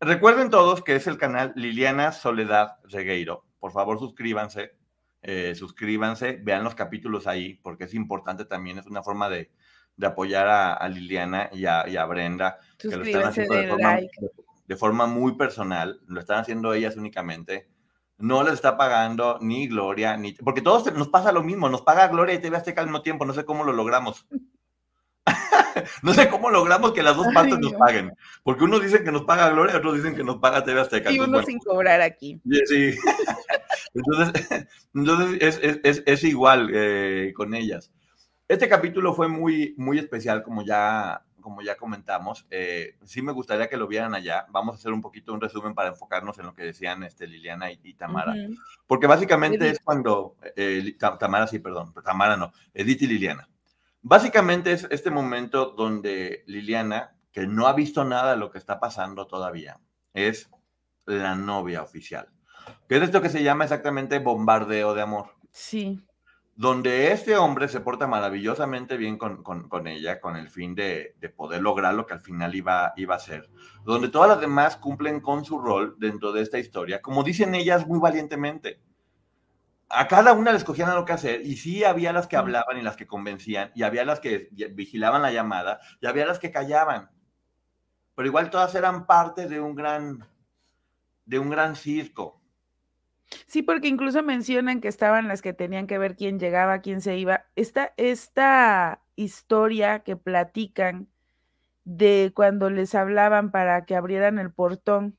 recuerden 0.00 0.50
todos 0.50 0.82
que 0.82 0.96
es 0.96 1.06
el 1.06 1.18
canal 1.18 1.52
Liliana 1.56 2.12
Soledad 2.12 2.76
Regueiro. 2.84 3.44
Por 3.58 3.72
favor, 3.72 3.98
suscríbanse 3.98 4.76
eh, 5.28 5.56
suscríbanse, 5.56 6.38
vean 6.40 6.62
los 6.62 6.76
capítulos 6.76 7.26
ahí, 7.26 7.54
porque 7.54 7.82
es 7.84 7.94
importante 7.94 8.44
también, 8.44 8.78
es 8.78 8.86
una 8.86 9.02
forma 9.02 9.28
de, 9.28 9.50
apoyar 10.00 10.46
a, 10.46 10.88
Liliana 10.88 11.50
y 11.52 11.66
a, 11.66 12.04
Brenda, 12.04 12.60
que 12.78 12.96
lo 12.96 13.02
están 13.02 13.24
haciendo 13.24 13.56
de 13.56 14.76
forma, 14.76 15.06
muy 15.06 15.36
personal, 15.36 16.00
lo 16.06 16.20
están 16.20 16.38
haciendo 16.38 16.74
ellas 16.74 16.96
únicamente. 16.96 17.68
No 18.18 18.42
les 18.42 18.54
está 18.54 18.76
pagando 18.76 19.38
ni 19.40 19.68
Gloria, 19.68 20.16
ni... 20.16 20.32
Porque 20.32 20.62
todos 20.62 20.92
nos 20.94 21.08
pasa 21.08 21.32
lo 21.32 21.42
mismo, 21.42 21.68
nos 21.68 21.82
paga 21.82 22.08
Gloria 22.08 22.34
y 22.34 22.38
TV 22.38 22.56
Azteca 22.56 22.80
al 22.80 22.86
mismo 22.86 23.02
tiempo, 23.02 23.26
no 23.26 23.34
sé 23.34 23.44
cómo 23.44 23.64
lo 23.64 23.72
logramos. 23.72 24.26
no 26.02 26.14
sé 26.14 26.28
cómo 26.30 26.50
logramos 26.50 26.92
que 26.92 27.02
las 27.02 27.16
dos 27.16 27.26
partes 27.34 27.58
nos 27.58 27.74
paguen. 27.74 28.12
Porque 28.42 28.64
unos 28.64 28.82
dicen 28.82 29.04
que 29.04 29.12
nos 29.12 29.24
paga 29.24 29.50
Gloria, 29.50 29.76
otros 29.76 29.96
dicen 29.96 30.14
que 30.14 30.24
nos 30.24 30.36
paga 30.36 30.64
TV 30.64 30.80
Azteca. 30.80 31.10
Y 31.10 31.20
uno 31.20 31.42
sin 31.42 31.58
cobrar 31.58 32.00
aquí. 32.00 32.40
Sí. 32.66 32.94
Entonces, 33.94 34.66
entonces 34.94 35.58
es, 35.82 36.02
es, 36.04 36.24
igual 36.24 36.70
eh, 36.72 37.32
con 37.34 37.54
ellas. 37.54 37.90
Este 38.48 38.68
capítulo 38.68 39.14
fue 39.14 39.28
muy, 39.28 39.74
muy 39.78 39.98
especial, 39.98 40.42
como 40.42 40.64
ya, 40.64 41.24
como 41.46 41.62
ya 41.62 41.76
comentamos. 41.76 42.44
Eh, 42.50 42.96
sí 43.04 43.22
me 43.22 43.30
gustaría 43.30 43.68
que 43.68 43.76
lo 43.76 43.86
vieran 43.86 44.16
allá. 44.16 44.46
Vamos 44.48 44.74
a 44.74 44.78
hacer 44.78 44.92
un 44.92 45.00
poquito 45.00 45.32
un 45.32 45.40
resumen 45.40 45.76
para 45.76 45.90
enfocarnos 45.90 46.36
en 46.40 46.46
lo 46.46 46.54
que 46.54 46.64
decían 46.64 47.04
este, 47.04 47.28
Liliana 47.28 47.70
y, 47.70 47.94
Tamara. 47.94 48.34
Porque 48.88 49.06
básicamente 49.06 49.70
es 49.70 49.78
cuando... 49.78 50.34
Eh, 50.56 50.96
Tamara, 50.98 51.46
sí, 51.46 51.60
perdón. 51.60 51.94
Tamara 52.02 52.36
no. 52.36 52.52
Edith 52.74 53.02
y 53.02 53.06
Liliana. 53.06 53.48
Básicamente 54.02 54.72
es 54.72 54.88
este 54.90 55.12
momento 55.12 55.66
donde 55.66 56.42
Liliana, 56.48 57.14
que 57.30 57.46
no 57.46 57.68
ha 57.68 57.72
visto 57.74 58.04
nada 58.04 58.32
de 58.32 58.38
lo 58.38 58.50
que 58.50 58.58
está 58.58 58.80
pasando 58.80 59.28
todavía, 59.28 59.78
es 60.14 60.50
la 61.04 61.36
novia 61.36 61.80
oficial. 61.80 62.28
Que 62.88 62.96
es 62.96 63.04
esto 63.04 63.22
que 63.22 63.28
se 63.28 63.44
llama 63.44 63.62
exactamente 63.62 64.18
bombardeo 64.18 64.94
de 64.94 65.02
amor. 65.02 65.26
Sí. 65.52 66.00
Donde 66.58 67.12
este 67.12 67.36
hombre 67.36 67.68
se 67.68 67.80
porta 67.80 68.06
maravillosamente 68.06 68.96
bien 68.96 69.18
con, 69.18 69.86
ella, 69.86 70.20
con 70.20 70.36
el 70.36 70.48
fin 70.48 70.74
de, 70.74 71.14
poder 71.36 71.60
lograr 71.60 71.92
lo 71.92 72.06
que 72.06 72.14
al 72.14 72.20
final 72.20 72.54
iba, 72.54 72.94
iba 72.96 73.14
a 73.14 73.18
ser. 73.18 73.50
Donde 73.84 74.08
todas 74.08 74.30
las 74.30 74.40
demás 74.40 74.78
cumplen 74.78 75.20
con 75.20 75.44
su 75.44 75.58
rol 75.58 75.96
dentro 75.98 76.32
de 76.32 76.40
esta 76.40 76.58
historia, 76.58 77.02
como 77.02 77.22
dicen 77.22 77.54
ellas 77.54 77.86
muy 77.86 77.98
valientemente. 77.98 78.80
A 79.90 80.08
cada 80.08 80.32
una 80.32 80.50
les 80.50 80.64
cogían 80.64 80.94
lo 80.94 81.04
que 81.04 81.12
hacer, 81.12 81.44
y 81.44 81.58
sí 81.58 81.84
había 81.84 82.14
las 82.14 82.26
que 82.26 82.36
hablaban 82.36 82.78
y 82.78 82.82
las 82.82 82.96
que 82.96 83.06
convencían, 83.06 83.70
y 83.74 83.82
había 83.82 84.06
las 84.06 84.20
que 84.20 84.48
vigilaban 84.72 85.20
la 85.20 85.32
llamada, 85.32 85.80
y 86.00 86.06
había 86.06 86.24
las 86.24 86.38
que 86.38 86.50
callaban. 86.50 87.10
Pero 88.14 88.28
igual 88.28 88.48
todas 88.48 88.74
eran 88.74 89.04
parte 89.04 89.46
de 89.46 89.60
un 89.60 89.74
gran, 89.74 90.26
de 91.26 91.38
un 91.38 91.50
gran 91.50 91.76
circo 91.76 92.40
Sí, 93.46 93.62
porque 93.62 93.88
incluso 93.88 94.22
mencionan 94.22 94.80
que 94.80 94.88
estaban 94.88 95.28
las 95.28 95.42
que 95.42 95.52
tenían 95.52 95.86
que 95.86 95.98
ver 95.98 96.16
quién 96.16 96.38
llegaba, 96.38 96.80
quién 96.80 97.00
se 97.00 97.16
iba. 97.18 97.46
Esta, 97.56 97.92
esta 97.96 99.02
historia 99.16 100.00
que 100.00 100.16
platican 100.16 101.08
de 101.84 102.32
cuando 102.34 102.70
les 102.70 102.94
hablaban 102.94 103.50
para 103.52 103.84
que 103.86 103.96
abrieran 103.96 104.38
el 104.38 104.52
portón 104.52 105.18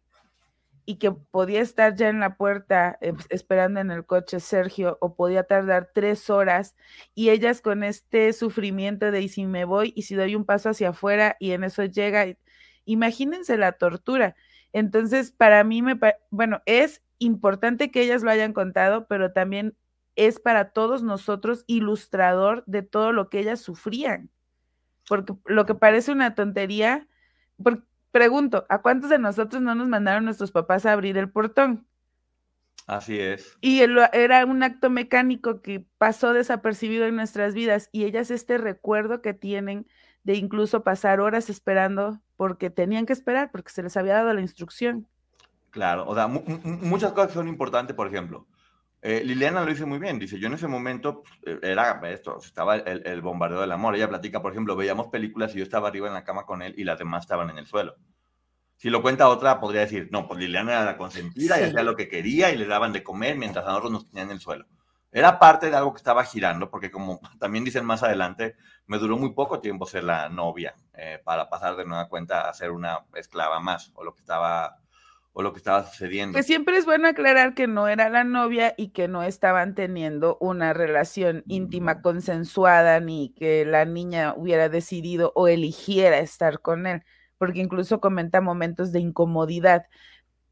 y 0.86 0.98
que 1.00 1.12
podía 1.12 1.62
estar 1.62 1.96
ya 1.96 2.10
en 2.10 2.22
la 2.22 2.38
puerta 2.38 2.98
eh, 3.02 3.14
esperando 3.30 3.82
en 3.82 3.92
el 3.92 4.06
coche 4.06 4.40
Sergio 4.40 4.98
o 5.02 5.16
podía 5.16 5.44
tardar 5.44 5.92
tres 5.94 6.30
horas 6.30 6.76
y 7.14 7.30
ellas 7.30 7.62
con 7.62 7.84
este 7.84 8.32
sufrimiento 8.34 9.12
de 9.12 9.22
y 9.22 9.30
si 9.30 9.46
me 9.46 9.66
voy 9.66 9.94
y 9.96 10.04
si 10.04 10.16
doy 10.16 10.36
un 10.36 10.46
paso 10.46 10.70
hacia 10.70 10.90
afuera 10.90 11.36
y 11.40 11.52
en 11.52 11.66
eso 11.66 11.84
llega, 11.86 12.26
imagínense 12.86 13.58
la 13.58 13.74
tortura. 13.74 14.36
Entonces, 14.74 15.32
para 15.32 15.64
mí, 15.64 15.82
me, 15.82 16.00
bueno, 16.30 16.62
es 16.66 17.02
importante 17.20 17.92
que 17.92 18.02
ellas 18.02 18.24
lo 18.24 18.32
hayan 18.32 18.54
contado, 18.54 19.08
pero 19.08 19.32
también 19.32 19.76
es 20.16 20.40
para 20.40 20.72
todos 20.72 21.04
nosotros 21.04 21.64
ilustrador 21.68 22.64
de 22.66 22.82
todo 22.82 23.12
lo 23.12 23.30
que 23.30 23.40
ellas 23.40 23.62
sufrían. 23.62 24.30
Porque 25.08 25.34
lo 25.46 25.66
que 25.66 25.76
parece 25.76 26.12
una 26.12 26.36
tontería, 26.36 27.08
pregunto, 28.12 28.66
¿a 28.70 28.82
cuántos 28.82 29.10
de 29.10 29.20
nosotros 29.20 29.62
no 29.62 29.76
nos 29.76 29.88
mandaron 29.88 30.26
nuestros 30.26 30.52
papás 30.52 30.86
a 30.86 30.94
abrir 30.94 31.18
el 31.18 31.30
portón? 31.30 31.88
Así 32.88 33.20
es. 33.20 33.58
Y 33.62 33.82
era 33.82 34.46
un 34.46 34.64
acto 34.64 34.90
mecánico 34.90 35.62
que 35.62 35.86
pasó 35.98 36.34
desapercibido 36.34 37.06
en 37.06 37.16
nuestras 37.16 37.54
vidas 37.54 37.90
y 37.92 38.06
ellas 38.06 38.32
este 38.32 38.58
recuerdo 38.58 39.22
que 39.22 39.34
tienen 39.34 39.86
de 40.24 40.36
incluso 40.36 40.84
pasar 40.84 41.20
horas 41.20 41.50
esperando 41.50 42.22
porque 42.38 42.70
tenían 42.70 43.06
que 43.06 43.14
esperar, 43.14 43.52
porque 43.52 43.72
se 43.72 43.84
les 43.84 43.98
había 43.98 44.16
dado 44.16 44.34
la 44.34 44.42
instrucción. 44.42 45.08
Claro, 45.78 46.08
o 46.08 46.16
sea, 46.16 46.26
muchas 46.26 47.12
cosas 47.12 47.34
son 47.34 47.48
importantes, 47.48 47.96
por 47.96 48.08
ejemplo. 48.08 48.48
Eh, 49.00 49.22
Liliana 49.24 49.62
lo 49.62 49.68
dice 49.68 49.86
muy 49.86 50.00
bien, 50.00 50.18
dice, 50.18 50.40
yo 50.40 50.48
en 50.48 50.56
ese 50.56 50.68
momento 50.68 51.22
pues, 51.22 51.36
eh, 51.46 51.60
era 51.62 52.02
esto, 52.10 52.40
estaba 52.44 52.78
el, 52.78 53.22
bombardeo 53.22 53.62
del 53.62 53.72
amor. 53.72 53.96
Ella 53.96 54.10
platica, 54.10 54.42
por 54.42 54.54
ejemplo, 54.54 54.76
veíamos 54.76 55.10
películas 55.10 55.54
y 55.54 55.60
yo 55.60 55.64
estaba 55.64 55.90
arriba 55.90 56.08
en 56.08 56.16
la 56.16 56.24
cama 56.24 56.48
con 56.48 56.64
él 56.64 56.74
y 56.80 56.84
las 56.84 56.98
demás 56.98 57.26
estaban 57.26 57.52
en 57.52 57.60
el 57.60 57.68
suelo. 57.68 57.96
Si 58.78 58.90
lo 58.90 59.04
cuenta 59.04 59.30
otra, 59.30 59.60
podría 59.60 59.82
decir, 59.82 60.10
no, 60.12 60.28
pues 60.28 60.40
Liliana 60.40 60.72
era 60.72 60.84
la 60.84 60.98
consentida 60.98 61.62
y 61.62 61.66
hacía 61.66 61.84
lo 61.84 61.96
que 61.96 62.10
quería 62.10 62.52
y 62.52 62.58
le 62.58 62.66
daban 62.66 62.92
de 62.92 63.04
comer 63.04 63.38
mientras 63.38 63.66
a 63.66 63.68
nosotros 63.68 63.92
nos 63.92 64.10
tenían 64.10 64.30
en 64.30 64.34
el 64.34 64.40
suelo. 64.40 64.66
Era 65.12 65.38
parte 65.38 65.70
de 65.70 65.78
algo 65.78 65.94
que 65.94 65.98
estaba 65.98 66.24
girando, 66.24 66.72
porque 66.72 66.90
como 66.90 67.20
también 67.40 67.64
dicen 67.64 67.86
más 67.86 68.02
adelante, 68.02 68.56
me 68.88 68.98
duró 68.98 69.16
muy 69.16 69.34
poco 69.34 69.60
tiempo 69.60 69.86
ser 69.86 70.06
la 70.06 70.28
novia 70.28 70.74
eh, 70.96 71.22
para 71.24 71.48
pasar 71.52 71.76
de 71.76 71.86
nueva 71.86 72.10
cuenta 72.10 72.50
a 72.50 72.54
ser 72.56 72.72
una 72.72 73.06
esclava 73.14 73.60
más, 73.60 73.92
o 73.94 74.04
lo 74.04 74.16
que 74.16 74.22
estaba 74.22 74.80
o 75.38 75.44
lo 75.44 75.54
que 75.54 75.60
estaba 75.60 75.84
sucediendo. 75.84 76.36
Que 76.36 76.42
siempre 76.42 76.78
es 76.78 76.86
bueno 76.86 77.08
aclarar 77.08 77.54
que 77.54 77.68
no 77.68 77.88
era 77.88 78.10
la 78.10 78.24
novia 78.24 78.74
y 78.76 78.90
que 78.90 79.08
no 79.08 79.22
estaban 79.22 79.76
teniendo 79.76 80.36
una 80.42 80.74
relación 80.74 81.44
íntima 81.46 82.02
consensuada 82.02 83.00
ni 83.02 83.36
que 83.36 83.64
la 83.64 83.86
niña 83.86 84.34
hubiera 84.36 84.68
decidido 84.68 85.34
o 85.36 85.48
eligiera 85.48 86.18
estar 86.18 86.60
con 86.60 86.88
él, 86.88 87.04
porque 87.38 87.60
incluso 87.60 88.00
comenta 88.00 88.42
momentos 88.42 88.92
de 88.92 89.00
incomodidad. 89.00 89.86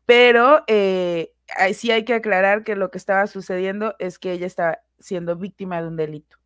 Pero 0.06 0.64
eh, 0.68 1.34
sí 1.74 1.90
hay 1.90 2.06
que 2.06 2.14
aclarar 2.14 2.64
que 2.64 2.76
lo 2.76 2.92
que 2.92 3.00
estaba 3.00 3.26
sucediendo 3.26 3.96
es 3.98 4.20
que 4.20 4.34
ella 4.34 4.46
estaba 4.46 4.82
siendo 5.00 5.36
víctima 5.36 5.82
de 5.82 5.88
un 5.88 5.96
delito. 5.96 6.38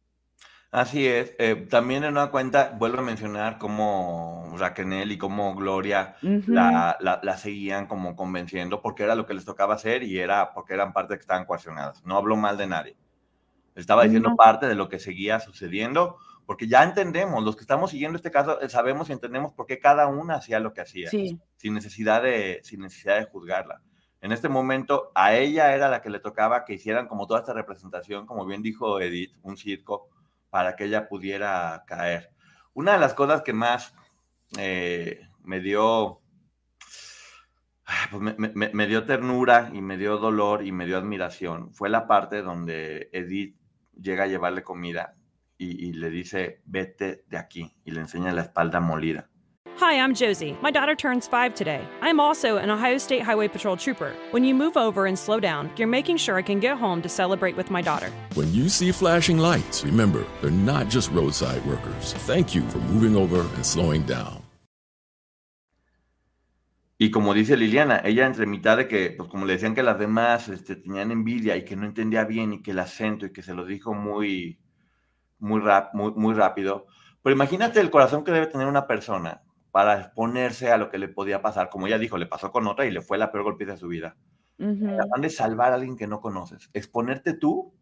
Así 0.71 1.07
es. 1.07 1.33
Eh, 1.39 1.67
también 1.69 2.03
en 2.03 2.11
una 2.11 2.29
cuenta, 2.29 2.75
vuelvo 2.77 2.99
a 2.99 3.03
mencionar 3.03 3.57
cómo 3.57 4.53
Raquel 4.57 5.11
y 5.11 5.17
cómo 5.17 5.55
Gloria 5.55 6.15
la, 6.21 6.97
la, 7.01 7.37
seguían 7.37 7.87
como 7.87 8.15
convenciendo 8.15 8.81
porque 8.81 9.03
era 9.03 9.15
lo 9.15 9.25
que 9.25 9.33
les 9.33 9.45
tocaba 9.45 9.73
hacer 9.73 10.03
y 10.03 10.19
era 10.19 10.53
porque 10.53 10.75
eran 10.75 10.93
parte 10.93 11.15
que 11.15 11.21
estaban 11.21 11.45
coaccionadas. 11.45 12.03
No 12.05 12.17
hablo 12.17 12.35
mal 12.35 12.57
de 12.57 12.67
nadie. 12.67 12.97
Estaba 13.73 14.03
diciendo 14.03 14.35
parte 14.35 14.67
de 14.67 14.75
lo 14.75 14.89
que 14.89 14.99
seguía 14.99 15.39
sucediendo 15.39 16.17
porque 16.45 16.67
ya 16.67 16.83
entendemos, 16.83 17.43
los 17.43 17.55
que 17.55 17.61
estamos 17.61 17.91
siguiendo 17.91 18.15
este 18.15 18.31
caso, 18.31 18.59
eh, 18.59 18.69
sabemos 18.69 19.07
y 19.07 19.13
entendemos 19.13 19.53
por 19.53 19.67
qué 19.67 19.77
cada 19.77 20.07
una 20.07 20.33
hacía 20.33 20.59
lo 20.59 20.73
que 20.73 20.81
hacía, 20.81 21.07
sin, 21.07 21.39
necesidad 21.75 22.23
de, 22.23 22.59
sin 22.63 22.81
necesidad 22.81 23.19
de 23.19 23.25
juzgarla. 23.25 23.83
En 24.19 24.31
este 24.31 24.49
momento, 24.49 25.11
a 25.13 25.35
ella 25.35 25.75
era 25.75 25.89
la 25.89 26.01
que 26.01 26.09
le 26.09 26.19
tocaba 26.19 26.65
que 26.65 26.73
hicieran 26.73 27.07
como 27.07 27.27
toda 27.27 27.41
esta 27.41 27.53
representación, 27.53 28.25
como 28.25 28.47
bien 28.47 28.63
dijo 28.63 28.99
Edith, 28.99 29.35
un 29.43 29.57
circo 29.57 30.09
para 30.49 30.75
que 30.75 30.85
ella 30.85 31.07
pudiera 31.07 31.83
caer. 31.87 32.31
Una 32.73 32.93
de 32.93 32.99
las 32.99 33.13
cosas 33.13 33.41
que 33.41 33.53
más 33.53 33.93
eh, 34.57 35.21
me 35.43 35.59
dio, 35.59 36.21
pues 38.11 38.37
me, 38.39 38.87
dio 38.87 39.05
ternura 39.05 39.69
y 39.73 39.81
me 39.81 39.97
dio 39.97 40.17
dolor 40.17 40.65
y 40.65 40.71
me 40.71 40.85
dio 40.85 40.97
admiración 40.97 41.73
fue 41.73 41.89
la 41.89 42.07
parte 42.07 42.41
donde 42.41 43.09
Edith 43.11 43.57
llega 43.99 44.23
a 44.23 44.27
llevarle 44.27 44.63
comida 44.63 45.15
y, 45.57 45.87
y 45.87 45.93
le 45.93 46.09
dice, 46.09 46.61
vete 46.65 47.25
de 47.27 47.37
aquí, 47.37 47.75
y 47.83 47.91
le 47.91 47.99
enseña 48.01 48.31
la 48.31 48.43
espalda 48.43 48.79
molida. 48.79 49.28
Hi, 49.79 49.97
I'm 50.03 50.13
Josie. 50.13 50.57
My 50.61 50.71
daughter 50.71 50.93
turns 50.93 51.25
five 51.25 51.55
today. 51.55 51.87
I'm 52.01 52.19
also 52.19 52.57
an 52.57 52.69
Ohio 52.69 52.97
State 52.97 53.21
Highway 53.21 53.47
Patrol 53.47 53.77
trooper. 53.77 54.13
When 54.31 54.43
you 54.43 54.53
move 54.53 54.75
over 54.75 55.05
and 55.05 55.17
slow 55.17 55.39
down, 55.39 55.71
you're 55.77 55.87
making 55.87 56.17
sure 56.17 56.35
I 56.35 56.41
can 56.41 56.59
get 56.59 56.77
home 56.77 57.01
to 57.01 57.07
celebrate 57.07 57.55
with 57.55 57.71
my 57.71 57.81
daughter. 57.81 58.11
When 58.35 58.53
you 58.53 58.67
see 58.67 58.91
flashing 58.91 59.37
lights, 59.37 59.85
remember, 59.85 60.25
they're 60.41 60.51
not 60.51 60.89
just 60.89 61.09
roadside 61.11 61.65
workers. 61.65 62.11
Thank 62.27 62.53
you 62.53 62.61
for 62.67 62.79
moving 62.91 63.15
over 63.15 63.39
and 63.55 63.65
slowing 63.65 64.03
down. 64.03 64.41
Y 66.97 67.09
como 67.09 67.33
dice 67.33 67.55
Liliana, 67.55 68.01
ella 68.03 68.25
entre 68.25 68.45
mitad 68.45 68.75
de 68.75 68.89
que, 68.89 69.11
pues 69.11 69.29
como 69.29 69.45
le 69.45 69.53
decían 69.53 69.75
que 69.75 69.83
las 69.83 69.97
demás 69.97 70.49
este, 70.49 70.75
tenían 70.75 71.09
envidia 71.11 71.55
y 71.55 71.63
que 71.63 71.77
no 71.77 71.85
entendía 71.85 72.25
bien 72.25 72.51
y 72.51 72.61
que 72.61 72.71
el 72.71 72.79
acento 72.79 73.27
y 73.27 73.31
que 73.31 73.41
se 73.41 73.53
lo 73.53 73.63
dijo 73.63 73.93
muy, 73.93 74.59
muy, 75.37 75.61
rap, 75.61 75.93
muy, 75.93 76.11
muy 76.17 76.33
rápido. 76.33 76.87
Pero 77.23 77.33
imagínate 77.33 77.79
el 77.79 77.89
corazón 77.89 78.25
que 78.25 78.33
debe 78.33 78.47
tener 78.47 78.67
una 78.67 78.85
persona 78.85 79.41
para 79.71 79.99
exponerse 79.99 80.71
a 80.71 80.77
lo 80.77 80.89
que 80.89 80.97
le 80.97 81.07
podía 81.07 81.41
pasar. 81.41 81.69
Como 81.69 81.87
ella 81.87 81.97
dijo, 81.97 82.17
le 82.17 82.25
pasó 82.25 82.51
con 82.51 82.67
otra 82.67 82.85
y 82.85 82.91
le 82.91 83.01
fue 83.01 83.17
la 83.17 83.31
peor 83.31 83.43
golpe 83.43 83.65
de 83.65 83.77
su 83.77 83.87
vida. 83.87 84.15
Uh 84.57 85.19
de 85.19 85.29
salvar 85.29 85.71
a 85.71 85.75
alguien 85.75 85.97
que 85.97 86.07
no 86.07 86.19
conoces. 86.19 86.69
Exponerte 86.73 87.33
tú 87.33 87.73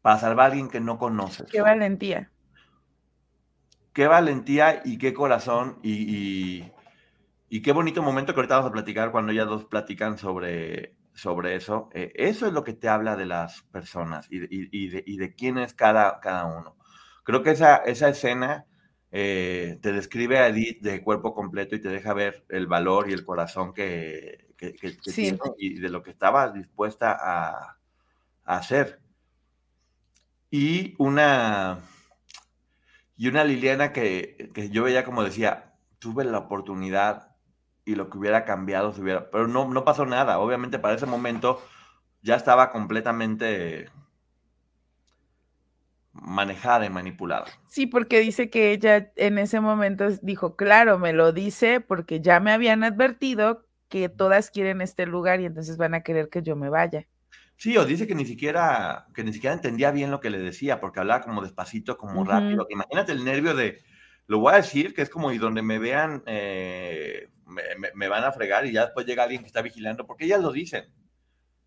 para 0.00 0.18
salvar 0.18 0.46
a 0.46 0.48
alguien 0.52 0.68
que 0.68 0.80
no 0.80 0.98
conoces. 0.98 1.50
Qué 1.50 1.60
valentía. 1.60 2.30
Qué 3.92 4.06
valentía 4.06 4.82
y 4.84 4.98
qué 4.98 5.12
corazón 5.12 5.78
y 5.82 6.70
y 7.50 7.62
qué 7.62 7.72
bonito 7.72 8.02
momento 8.02 8.34
que 8.34 8.40
ahorita 8.40 8.56
vamos 8.56 8.70
a 8.70 8.72
platicar 8.72 9.10
cuando 9.10 9.32
ya 9.32 9.44
dos 9.44 9.64
platican 9.64 10.18
sobre, 10.18 10.96
sobre 11.14 11.54
eso. 11.54 11.88
Eh, 11.94 12.12
eso 12.14 12.46
es 12.46 12.52
lo 12.52 12.62
que 12.62 12.74
te 12.74 12.88
habla 12.88 13.16
de 13.16 13.24
las 13.24 13.62
personas 13.62 14.26
y, 14.30 14.38
de, 14.38 15.02
y 15.06 15.16
de, 15.16 15.34
quién 15.34 15.56
es 15.56 15.72
cada, 15.72 16.20
cada 16.20 16.44
uno. 16.44 16.76
Creo 17.24 17.42
que 17.42 17.52
esa, 17.52 17.76
esa 17.76 18.10
escena 18.10 18.66
eh, 19.10 19.78
te 19.80 19.92
describe 19.92 20.38
a 20.38 20.48
Edith 20.48 20.82
de 20.82 21.02
cuerpo 21.02 21.34
completo 21.34 21.74
y 21.74 21.80
te 21.80 21.88
deja 21.88 22.12
ver 22.12 22.44
el 22.48 22.66
valor 22.66 23.08
y 23.08 23.14
el 23.14 23.24
corazón 23.24 23.72
que, 23.72 24.52
que, 24.56 24.72
tiene 24.72 25.38
y 25.56 25.78
de 25.78 25.88
lo 25.88 26.02
que 26.02 26.10
estaba 26.10 26.50
dispuesta 26.50 27.16
a, 27.18 27.78
a 28.44 28.56
hacer. 28.56 29.00
Y 30.50 30.94
una, 30.98 31.80
y 33.16 33.28
una 33.28 33.44
Liliana 33.44 33.92
que, 33.92 34.50
que 34.54 34.70
yo 34.70 34.84
veía 34.84 35.04
como 35.04 35.24
decía, 35.24 35.74
tuve 35.98 36.24
la 36.24 36.38
oportunidad 36.38 37.36
y 37.84 37.94
lo 37.94 38.10
que 38.10 38.18
hubiera 38.18 38.44
cambiado 38.44 38.92
se 38.92 39.00
hubiera, 39.00 39.30
pero 39.30 39.48
no, 39.48 39.66
no 39.68 39.84
pasó 39.84 40.04
nada. 40.04 40.38
Obviamente 40.38 40.78
para 40.78 40.94
ese 40.94 41.06
momento 41.06 41.62
ya 42.22 42.36
estaba 42.36 42.70
completamente 42.70 43.90
manejada 46.22 46.86
y 46.86 46.90
manipulada. 46.90 47.46
Sí, 47.68 47.86
porque 47.86 48.20
dice 48.20 48.50
que 48.50 48.72
ella 48.72 49.12
en 49.16 49.38
ese 49.38 49.60
momento 49.60 50.08
dijo, 50.22 50.56
claro, 50.56 50.98
me 50.98 51.12
lo 51.12 51.32
dice 51.32 51.80
porque 51.80 52.20
ya 52.20 52.40
me 52.40 52.52
habían 52.52 52.84
advertido 52.84 53.66
que 53.88 54.08
todas 54.08 54.50
quieren 54.50 54.80
este 54.80 55.06
lugar 55.06 55.40
y 55.40 55.46
entonces 55.46 55.76
van 55.76 55.94
a 55.94 56.02
querer 56.02 56.28
que 56.28 56.42
yo 56.42 56.56
me 56.56 56.68
vaya. 56.68 57.06
Sí, 57.56 57.76
o 57.76 57.84
dice 57.84 58.06
que 58.06 58.14
ni 58.14 58.24
siquiera, 58.24 59.06
que 59.14 59.24
ni 59.24 59.32
siquiera 59.32 59.54
entendía 59.54 59.90
bien 59.90 60.10
lo 60.10 60.20
que 60.20 60.30
le 60.30 60.38
decía, 60.38 60.80
porque 60.80 61.00
hablaba 61.00 61.24
como 61.24 61.42
despacito, 61.42 61.98
como 61.98 62.24
rápido. 62.24 62.66
Imagínate 62.70 63.12
el 63.12 63.24
nervio 63.24 63.54
de, 63.54 63.80
lo 64.26 64.38
voy 64.38 64.52
a 64.52 64.58
decir, 64.58 64.94
que 64.94 65.02
es 65.02 65.10
como 65.10 65.32
y 65.32 65.38
donde 65.38 65.62
me 65.62 65.78
vean 65.80 66.22
eh, 66.26 67.28
me, 67.94 68.08
van 68.08 68.24
a 68.24 68.32
fregar 68.32 68.66
y 68.66 68.72
ya 68.72 68.84
después 68.84 69.06
llega 69.06 69.22
alguien 69.22 69.42
que 69.42 69.46
está 69.46 69.62
vigilando, 69.62 70.06
porque 70.06 70.24
ellas 70.24 70.40
lo 70.40 70.52
dicen. 70.52 70.84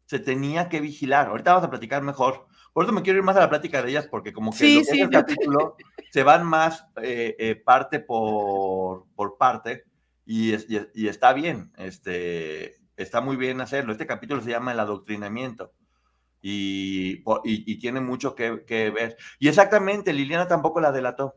Se 0.05 0.19
tenía 0.19 0.69
que 0.69 0.81
vigilar. 0.81 1.27
Ahorita 1.27 1.51
vamos 1.51 1.67
a 1.67 1.69
platicar 1.69 2.03
mejor. 2.03 2.47
Por 2.73 2.85
eso 2.85 2.93
me 2.93 3.01
quiero 3.01 3.19
ir 3.19 3.25
más 3.25 3.35
a 3.35 3.41
la 3.41 3.49
plática 3.49 3.81
de 3.81 3.89
ellas, 3.89 4.07
porque 4.07 4.31
como 4.31 4.51
que 4.55 4.79
en 4.79 4.99
el 5.01 5.09
capítulo 5.09 5.75
se 6.09 6.23
van 6.23 6.45
más 6.45 6.85
eh, 7.01 7.35
eh, 7.37 7.55
parte 7.55 7.99
por, 7.99 9.05
por 9.15 9.37
parte 9.37 9.85
y, 10.25 10.53
y, 10.93 11.07
está 11.07 11.33
bien, 11.33 11.73
este, 11.77 12.79
está 12.95 13.19
muy 13.19 13.35
bien 13.35 13.59
hacerlo. 13.59 13.91
Este 13.91 14.07
capítulo 14.07 14.41
se 14.41 14.51
llama 14.51 14.71
el 14.71 14.79
adoctrinamiento. 14.79 15.73
Y, 16.41 17.23
y, 17.43 17.77
tiene 17.77 18.01
mucho 18.01 18.33
que, 18.33 18.63
que, 18.65 18.89
ver. 18.89 19.17
Y 19.37 19.47
exactamente, 19.47 20.13
Liliana 20.13 20.47
tampoco 20.47 20.79
la 20.79 20.91
delató. 20.91 21.35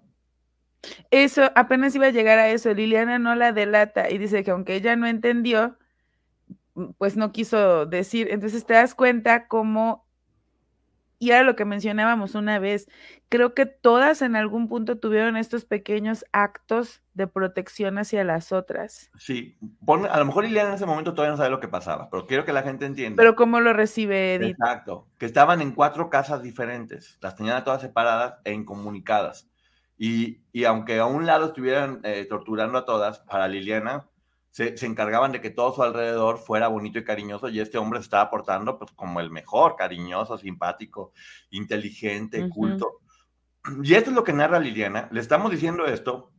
Eso, 1.11 1.51
apenas 1.55 1.95
iba 1.95 2.07
a 2.07 2.11
llegar 2.11 2.39
a 2.39 2.49
eso, 2.49 2.73
Liliana 2.73 3.19
no 3.19 3.35
la 3.35 3.53
delata 3.53 4.11
y 4.11 4.19
dice 4.19 4.45
que 4.45 4.51
aunque 4.51 4.77
ella 4.77 4.97
no 4.97 5.07
entendió, 5.07 5.77
pues 6.99 7.17
no 7.17 7.33
quiso 7.33 7.87
decir, 7.87 8.29
entonces 8.31 8.65
te 8.67 8.75
das 8.75 8.95
cuenta 8.95 9.47
cómo, 9.47 10.04
y 11.19 11.31
era 11.31 11.43
lo 11.43 11.57
que 11.57 11.65
mencionábamos 11.65 12.35
una 12.35 12.59
vez, 12.59 12.89
creo 13.29 13.55
que 13.55 13.67
todas 13.67 14.23
en 14.23 14.37
algún 14.37 14.69
punto 14.69 14.99
tuvieron 14.99 15.37
estos 15.37 15.65
pequeños 15.65 16.25
actos 16.33 17.03
de 17.15 17.27
protección 17.27 17.99
hacia 17.99 18.25
las 18.25 18.53
otras. 18.53 19.11
Sí, 19.19 19.57
a 19.87 20.19
lo 20.19 20.25
mejor 20.25 20.45
Liliana 20.45 20.71
en 20.71 20.75
ese 20.77 20.87
momento 20.87 21.15
todavía 21.15 21.33
no 21.33 21.37
sabe 21.37 21.51
lo 21.51 21.61
que 21.61 21.69
pasaba, 21.69 22.09
pero 22.11 22.27
quiero 22.27 22.45
que 22.45 22.53
la 22.53 22.63
gente 22.63 22.87
entienda. 22.87 23.17
Pero 23.17 23.37
cómo 23.37 23.61
lo 23.61 23.73
recibe 23.73 24.35
Edith. 24.35 24.57
Exacto, 24.59 25.09
que 25.19 25.27
estaban 25.27 25.61
en 25.61 25.73
cuatro 25.73 26.11
casas 26.11 26.43
diferentes, 26.43 27.19
las 27.21 27.37
tenían 27.37 27.63
todas 27.65 27.81
separadas 27.81 28.37
e 28.45 28.53
incomunicadas 28.53 29.49
y, 29.97 30.41
y 30.53 30.65
aunque 30.65 30.99
a 30.99 31.07
un 31.07 31.27
lado 31.27 31.47
estuvieran 31.47 32.01
eh, 32.03 32.27
torturando 32.29 32.79
a 32.79 32.85
todas, 32.85 33.21
para 33.21 33.49
Liliana 33.49 34.07
se, 34.55 34.77
se, 34.77 34.87
encargaban 34.87 35.33
de 35.33 35.41
que 35.41 35.51
todo 35.51 35.75
su 35.75 35.83
alrededor 35.83 36.39
fuera 36.39 36.69
bonito 36.69 37.01
y 37.01 37.05
cariñoso 37.05 37.49
y 37.49 37.59
este 37.59 37.77
hombre 37.77 37.99
se 37.99 38.05
estaba 38.05 38.31
portando 38.31 38.79
pues, 38.79 38.93
como 38.93 39.19
el 39.19 39.29
mejor, 39.29 39.75
cariñoso, 39.75 40.39
simpático, 40.39 41.13
inteligente, 41.51 42.49
culto. 42.49 43.01
Y 43.83 43.95
esto 43.95 44.11
es 44.11 44.15
lo 44.15 44.23
que 44.23 44.33
narra 44.33 44.61
Liliana. 44.61 45.09
Le 45.11 45.21
estamos 45.21 45.51
diciendo 45.51 45.87
esto 45.87 46.31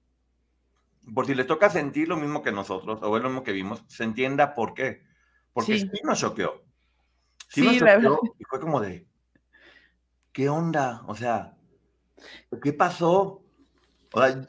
por 1.13 1.25
si 1.25 1.35
les 1.35 1.45
toca 1.45 1.69
sentir 1.69 2.07
lo 2.07 2.15
mismo 2.15 2.41
que 2.41 2.53
nosotros, 2.53 2.99
o 3.03 3.17
es 3.17 3.21
lo 3.21 3.27
mismo 3.27 3.43
que 3.43 3.51
vimos, 3.51 3.83
se 3.87 4.05
entienda 4.05 4.55
por 4.55 4.73
qué. 4.73 5.03
Porque 5.51 5.77
sí, 5.77 5.91
nos 6.05 6.17
choqueó. 6.17 6.63
Sí, 7.49 7.65
nos 7.65 7.79
choqueó 7.79 8.21
y 8.39 8.45
fue 8.45 8.61
como 8.61 8.79
de, 8.79 9.09
¿qué 10.31 10.47
onda? 10.47 11.03
O 11.07 11.15
sea, 11.15 11.57
¿qué 12.63 12.71
pasó? 12.71 13.43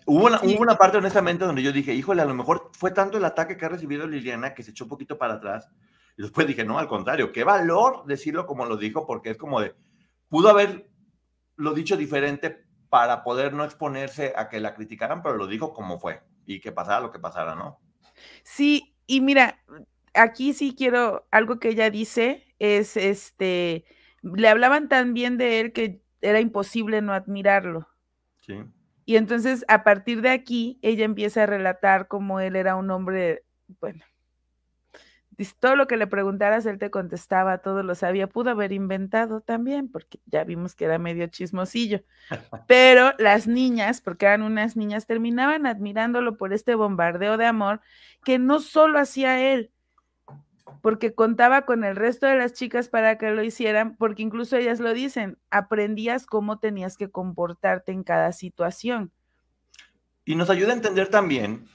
Hubo, 0.07 0.27
una, 0.27 0.41
hubo 0.43 0.61
una 0.61 0.77
parte, 0.77 0.99
honestamente, 0.99 1.45
donde 1.45 1.63
yo 1.63 1.73
dije, 1.73 1.93
híjole, 1.93 2.23
a 2.23 2.27
lo 2.27 2.35
mejor 2.35 2.71
fue 2.73 2.91
tanto 2.91 3.19
el 3.19 3.25
ataque 3.25 3.57
que 3.57 3.65
ha 3.65 3.69
recibido 3.69 4.07
Liliana 4.07 4.55
que 4.55 4.63
se 4.63 4.71
echó 4.71 4.85
un 4.85 4.91
poquito 4.91 5.19
para 5.19 5.35
atrás. 5.35 5.69
Y 6.17 6.23
después 6.23 6.47
dije, 6.47 6.65
no, 6.65 6.79
al 6.79 6.89
contrario, 6.89 7.33
qué 7.33 7.45
valor 7.45 8.05
decirlo 8.07 8.47
como 8.47 8.65
lo 8.65 8.77
dijo, 8.77 9.07
porque 9.07 9.31
es 9.31 9.37
como 9.37 9.61
de, 9.61 9.75
pudo 10.29 10.49
haber 10.49 10.89
lo 11.57 11.73
dicho 11.73 11.97
diferente 11.97 12.65
para 12.89 13.25
poder 13.25 13.53
no 13.53 13.65
exponerse 13.65 14.33
a 14.37 14.49
que 14.49 14.61
la 14.61 14.75
criticaran, 14.75 15.23
pero 15.23 15.37
lo 15.37 15.47
dijo 15.47 15.73
como 15.73 15.99
fue 15.99 16.23
y 16.47 16.61
que 16.61 16.73
pasara 16.73 17.01
lo 17.01 17.11
que 17.11 17.19
pasara, 17.19 17.55
¿no? 17.55 17.81
Sí, 18.45 18.95
y 19.07 19.21
mira, 19.21 19.63
aquí 20.15 20.53
sí 20.53 20.75
quiero, 20.77 21.27
algo 21.31 21.59
que 21.59 21.71
ella 21.71 21.91
dice 21.91 22.55
es, 22.59 22.97
este, 22.97 23.85
le 24.23 24.49
hablaban 24.49 24.89
tan 24.89 25.13
bien 25.13 25.37
de 25.37 25.61
él 25.61 25.73
que 25.73 26.03
era 26.21 26.41
imposible 26.41 27.03
no 27.03 27.13
admirarlo. 27.13 27.89
Sí. 28.37 28.55
Y 29.07 29.17
entonces, 29.17 29.65
a 29.69 29.85
partir 29.85 30.21
de 30.21 30.31
aquí, 30.31 30.79
ella 30.83 31.05
empieza 31.05 31.45
a 31.45 31.47
relatar 31.47 32.09
cómo 32.09 32.41
él 32.41 32.57
era 32.57 32.77
un 32.77 32.91
hombre, 32.91 33.45
bueno, 33.81 34.05
todo 35.61 35.77
lo 35.77 35.87
que 35.87 35.97
le 35.97 36.07
preguntaras, 36.07 36.67
él 36.67 36.79
te 36.79 36.91
contestaba, 36.91 37.59
todo 37.59 37.83
lo 37.83 37.95
sabía, 37.95 38.27
pudo 38.27 38.51
haber 38.51 38.73
inventado 38.73 39.41
también, 39.41 39.91
porque 39.91 40.19
ya 40.27 40.45
vimos 40.45 40.75
que 40.75 40.87
era 40.87 40.99
medio 40.99 41.27
chismosillo. 41.27 42.03
Pero 42.67 43.13
las 43.19 43.47
niñas, 43.47 44.01
porque 44.01 44.27
eran 44.27 44.43
unas 44.43 44.77
niñas, 44.77 45.07
terminaban 45.07 45.67
admirándolo 45.67 46.37
por 46.37 46.53
este 46.53 46.75
bombardeo 46.75 47.37
de 47.37 47.47
amor 47.47 47.81
que 48.25 48.39
no 48.39 48.61
solo 48.61 48.99
hacía 48.99 49.53
él, 49.53 49.71
porque 50.83 51.15
contaba 51.15 51.63
con 51.63 51.85
el 51.85 51.97
resto 51.97 52.27
de 52.27 52.37
las 52.37 52.53
chicas 52.53 52.89
para 52.89 53.19
que 53.19 53.31
lo 53.31 53.43
hicieran, 53.43 53.97
porque 53.97 54.23
incluso 54.23 54.57
ellas 54.57 54.81
lo 54.81 54.93
dicen, 54.93 55.39
aprendías 55.51 56.27
cómo 56.27 56.59
tenías 56.59 56.97
que 56.97 57.11
comportarte 57.11 57.93
en 57.93 58.03
cada 58.03 58.33
situación. 58.33 59.13
Y 60.25 60.35
nos 60.35 60.51
ayuda 60.51 60.73
a 60.73 60.77
entender 60.77 61.09
también 61.09 61.69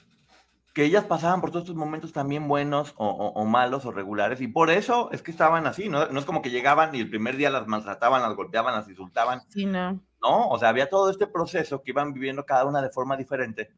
que 0.74 0.84
ellas 0.84 1.04
pasaban 1.04 1.40
por 1.40 1.50
todos 1.50 1.64
estos 1.64 1.76
momentos 1.76 2.12
también 2.12 2.48
buenos 2.48 2.94
o, 2.96 3.44
malos 3.44 3.84
o 3.84 3.92
regulares, 3.92 4.40
y 4.40 4.48
por 4.48 4.70
eso 4.70 5.10
es 5.12 5.22
que 5.22 5.30
estaban 5.30 5.66
así, 5.66 5.88
¿no? 5.88 6.06
No 6.06 6.18
es 6.18 6.24
como 6.24 6.40
que 6.40 6.50
llegaban 6.50 6.94
y 6.94 7.00
el 7.00 7.10
primer 7.10 7.36
día 7.36 7.50
las 7.50 7.66
maltrataban, 7.66 8.22
las 8.22 8.34
golpeaban, 8.34 8.74
las 8.74 8.88
insultaban. 8.88 9.42
Sí, 9.48 9.66
no. 9.66 10.00
No, 10.22 10.48
o 10.48 10.58
sea, 10.58 10.68
había 10.68 10.88
todo 10.88 11.10
este 11.10 11.26
proceso 11.26 11.82
que 11.82 11.90
iban 11.90 12.12
viviendo 12.12 12.46
cada 12.46 12.64
una 12.64 12.80
de 12.80 12.90
forma 12.90 13.16
diferente 13.16 13.70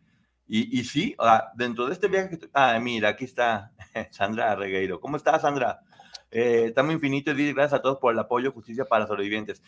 y, 0.47 0.85
sí, 0.85 1.17
dentro 1.55 1.87
de 1.87 1.93
este 1.93 2.09
viaje 2.09 2.39
que... 2.39 2.51
Ah, 2.53 2.79
mira, 2.81 3.09
aquí 3.11 3.25
está 3.25 3.73
Sandra 4.11 4.55
Regueiro. 4.55 5.01
¿Cómo 5.01 5.17
estás, 5.17 5.43
Sandra? 5.43 5.81
Eh, 6.31 6.67
estamos 6.67 6.93
infinito 6.93 7.31
y 7.31 7.53
gracias 7.53 7.79
a 7.79 7.83
todos 7.83 7.99
por 7.99 8.13
el 8.13 8.19
apoyo, 8.19 8.53
justicia 8.53 8.85
para 8.85 9.07
sobrevivientes. 9.07 9.63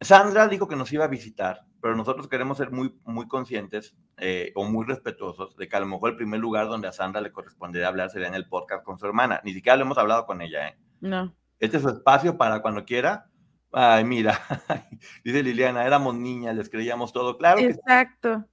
Sandra 0.00 0.48
dijo 0.48 0.68
que 0.68 0.76
nos 0.76 0.92
iba 0.92 1.04
a 1.04 1.08
visitar, 1.08 1.64
pero 1.80 1.96
nosotros 1.96 2.28
queremos 2.28 2.58
ser 2.58 2.70
muy, 2.70 2.98
muy 3.04 3.28
conscientes 3.28 3.96
eh, 4.18 4.52
o 4.54 4.64
muy 4.64 4.84
respetuosos 4.84 5.56
de 5.56 5.68
que 5.68 5.76
a 5.76 5.80
lo 5.80 5.86
mejor 5.86 6.10
el 6.10 6.16
primer 6.16 6.40
lugar 6.40 6.68
donde 6.68 6.88
a 6.88 6.92
Sandra 6.92 7.20
le 7.20 7.32
correspondería 7.32 7.88
hablar 7.88 8.10
sería 8.10 8.28
en 8.28 8.34
el 8.34 8.48
podcast 8.48 8.84
con 8.84 8.98
su 8.98 9.06
hermana. 9.06 9.40
Ni 9.44 9.54
siquiera 9.54 9.76
lo 9.76 9.82
hemos 9.82 9.98
hablado 9.98 10.26
con 10.26 10.42
ella, 10.42 10.68
¿eh? 10.68 10.78
No. 11.00 11.34
Este 11.58 11.78
es 11.78 11.82
su 11.82 11.88
espacio 11.88 12.36
para 12.36 12.60
cuando 12.60 12.84
quiera. 12.84 13.30
Ay, 13.72 14.04
mira, 14.04 14.40
dice 15.24 15.42
Liliana, 15.42 15.86
éramos 15.86 16.14
niñas, 16.14 16.56
les 16.56 16.68
creíamos 16.68 17.12
todo. 17.12 17.36
Claro. 17.38 17.60
Exacto. 17.60 18.44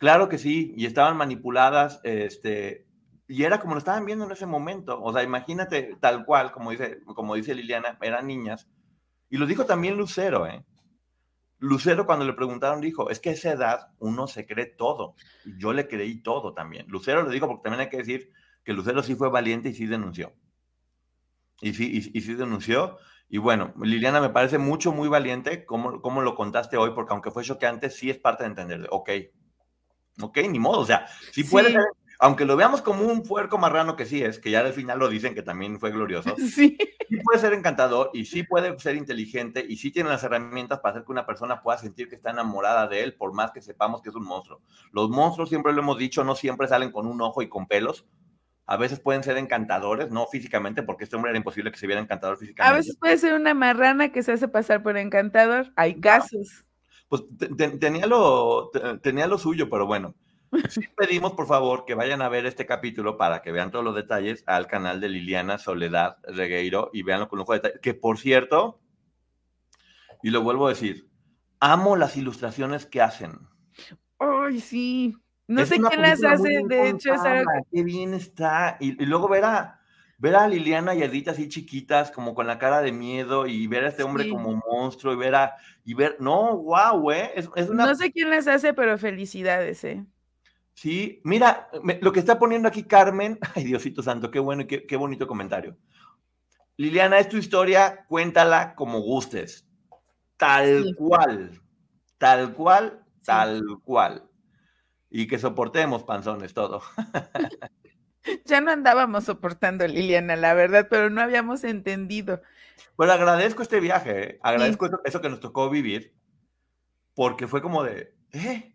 Claro 0.00 0.30
que 0.30 0.38
sí, 0.38 0.72
y 0.78 0.86
estaban 0.86 1.18
manipuladas, 1.18 2.00
este, 2.04 2.86
y 3.28 3.44
era 3.44 3.60
como 3.60 3.74
lo 3.74 3.78
estaban 3.80 4.06
viendo 4.06 4.24
en 4.24 4.30
ese 4.30 4.46
momento. 4.46 4.98
O 5.02 5.12
sea, 5.12 5.22
imagínate 5.22 5.94
tal 6.00 6.24
cual, 6.24 6.52
como 6.52 6.70
dice, 6.70 7.02
como 7.04 7.34
dice 7.34 7.54
Liliana, 7.54 7.98
eran 8.00 8.26
niñas. 8.26 8.66
Y 9.28 9.36
lo 9.36 9.44
dijo 9.44 9.66
también 9.66 9.98
Lucero, 9.98 10.46
¿eh? 10.46 10.64
Lucero 11.58 12.06
cuando 12.06 12.24
le 12.24 12.32
preguntaron 12.32 12.80
dijo, 12.80 13.10
es 13.10 13.20
que 13.20 13.28
a 13.28 13.32
esa 13.34 13.52
edad 13.52 13.88
uno 13.98 14.26
se 14.26 14.46
cree 14.46 14.64
todo. 14.64 15.16
Y 15.44 15.60
yo 15.60 15.74
le 15.74 15.86
creí 15.86 16.22
todo 16.22 16.54
también. 16.54 16.86
Lucero 16.88 17.22
le 17.22 17.30
dijo 17.30 17.46
porque 17.46 17.64
también 17.64 17.82
hay 17.82 17.90
que 17.90 17.98
decir 17.98 18.32
que 18.64 18.72
Lucero 18.72 19.02
sí 19.02 19.14
fue 19.16 19.28
valiente 19.28 19.68
y 19.68 19.74
sí 19.74 19.84
denunció. 19.84 20.32
Y 21.60 21.74
sí, 21.74 22.10
y, 22.14 22.20
sí 22.22 22.32
denunció. 22.32 22.96
Y 23.28 23.36
bueno, 23.36 23.74
Liliana, 23.82 24.22
me 24.22 24.30
parece 24.30 24.56
mucho, 24.56 24.92
muy 24.92 25.08
valiente 25.08 25.66
como, 25.66 26.00
como 26.00 26.22
lo 26.22 26.34
contaste 26.34 26.78
hoy, 26.78 26.92
porque 26.94 27.12
aunque 27.12 27.30
fue 27.30 27.44
choqueante, 27.44 27.90
sí 27.90 28.08
es 28.08 28.16
parte 28.16 28.44
de 28.44 28.48
entender. 28.48 28.86
Ok, 28.90 29.10
ok, 30.20 30.38
ni 30.48 30.58
modo. 30.58 30.80
O 30.80 30.86
sea, 30.86 31.06
sí 31.32 31.44
puede 31.44 31.72
ser 31.72 31.82
aunque 32.22 32.44
lo 32.44 32.54
veamos 32.54 32.82
como 32.82 33.06
un 33.06 33.22
puerco 33.22 33.56
marrano 33.56 33.96
que 33.96 34.04
sí 34.04 34.22
es, 34.22 34.38
que 34.38 34.50
ya 34.50 34.60
al 34.60 34.74
final 34.74 34.98
lo 34.98 35.08
dicen 35.08 35.34
que 35.34 35.42
también 35.42 35.80
fue 35.80 35.90
glorioso, 35.90 36.36
sí. 36.54 36.76
puede 37.24 37.38
ser 37.40 37.54
encantador 37.54 38.10
y 38.12 38.26
sí 38.26 38.42
puede 38.42 38.78
ser 38.78 38.94
inteligente 38.96 39.64
y 39.66 39.76
sí 39.76 39.90
tiene 39.90 40.10
las 40.10 40.22
herramientas 40.22 40.80
para 40.80 40.92
hacer 40.92 41.06
que 41.06 41.12
una 41.12 41.24
persona 41.24 41.62
pueda 41.62 41.78
sentir 41.78 42.10
que 42.10 42.16
está 42.16 42.30
enamorada 42.30 42.86
de 42.88 43.02
él, 43.02 43.14
por 43.14 43.32
más 43.32 43.52
que 43.52 43.62
sepamos 43.62 44.02
que 44.02 44.10
es 44.10 44.14
un 44.14 44.26
monstruo. 44.26 44.60
Los 44.92 45.08
monstruos, 45.08 45.48
siempre 45.48 45.72
lo 45.72 45.80
hemos 45.80 45.96
dicho, 45.96 46.22
no 46.22 46.34
siempre 46.34 46.68
salen 46.68 46.92
con 46.92 47.06
un 47.06 47.20
ojo 47.22 47.40
y 47.40 47.48
con 47.48 47.66
pelos. 47.66 48.06
A 48.66 48.76
veces 48.76 49.00
pueden 49.00 49.24
ser 49.24 49.38
encantadores, 49.38 50.10
no 50.10 50.26
físicamente, 50.26 50.82
porque 50.82 51.04
este 51.04 51.16
hombre 51.16 51.30
era 51.30 51.38
imposible 51.38 51.72
que 51.72 51.78
se 51.78 51.86
viera 51.86 52.02
encantador 52.02 52.36
físicamente. 52.36 52.72
A 52.72 52.76
veces 52.76 52.96
puede 53.00 53.16
ser 53.16 53.32
una 53.32 53.54
marrana 53.54 54.12
que 54.12 54.22
se 54.22 54.32
hace 54.32 54.46
pasar 54.46 54.82
por 54.82 54.96
encantador. 54.98 55.72
Hay 55.74 55.98
casos. 55.98 56.66
Pues 57.10 57.24
tenía, 57.80 58.06
lo, 58.06 58.70
tenía 59.02 59.26
lo 59.26 59.36
suyo, 59.36 59.68
pero 59.68 59.86
bueno. 59.86 60.14
Sí 60.68 60.82
pedimos, 60.96 61.32
por 61.32 61.46
favor, 61.46 61.84
que 61.84 61.94
vayan 61.94 62.22
a 62.22 62.28
ver 62.28 62.46
este 62.46 62.66
capítulo 62.66 63.16
para 63.16 63.42
que 63.42 63.52
vean 63.52 63.70
todos 63.70 63.84
los 63.84 63.94
detalles 63.94 64.42
al 64.46 64.66
canal 64.66 65.00
de 65.00 65.08
Liliana 65.08 65.58
Soledad 65.58 66.18
Regueiro 66.22 66.90
y 66.92 67.02
veanlo 67.02 67.28
con 67.28 67.44
de 67.44 67.54
detalle. 67.54 67.80
Que 67.80 67.94
por 67.94 68.18
cierto, 68.18 68.80
y 70.22 70.30
lo 70.30 70.42
vuelvo 70.42 70.66
a 70.66 70.70
decir, 70.70 71.08
amo 71.58 71.96
las 71.96 72.16
ilustraciones 72.16 72.86
que 72.86 73.02
hacen. 73.02 73.38
Ay, 74.18 74.60
sí. 74.60 75.16
No 75.48 75.66
sé 75.66 75.80
quién 75.80 76.02
las 76.02 76.22
hace, 76.22 76.62
de 76.68 76.90
hecho, 76.90 77.12
es 77.12 77.22
algo... 77.22 77.50
Qué 77.72 77.82
bien 77.82 78.14
está. 78.14 78.76
Y, 78.78 78.92
luego 79.04 79.28
ver 79.28 79.44
a, 79.44 79.79
ver 80.20 80.36
a 80.36 80.46
Liliana 80.46 80.94
y 80.94 81.02
Edith 81.02 81.28
así 81.28 81.48
chiquitas, 81.48 82.10
como 82.10 82.34
con 82.34 82.46
la 82.46 82.58
cara 82.58 82.82
de 82.82 82.92
miedo, 82.92 83.46
y 83.46 83.66
ver 83.66 83.84
a 83.84 83.88
este 83.88 84.02
hombre 84.02 84.28
como 84.28 84.62
monstruo, 84.70 85.14
y 85.14 85.16
ver 85.16 85.34
a, 85.34 85.56
y 85.84 85.94
ver, 85.94 86.16
no, 86.20 86.58
wow, 86.58 87.10
eh, 87.10 87.32
es, 87.34 87.48
es 87.56 87.70
una... 87.70 87.86
No 87.86 87.94
sé 87.94 88.12
quién 88.12 88.30
las 88.30 88.46
hace, 88.46 88.74
pero 88.74 88.98
felicidades, 88.98 89.82
eh. 89.84 90.04
Sí, 90.74 91.20
mira, 91.24 91.68
lo 92.00 92.12
que 92.12 92.20
está 92.20 92.38
poniendo 92.38 92.68
aquí 92.68 92.84
Carmen, 92.84 93.38
ay 93.54 93.64
Diosito 93.64 94.02
Santo, 94.02 94.30
qué 94.30 94.38
bueno 94.38 94.62
y 94.62 94.66
qué, 94.66 94.96
bonito 94.96 95.26
comentario. 95.26 95.76
Liliana, 96.76 97.18
es 97.18 97.28
tu 97.28 97.38
historia, 97.38 98.04
cuéntala 98.06 98.74
como 98.74 99.00
gustes. 99.00 99.66
Tal 100.36 100.94
cual, 100.96 101.60
tal 102.18 102.54
cual, 102.54 103.04
tal 103.24 103.62
cual. 103.84 104.28
Y 105.10 105.26
que 105.26 105.38
soportemos 105.38 106.04
panzones 106.04 106.54
todo. 106.54 106.82
ya 108.44 108.60
no 108.60 108.70
andábamos 108.70 109.24
soportando, 109.24 109.86
Liliana, 109.86 110.36
la 110.36 110.54
verdad, 110.54 110.86
pero 110.90 111.10
no 111.10 111.20
habíamos 111.20 111.64
entendido. 111.64 112.40
Pero 112.96 113.12
agradezco 113.12 113.62
este 113.62 113.80
viaje, 113.80 114.22
¿eh? 114.22 114.38
agradezco 114.42 114.88
eso, 115.04 115.20
que 115.20 115.28
nos 115.28 115.40
tocó 115.40 115.70
vivir, 115.70 116.14
porque 117.14 117.46
fue 117.46 117.62
como 117.62 117.82
de, 117.82 118.14
¿eh? 118.32 118.74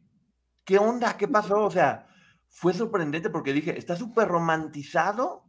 ¿qué 0.64 0.78
onda? 0.78 1.18
¿Qué 1.18 1.28
pasó? 1.28 1.64
O 1.64 1.72
sea, 1.72 2.08
fue 2.50 2.74
sorprendente 2.74 3.30
porque 3.30 3.54
dije, 3.54 3.78
está 3.78 3.96
súper 3.96 4.28
romantizado 4.28 5.46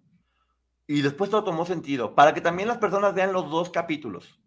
y 0.86 1.02
después 1.02 1.30
todo 1.30 1.44
tomó 1.44 1.66
sentido, 1.66 2.14
para 2.14 2.34
que 2.34 2.40
también 2.40 2.68
las 2.68 2.78
personas 2.78 3.14
vean 3.14 3.32
los 3.32 3.50
dos 3.50 3.70
capítulos, 3.70 4.40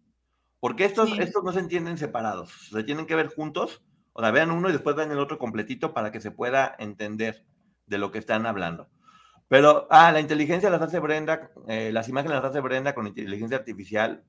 porque 0.58 0.84
estos, 0.84 1.18
estos 1.18 1.44
no 1.44 1.52
se 1.52 1.60
entienden 1.60 1.98
separados, 1.98 2.68
se 2.70 2.84
tienen 2.84 3.06
que 3.06 3.14
ver 3.14 3.28
juntos, 3.28 3.82
o 4.12 4.22
sea, 4.22 4.30
vean 4.30 4.50
uno 4.50 4.68
y 4.68 4.72
después 4.72 4.96
vean 4.96 5.10
el 5.10 5.18
otro 5.18 5.38
completito 5.38 5.92
para 5.92 6.10
que 6.12 6.20
se 6.20 6.30
pueda 6.30 6.74
entender 6.78 7.44
de 7.86 7.98
lo 7.98 8.10
que 8.10 8.18
están 8.18 8.46
hablando. 8.46 8.88
Pero, 9.50 9.88
ah, 9.90 10.12
la 10.12 10.20
inteligencia 10.20 10.70
las 10.70 10.80
hace 10.80 11.00
Brenda, 11.00 11.50
eh, 11.66 11.90
las 11.92 12.08
imágenes 12.08 12.36
las 12.36 12.44
hace 12.44 12.60
Brenda 12.60 12.94
con 12.94 13.08
inteligencia 13.08 13.58
artificial. 13.58 14.22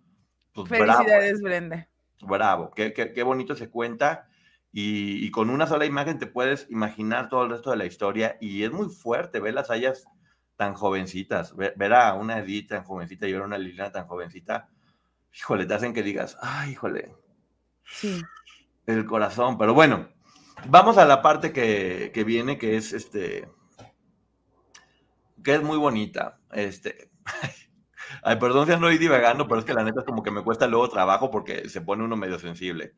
Pues, 0.51 0.67
Felicidades, 0.67 1.39
Brenda. 1.41 1.87
Bravo, 2.21 2.71
qué, 2.71 2.91
qué, 2.91 3.13
qué 3.13 3.21
bonito 3.21 3.55
se 3.55 3.69
cuenta 3.69 4.27
y, 4.73 5.29
con 5.29 5.51
una 5.51 5.67
sola 5.67 5.85
imagen 5.85 6.17
te 6.17 6.25
puedes 6.25 6.65
imaginar 6.71 7.29
todo 7.29 7.43
el 7.43 7.51
resto 7.51 7.69
de 7.69 7.77
la 7.77 7.85
historia 7.85 8.37
y 8.41 8.63
es 8.63 8.71
muy 8.71 8.89
fuerte 8.89 9.39
ver 9.39 9.53
las 9.53 9.69
hayas 9.69 10.05
tan 10.55 10.73
jovencitas, 10.73 11.55
ver, 11.55 11.93
a 11.93 12.15
una 12.15 12.39
Edith 12.39 12.69
tan 12.69 12.83
jovencita 12.83 13.27
y 13.27 13.33
ver 13.33 13.43
a 13.43 13.45
una 13.45 13.59
Liliana 13.59 13.91
tan 13.91 14.07
jovencita, 14.07 14.69
híjole, 15.37 15.67
te 15.67 15.75
hacen 15.75 15.93
que 15.93 16.01
digas, 16.01 16.35
ay, 16.41 16.71
híjole, 16.71 17.13
sí. 17.83 18.23
el 18.87 19.05
corazón, 19.05 19.59
pero 19.59 19.75
bueno, 19.75 20.09
vamos 20.67 20.97
a 20.97 21.05
la 21.05 21.21
parte 21.21 21.51
que, 21.51 22.09
que 22.11 22.23
viene, 22.23 22.57
que 22.57 22.77
es 22.77 22.91
este, 22.91 23.47
que 25.43 25.55
es 25.55 25.63
muy 25.63 25.77
bonita, 25.77 26.39
este, 26.51 27.09
ay, 28.23 28.35
perdón 28.37 28.67
si 28.67 28.73
ando 28.73 28.89
divagando, 28.89 29.47
pero 29.47 29.59
es 29.59 29.65
que 29.65 29.73
la 29.73 29.83
neta 29.83 30.01
es 30.01 30.05
como 30.05 30.23
que 30.23 30.31
me 30.31 30.43
cuesta 30.43 30.67
luego 30.67 30.89
trabajo 30.89 31.31
porque 31.31 31.69
se 31.69 31.81
pone 31.81 32.03
uno 32.03 32.15
medio 32.15 32.39
sensible. 32.39 32.93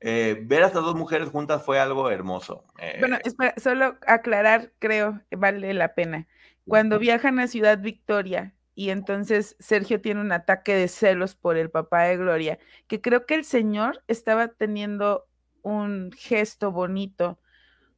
Eh, 0.00 0.42
ver 0.44 0.62
a 0.62 0.66
estas 0.66 0.84
dos 0.84 0.94
mujeres 0.94 1.30
juntas 1.30 1.64
fue 1.64 1.80
algo 1.80 2.10
hermoso. 2.10 2.64
bueno, 3.00 3.16
eh, 3.16 3.22
espera, 3.24 3.54
solo 3.56 3.96
aclarar, 4.06 4.72
creo, 4.78 5.20
vale 5.30 5.72
la 5.74 5.94
pena. 5.94 6.28
Cuando 6.66 6.98
viajan 6.98 7.38
a 7.38 7.46
Ciudad 7.46 7.78
Victoria 7.78 8.54
y 8.74 8.90
entonces 8.90 9.56
Sergio 9.58 10.00
tiene 10.00 10.20
un 10.20 10.32
ataque 10.32 10.74
de 10.74 10.88
celos 10.88 11.34
por 11.34 11.56
el 11.56 11.70
papá 11.70 12.02
de 12.02 12.16
Gloria, 12.16 12.58
que 12.88 13.00
creo 13.00 13.24
que 13.24 13.36
el 13.36 13.44
señor 13.44 14.02
estaba 14.08 14.48
teniendo 14.48 15.26
un 15.62 16.12
gesto 16.12 16.72
bonito 16.72 17.38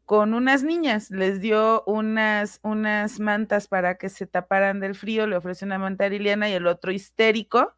con 0.08 0.32
unas 0.32 0.62
niñas, 0.62 1.10
les 1.10 1.42
dio 1.42 1.84
unas, 1.84 2.60
unas 2.62 3.20
mantas 3.20 3.68
para 3.68 3.98
que 3.98 4.08
se 4.08 4.26
taparan 4.26 4.80
del 4.80 4.94
frío, 4.94 5.26
le 5.26 5.36
ofreció 5.36 5.66
una 5.66 5.78
manta 5.78 6.06
a 6.06 6.08
Liliana 6.08 6.48
y 6.48 6.54
el 6.54 6.66
otro 6.66 6.92
histérico, 6.92 7.74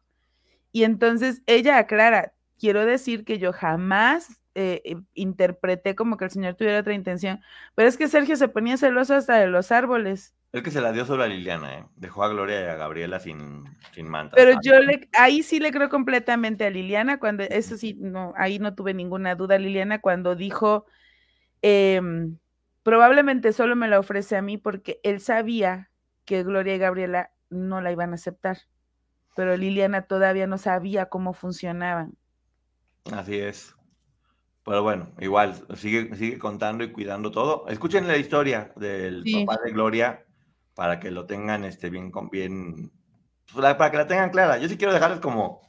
y 0.71 0.85
entonces 0.85 1.41
ella 1.45 1.77
aclara, 1.77 2.31
quiero 2.57 2.85
decir 2.85 3.25
que 3.25 3.37
yo 3.37 3.51
jamás 3.51 4.41
eh, 4.55 4.81
eh, 4.85 4.95
interpreté 5.13 5.93
como 5.93 6.15
que 6.15 6.23
el 6.23 6.31
señor 6.31 6.55
tuviera 6.55 6.79
otra 6.79 6.93
intención, 6.93 7.41
pero 7.75 7.89
es 7.89 7.97
que 7.97 8.07
Sergio 8.07 8.37
se 8.37 8.47
ponía 8.47 8.77
celoso 8.77 9.13
hasta 9.13 9.35
de 9.35 9.47
los 9.47 9.69
árboles. 9.73 10.33
Es 10.53 10.63
que 10.63 10.71
se 10.71 10.79
la 10.79 10.93
dio 10.93 11.03
solo 11.03 11.23
a 11.23 11.27
Liliana, 11.27 11.79
¿eh? 11.79 11.85
Dejó 11.97 12.23
a 12.23 12.29
Gloria 12.29 12.61
y 12.61 12.67
a 12.69 12.75
Gabriela 12.75 13.19
sin, 13.19 13.65
sin 13.93 14.07
manta. 14.07 14.37
Pero 14.37 14.57
yo 14.63 14.79
le, 14.79 15.09
ahí 15.19 15.43
sí 15.43 15.59
le 15.59 15.71
creo 15.71 15.89
completamente 15.89 16.65
a 16.65 16.69
Liliana, 16.69 17.19
cuando, 17.19 17.43
eso 17.43 17.75
sí, 17.75 17.97
no, 17.99 18.33
ahí 18.37 18.57
no 18.57 18.73
tuve 18.73 18.93
ninguna 18.93 19.35
duda, 19.35 19.57
Liliana, 19.57 19.99
cuando 19.99 20.33
dijo, 20.37 20.85
em, 21.61 22.37
probablemente 22.83 23.53
solo 23.53 23.75
me 23.75 23.87
la 23.87 23.99
ofrece 23.99 24.35
a 24.37 24.41
mí 24.41 24.57
porque 24.57 24.99
él 25.03 25.19
sabía 25.19 25.89
que 26.25 26.43
Gloria 26.43 26.75
y 26.75 26.79
Gabriela 26.79 27.31
no 27.49 27.81
la 27.81 27.91
iban 27.91 28.11
a 28.11 28.15
aceptar, 28.15 28.59
pero 29.35 29.57
Liliana 29.57 30.03
todavía 30.03 30.47
no 30.47 30.57
sabía 30.57 31.07
cómo 31.07 31.33
funcionaban. 31.33 32.15
Así 33.11 33.39
es. 33.39 33.75
Pero 34.63 34.83
bueno, 34.83 35.11
igual, 35.19 35.55
sigue, 35.75 36.15
sigue 36.15 36.37
contando 36.37 36.83
y 36.83 36.91
cuidando 36.91 37.31
todo. 37.31 37.67
Escuchen 37.67 38.07
la 38.07 38.17
historia 38.17 38.71
del 38.75 39.23
papá 39.45 39.59
de 39.63 39.71
Gloria 39.71 40.25
para 40.75 40.99
que 40.99 41.09
lo 41.09 41.25
tengan 41.25 41.65
este, 41.65 41.89
bien, 41.89 42.11
bien 42.31 42.91
pues, 43.51 43.75
para 43.75 43.91
que 43.91 43.97
la 43.97 44.07
tengan 44.07 44.29
clara. 44.29 44.57
Yo 44.57 44.69
sí 44.69 44.77
quiero 44.77 44.93
dejarles 44.93 45.19
como 45.19 45.61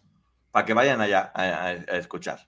para 0.51 0.67
que 0.67 0.75
vayan 0.75 1.01
allá 1.01 1.33
a, 1.35 1.73
escuchar. 1.97 2.47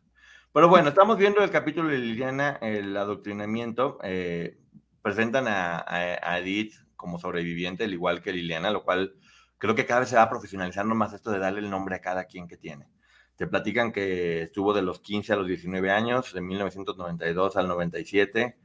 Pero 0.55 0.69
bueno, 0.69 0.91
estamos 0.91 1.19
viendo 1.19 1.43
el 1.43 1.51
capítulo 1.51 1.89
de 1.89 1.99
Liliana, 1.99 2.61
el 2.63 2.97
adoctrinamiento. 2.97 3.99
Eh, 4.05 4.57
presentan 5.03 5.47
a, 5.49 6.39
Edith 6.39 6.75
como 6.95 7.19
sobreviviente, 7.19 7.83
al 7.83 7.93
igual 7.93 8.23
que 8.23 8.33
Liliana, 8.33 8.71
lo 8.71 8.85
cual 8.85 9.17
creo 9.59 9.75
que 9.75 9.85
cada 9.85 10.01
vez 10.01 10.11
se 10.11 10.17
va 10.17 10.31
profesionalizando 10.31 10.95
más 10.95 11.13
esto 11.13 11.33
de 11.33 11.41
darle 11.41 11.59
el 11.59 11.71
nombre 11.71 11.97
a 11.97 12.01
cada 12.01 12.27
quien 12.27 12.47
que 12.47 12.57
tiene. 12.57 12.87
Te 13.35 13.49
platican 13.49 13.91
que 13.91 14.43
estuvo 14.43 14.73
de 14.73 14.83
los 14.83 15.01
15 15.01 15.33
a 15.33 15.37
los 15.37 15.49
19 15.49 15.91
años, 15.91 16.33
de 16.33 16.41
1992 16.41 17.57
al 17.57 17.67
97. 17.67 18.57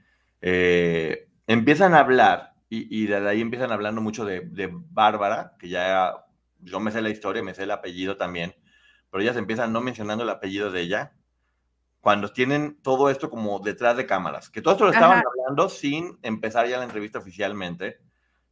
Eh, 0.43 1.27
empiezan 1.47 1.95
a 1.95 2.01
hablar, 2.01 2.53
y, 2.69 3.07
desde 3.07 3.27
ahí 3.27 3.41
empiezan 3.41 3.71
hablando 3.71 3.99
mucho 3.99 4.25
de, 4.25 4.69
Bárbara, 4.91 5.55
que 5.57 5.69
ya 5.69 6.13
yo 6.59 6.79
me 6.79 6.91
sé 6.91 7.01
la 7.01 7.09
historia, 7.09 7.41
me 7.41 7.55
sé 7.55 7.63
el 7.63 7.71
apellido 7.71 8.15
también, 8.15 8.53
pero 9.09 9.23
ellas 9.23 9.37
empiezan 9.37 9.73
no 9.73 9.81
mencionando 9.81 10.23
el 10.23 10.29
apellido 10.29 10.69
de 10.69 10.81
ella, 10.81 11.13
cuando 12.01 12.31
tienen 12.31 12.77
todo 12.81 13.09
esto 13.09 13.29
como 13.29 13.59
detrás 13.59 13.97
de 13.97 14.05
cámaras, 14.05 14.49
que 14.49 14.61
todo 14.61 14.73
esto 14.73 14.85
lo 14.85 14.91
estaban 14.91 15.21
hablando 15.25 15.69
sin 15.69 16.17
empezar 16.21 16.67
ya 16.67 16.77
la 16.77 16.85
entrevista 16.85 17.19
oficialmente, 17.19 17.99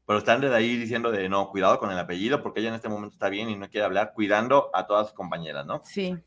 pero 0.05 0.19
están 0.19 0.41
desde 0.41 0.55
ahí 0.55 0.77
diciendo 0.77 1.11
de 1.11 1.29
no, 1.29 1.49
cuidado 1.49 1.79
con 1.79 1.91
el 1.91 1.99
apellido, 1.99 2.41
porque 2.41 2.59
ella 2.59 2.69
en 2.69 2.75
este 2.75 2.89
momento 2.89 3.13
está 3.13 3.29
bien 3.29 3.49
y 3.49 3.55
no 3.55 3.69
quiere 3.69 3.85
hablar, 3.85 4.13
cuidando 4.13 4.69
a 4.73 4.85
todas 4.85 5.07
sus 5.07 5.15
compañeras, 5.15 5.65
¿no? 5.65 5.81
Sí. 5.85 6.17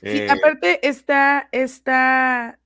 sí, 0.00 0.18
eh, 0.18 0.30
aparte 0.30 0.86
está, 0.86 1.48
está, 1.52 2.58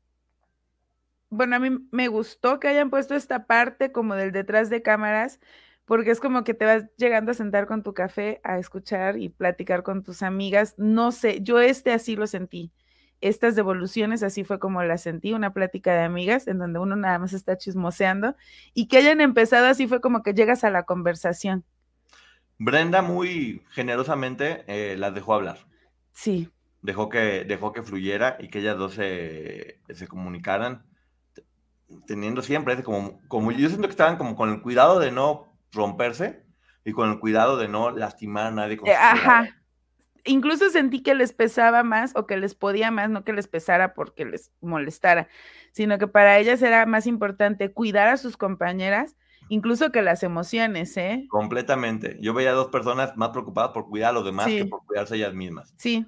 bueno, 1.28 1.56
a 1.56 1.58
mí 1.58 1.78
me 1.90 2.08
gustó 2.08 2.58
que 2.58 2.68
hayan 2.68 2.90
puesto 2.90 3.14
esta 3.14 3.46
parte 3.46 3.92
como 3.92 4.14
del 4.14 4.32
detrás 4.32 4.70
de 4.70 4.82
cámaras, 4.82 5.40
porque 5.84 6.10
es 6.10 6.20
como 6.20 6.42
que 6.42 6.54
te 6.54 6.64
vas 6.64 6.84
llegando 6.96 7.30
a 7.30 7.34
sentar 7.34 7.66
con 7.66 7.82
tu 7.82 7.94
café 7.94 8.40
a 8.44 8.58
escuchar 8.58 9.18
y 9.18 9.28
platicar 9.28 9.82
con 9.82 10.02
tus 10.02 10.22
amigas. 10.22 10.74
No 10.78 11.12
sé, 11.12 11.40
yo 11.42 11.60
este 11.60 11.92
así 11.92 12.16
lo 12.16 12.26
sentí. 12.26 12.72
Estas 13.20 13.56
devoluciones, 13.56 14.22
así 14.22 14.44
fue 14.44 14.58
como 14.58 14.82
la 14.82 14.98
sentí, 14.98 15.32
una 15.32 15.52
plática 15.52 15.92
de 15.92 16.04
amigas 16.04 16.46
en 16.46 16.58
donde 16.58 16.78
uno 16.78 16.96
nada 16.96 17.18
más 17.18 17.32
está 17.32 17.56
chismoseando 17.56 18.36
y 18.74 18.88
que 18.88 18.98
hayan 18.98 19.20
empezado 19.20 19.66
así 19.66 19.86
fue 19.86 20.00
como 20.00 20.22
que 20.22 20.34
llegas 20.34 20.64
a 20.64 20.70
la 20.70 20.84
conversación. 20.84 21.64
Brenda 22.58 23.02
muy 23.02 23.62
generosamente 23.70 24.64
eh, 24.66 24.96
las 24.96 25.14
dejó 25.14 25.34
hablar. 25.34 25.58
Sí. 26.12 26.50
Dejó 26.82 27.08
que, 27.08 27.44
dejó 27.44 27.72
que 27.72 27.82
fluyera 27.82 28.36
y 28.38 28.48
que 28.48 28.60
ellas 28.60 28.78
dos 28.78 28.94
se, 28.94 29.80
se 29.88 30.06
comunicaran, 30.06 30.84
teniendo 32.06 32.42
siempre 32.42 32.82
como, 32.82 33.20
como 33.28 33.52
yo 33.52 33.68
siento 33.68 33.88
que 33.88 33.92
estaban 33.92 34.16
como 34.16 34.36
con 34.36 34.50
el 34.50 34.62
cuidado 34.62 34.98
de 34.98 35.10
no 35.10 35.52
romperse 35.72 36.44
y 36.84 36.92
con 36.92 37.10
el 37.10 37.18
cuidado 37.18 37.56
de 37.56 37.68
no 37.68 37.90
lastimar 37.90 38.46
a 38.46 38.50
nadie. 38.50 38.76
Con 38.76 38.88
eh, 38.88 38.94
ajá 38.94 39.55
incluso 40.26 40.70
sentí 40.70 41.02
que 41.02 41.14
les 41.14 41.32
pesaba 41.32 41.82
más 41.82 42.12
o 42.14 42.26
que 42.26 42.36
les 42.36 42.54
podía 42.54 42.90
más, 42.90 43.08
no 43.10 43.24
que 43.24 43.32
les 43.32 43.48
pesara 43.48 43.94
porque 43.94 44.24
les 44.24 44.52
molestara, 44.60 45.28
sino 45.72 45.98
que 45.98 46.06
para 46.06 46.38
ellas 46.38 46.62
era 46.62 46.86
más 46.86 47.06
importante 47.06 47.72
cuidar 47.72 48.08
a 48.08 48.16
sus 48.16 48.36
compañeras, 48.36 49.16
incluso 49.48 49.90
que 49.90 50.02
las 50.02 50.22
emociones, 50.22 50.96
¿eh? 50.96 51.26
Completamente. 51.28 52.18
Yo 52.20 52.34
veía 52.34 52.50
a 52.50 52.54
dos 52.54 52.68
personas 52.68 53.16
más 53.16 53.30
preocupadas 53.30 53.70
por 53.70 53.88
cuidar 53.88 54.10
a 54.10 54.14
los 54.14 54.24
demás 54.24 54.46
que 54.46 54.66
por 54.66 54.84
cuidarse 54.84 55.16
ellas 55.16 55.34
mismas. 55.34 55.74
Sí. 55.78 56.06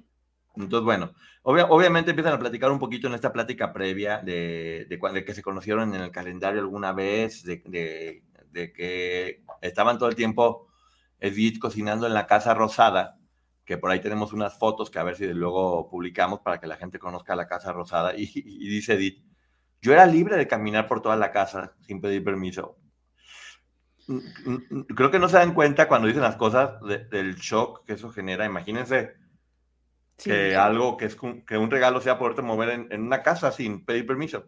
Entonces, 0.55 0.83
bueno, 0.83 1.13
obviamente 1.43 2.11
empiezan 2.11 2.33
a 2.33 2.39
platicar 2.39 2.71
un 2.71 2.79
poquito 2.79 3.07
en 3.07 3.13
esta 3.13 3.31
plática 3.31 3.71
previa 3.71 4.17
de, 4.17 4.87
de, 4.89 5.25
que 5.25 5.33
se 5.33 5.41
conocieron 5.41 5.95
en 5.95 6.01
el 6.01 6.11
calendario 6.11 6.59
alguna 6.59 6.91
vez, 6.91 7.43
de, 7.43 7.61
de 8.51 8.73
que 8.73 9.43
estaban 9.61 9.97
todo 9.97 10.09
el 10.09 10.15
tiempo 10.15 10.67
Edith 11.19 11.59
cocinando 11.59 12.07
en 12.07 12.13
la 12.13 12.27
casa 12.27 12.53
rosada 12.53 13.18
que 13.69 13.77
por 13.77 13.91
ahí 13.91 13.99
tenemos 13.99 14.33
unas 14.33 14.57
fotos 14.57 14.89
que 14.89 14.97
a 14.97 15.03
ver 15.03 15.15
si 15.15 15.27
luego 15.27 15.87
publicamos 15.91 16.39
para 16.39 16.59
que 16.59 16.65
la 16.65 16.75
gente 16.75 16.97
conozca 16.97 17.35
la 17.35 17.47
Casa 17.47 17.71
Rosada. 17.71 18.15
Y, 18.17 18.25
dice 18.67 18.95
Edith, 18.95 19.23
yo 19.79 19.93
era 19.93 20.07
libre 20.07 20.37
de 20.37 20.47
caminar 20.47 20.87
por 20.87 21.03
toda 21.03 21.15
la 21.15 21.31
casa 21.31 21.75
sin 21.81 22.01
pedir 22.01 22.23
permiso. 22.23 22.79
Mm, 24.07 24.15
mm, 24.15 24.63
mm, 24.71 24.81
creo 24.85 25.11
que 25.11 25.19
no 25.19 25.29
se 25.29 25.37
dan 25.37 25.53
cuenta 25.53 25.87
cuando 25.87 26.07
dicen 26.07 26.23
las 26.23 26.35
cosas 26.35 26.81
del 27.11 27.35
shock 27.35 27.85
que 27.85 27.93
eso 27.93 28.09
genera. 28.09 28.43
Imagínense 28.43 29.17
que 30.17 30.55
algo 30.55 30.97
que 30.97 31.05
es 31.05 31.15
que 31.45 31.57
un 31.59 31.69
regalo 31.69 32.01
sea 32.01 32.17
poderte 32.17 32.41
mover 32.41 32.69
en, 32.69 32.87
en 32.91 33.03
una 33.03 33.21
casa 33.21 33.51
sin 33.51 33.85
pedir 33.85 34.07
permiso. 34.07 34.47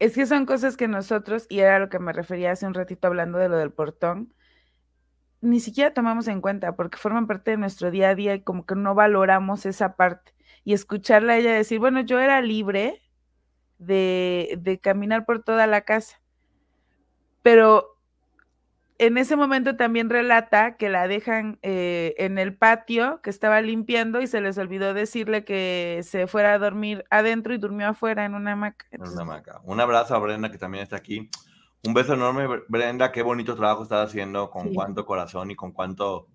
Es 0.00 0.16
que 0.16 0.26
son 0.26 0.46
cosas 0.46 0.76
que 0.76 0.88
nosotros, 0.88 1.46
y 1.48 1.60
era 1.60 1.78
lo 1.78 1.88
que 1.88 2.00
me 2.00 2.12
refería 2.12 2.50
hace 2.50 2.66
un 2.66 2.74
ratito 2.74 3.06
hablando 3.06 3.38
de 3.38 3.48
lo 3.48 3.56
del 3.56 3.70
portón, 3.70 4.34
ni 5.40 5.60
siquiera 5.60 5.94
tomamos 5.94 6.28
en 6.28 6.40
cuenta 6.40 6.74
porque 6.76 6.98
forman 6.98 7.26
parte 7.26 7.52
de 7.52 7.56
nuestro 7.56 7.90
día 7.90 8.10
a 8.10 8.14
día 8.14 8.34
y 8.34 8.40
como 8.40 8.66
que 8.66 8.74
no 8.74 8.94
valoramos 8.94 9.66
esa 9.66 9.96
parte. 9.96 10.34
Y 10.64 10.72
escucharla 10.72 11.34
a 11.34 11.36
ella 11.38 11.52
decir, 11.52 11.78
bueno, 11.78 12.00
yo 12.00 12.18
era 12.18 12.40
libre 12.42 13.02
de, 13.78 14.58
de 14.60 14.78
caminar 14.78 15.24
por 15.24 15.42
toda 15.42 15.66
la 15.66 15.82
casa, 15.82 16.20
pero 17.42 17.98
en 18.98 19.16
ese 19.16 19.36
momento 19.36 19.76
también 19.76 20.10
relata 20.10 20.76
que 20.76 20.88
la 20.88 21.06
dejan 21.06 21.58
eh, 21.62 22.14
en 22.18 22.36
el 22.36 22.54
patio, 22.56 23.20
que 23.22 23.30
estaba 23.30 23.60
limpiando 23.60 24.20
y 24.20 24.26
se 24.26 24.40
les 24.40 24.58
olvidó 24.58 24.92
decirle 24.92 25.44
que 25.44 26.00
se 26.02 26.26
fuera 26.26 26.52
a 26.54 26.58
dormir 26.58 27.04
adentro 27.08 27.54
y 27.54 27.58
durmió 27.58 27.88
afuera 27.88 28.24
en 28.24 28.34
una 28.34 28.52
hamaca. 28.52 28.86
En 28.90 29.02
una 29.02 29.22
hamaca. 29.22 29.60
Un 29.62 29.80
abrazo 29.80 30.16
a 30.16 30.18
Brenda 30.18 30.50
que 30.50 30.58
también 30.58 30.82
está 30.82 30.96
aquí. 30.96 31.30
Un 31.84 31.94
beso 31.94 32.14
enorme, 32.14 32.46
Brenda. 32.68 33.12
Qué 33.12 33.22
bonito 33.22 33.54
trabajo 33.54 33.84
estás 33.84 34.08
haciendo, 34.08 34.50
con 34.50 34.74
cuánto 34.74 35.06
corazón 35.06 35.52
y 35.52 35.54
con 35.56 35.72
cuánto, 35.72 36.26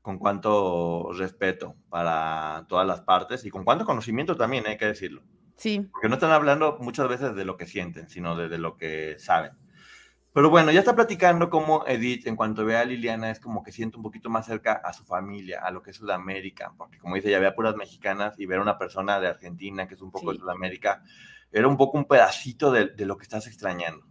con 0.00 0.18
cuánto 0.18 1.10
respeto 1.12 1.76
para 1.90 2.64
todas 2.68 2.86
las 2.86 3.02
partes 3.02 3.44
y 3.44 3.50
con 3.50 3.64
cuánto 3.64 3.84
conocimiento 3.84 4.34
también, 4.36 4.66
hay 4.66 4.78
que 4.78 4.86
decirlo. 4.86 5.22
Sí. 5.56 5.86
Porque 5.92 6.08
no 6.08 6.14
están 6.14 6.30
hablando 6.30 6.78
muchas 6.80 7.06
veces 7.06 7.34
de 7.34 7.44
lo 7.44 7.56
que 7.58 7.66
sienten, 7.66 8.08
sino 8.08 8.34
de, 8.34 8.56
lo 8.56 8.76
que 8.76 9.16
saben. 9.18 9.52
Pero 10.32 10.48
bueno, 10.48 10.70
ya 10.70 10.78
está 10.78 10.94
platicando 10.94 11.50
cómo 11.50 11.84
Edith, 11.86 12.26
en 12.26 12.36
cuanto 12.36 12.64
ve 12.64 12.76
a 12.76 12.84
Liliana, 12.84 13.30
es 13.30 13.40
como 13.40 13.62
que 13.62 13.72
siente 13.72 13.98
un 13.98 14.02
poquito 14.02 14.30
más 14.30 14.46
cerca 14.46 14.72
a 14.72 14.92
su 14.94 15.04
familia, 15.04 15.60
a 15.62 15.70
lo 15.70 15.82
que 15.82 15.90
es 15.90 15.96
Sudamérica, 15.96 16.72
porque 16.78 16.98
como 16.98 17.16
dice, 17.16 17.30
ya 17.30 17.40
ve 17.40 17.46
a 17.46 17.54
puras 17.54 17.76
mexicanas 17.76 18.38
y 18.38 18.46
ver 18.46 18.58
a 18.58 18.62
una 18.62 18.78
persona 18.78 19.20
de 19.20 19.28
Argentina, 19.28 19.86
que 19.86 19.94
es 19.94 20.00
un 20.00 20.12
poco 20.12 20.32
de 20.32 20.38
Sudamérica, 20.38 21.02
era 21.50 21.66
un 21.66 21.76
poco 21.76 21.98
un 21.98 22.06
pedacito 22.06 22.70
de, 22.70 22.86
de 22.86 23.04
lo 23.04 23.18
que 23.18 23.24
estás 23.24 23.46
extrañando 23.46 24.06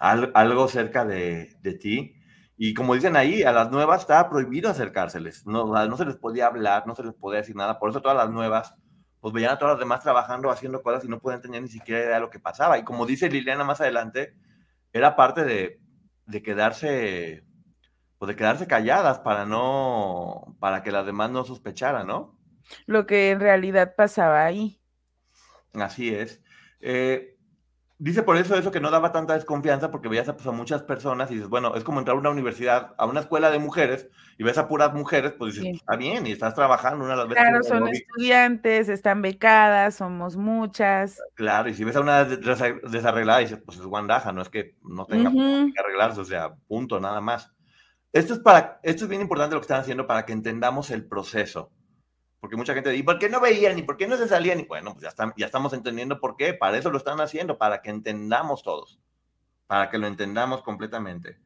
algo 0.00 0.68
cerca 0.68 1.04
de, 1.04 1.56
ti. 1.80 2.16
Y 2.56 2.74
como 2.74 2.94
dicen 2.94 3.16
ahí, 3.16 3.42
a 3.42 3.52
las 3.52 3.70
nuevas 3.70 4.02
estaba 4.02 4.28
prohibido 4.28 4.70
acercárseles. 4.70 5.46
No, 5.46 5.66
no 5.66 5.96
se 5.96 6.04
les 6.04 6.16
podía 6.16 6.46
hablar, 6.46 6.86
no 6.86 6.94
se 6.94 7.04
les 7.04 7.14
podía 7.14 7.40
decir 7.40 7.56
nada. 7.56 7.78
Por 7.78 7.90
eso 7.90 8.02
todas 8.02 8.16
las 8.16 8.30
nuevas, 8.30 8.74
pues 9.20 9.32
veían 9.32 9.52
a 9.52 9.58
todas 9.58 9.74
las 9.74 9.80
demás 9.80 10.02
trabajando, 10.02 10.50
haciendo 10.50 10.82
cosas 10.82 11.04
y 11.04 11.08
no 11.08 11.20
podían 11.20 11.42
tener 11.42 11.62
ni 11.62 11.68
siquiera 11.68 12.00
idea 12.00 12.14
de 12.14 12.20
lo 12.20 12.30
que 12.30 12.40
pasaba. 12.40 12.78
Y 12.78 12.84
como 12.84 13.06
dice 13.06 13.30
Liliana 13.30 13.64
más 13.64 13.80
adelante, 13.80 14.34
era 14.92 15.16
parte 15.16 15.44
de, 15.44 15.80
de 16.26 16.42
quedarse, 16.42 17.44
pues 18.18 18.28
de 18.28 18.36
quedarse 18.36 18.66
calladas 18.66 19.20
para 19.20 19.46
no, 19.46 20.56
para 20.60 20.82
que 20.82 20.92
las 20.92 21.06
demás 21.06 21.30
no 21.30 21.44
sospecharan, 21.44 22.06
¿no? 22.06 22.38
Lo 22.86 23.06
que 23.06 23.30
en 23.30 23.40
realidad 23.40 23.94
pasaba 23.96 24.44
ahí. 24.44 24.80
Así 25.74 26.14
es. 26.14 26.42
Eh, 26.80 27.36
Dice 28.02 28.22
por 28.22 28.38
eso 28.38 28.56
eso 28.56 28.70
que 28.70 28.80
no 28.80 28.90
daba 28.90 29.12
tanta 29.12 29.34
desconfianza 29.34 29.90
porque 29.90 30.08
veías 30.08 30.26
a, 30.26 30.34
pues, 30.34 30.46
muchas 30.56 30.82
personas 30.82 31.30
y 31.30 31.34
dices, 31.34 31.50
bueno, 31.50 31.74
es 31.74 31.84
como 31.84 31.98
entrar 31.98 32.16
a 32.16 32.18
una 32.18 32.30
universidad, 32.30 32.94
a 32.96 33.04
una 33.04 33.20
escuela 33.20 33.50
de 33.50 33.58
mujeres 33.58 34.08
y 34.38 34.42
ves 34.42 34.56
a 34.56 34.68
puras 34.68 34.94
mujeres, 34.94 35.34
pues 35.34 35.54
dices, 35.54 35.76
está 35.76 35.96
bien 35.96 36.26
y 36.26 36.32
estás 36.32 36.54
trabajando 36.54 37.04
una 37.04 37.12
de 37.12 37.18
las 37.18 37.28
veces. 37.28 37.44
Claro, 37.44 37.62
son 37.62 37.88
estudiantes, 37.88 38.88
están 38.88 39.20
becadas, 39.20 39.96
somos 39.96 40.38
muchas. 40.38 41.20
Claro, 41.34 41.68
y 41.68 41.74
si 41.74 41.84
ves 41.84 41.96
a 41.96 42.00
una 42.00 42.24
desarreglada 42.24 43.40
dices, 43.40 43.60
pues 43.62 43.76
es 43.76 43.84
guandaja, 43.84 44.32
no 44.32 44.40
es 44.40 44.48
que 44.48 44.76
no 44.82 45.04
tenga 45.04 45.30
que 45.30 45.78
arreglarse, 45.78 46.22
o 46.22 46.24
sea, 46.24 46.54
punto, 46.68 47.00
nada 47.00 47.20
más. 47.20 47.52
Esto 48.14 48.32
es 48.32 48.38
para, 48.38 48.80
esto 48.82 49.04
es 49.04 49.10
bien 49.10 49.20
importante 49.20 49.54
lo 49.54 49.60
que 49.60 49.66
están 49.66 49.80
haciendo 49.80 50.06
para 50.06 50.24
que 50.24 50.32
entendamos 50.32 50.90
el 50.90 51.04
proceso 51.04 51.70
porque 52.40 52.56
mucha 52.56 52.72
gente 52.72 52.90
dice, 52.90 53.04
¿por 53.04 53.18
qué 53.18 53.28
no 53.28 53.38
veían? 53.38 53.78
¿Y 53.78 53.82
por 53.82 53.98
qué 53.98 54.08
no 54.08 54.16
se 54.16 54.26
salían? 54.26 54.60
Y 54.60 54.64
bueno, 54.64 54.94
pues 54.94 55.14
ya, 55.14 55.32
ya 55.36 55.46
estamos 55.46 55.74
entendiendo 55.74 56.18
por 56.18 56.36
qué. 56.36 56.54
Para 56.54 56.78
eso 56.78 56.90
lo 56.90 56.96
están 56.96 57.20
haciendo, 57.20 57.58
para 57.58 57.82
que 57.82 57.90
entendamos 57.90 58.62
todos, 58.62 58.98
para 59.66 59.90
que 59.90 59.98
lo 59.98 60.06
entendamos 60.06 60.62
completamente. 60.62 61.38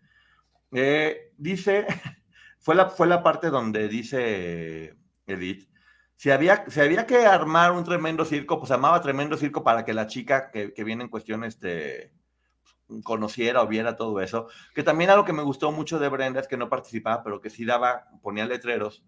Eh, 0.71 1.33
dice, 1.37 1.87
fue 2.61 2.77
la, 2.77 2.91
fue 2.91 3.09
la 3.09 3.25
parte 3.25 3.51
donde 3.51 3.89
dice 3.89 4.97
Edith, 5.27 5.69
si 6.15 6.31
había, 6.31 6.65
si 6.69 6.81
había 6.81 7.07
que 7.07 7.27
armar 7.27 7.73
un 7.73 7.83
tremendo 7.83 8.25
circo, 8.25 8.61
pues 8.61 8.71
armaba 8.71 9.03
tremendo 9.03 9.37
circo 9.37 9.65
para 9.65 9.85
que 9.85 9.95
la 9.95 10.07
chica 10.07 10.53
que, 10.53 10.73
que 10.73 10.85
viene 10.85 11.03
en 11.03 11.11
cuestión 11.11 11.43
este, 11.43 12.13
conociera 13.03 13.63
o 13.63 13.67
viera 13.67 13.97
todo 13.97 14.21
eso. 14.21 14.47
Que 14.77 14.85
también 14.85 15.11
algo 15.11 15.25
que 15.25 15.33
me 15.33 15.43
gustó 15.43 15.73
mucho 15.73 15.99
de 15.99 16.09
Brenda 16.09 16.41
es 16.41 16.47
que 16.47 16.57
no 16.57 16.69
participaba, 16.69 17.25
pero 17.25 17.41
que 17.41 17.51
sí 17.51 17.65
daba, 17.65 18.07
ponía 18.23 18.47
letreros 18.47 19.05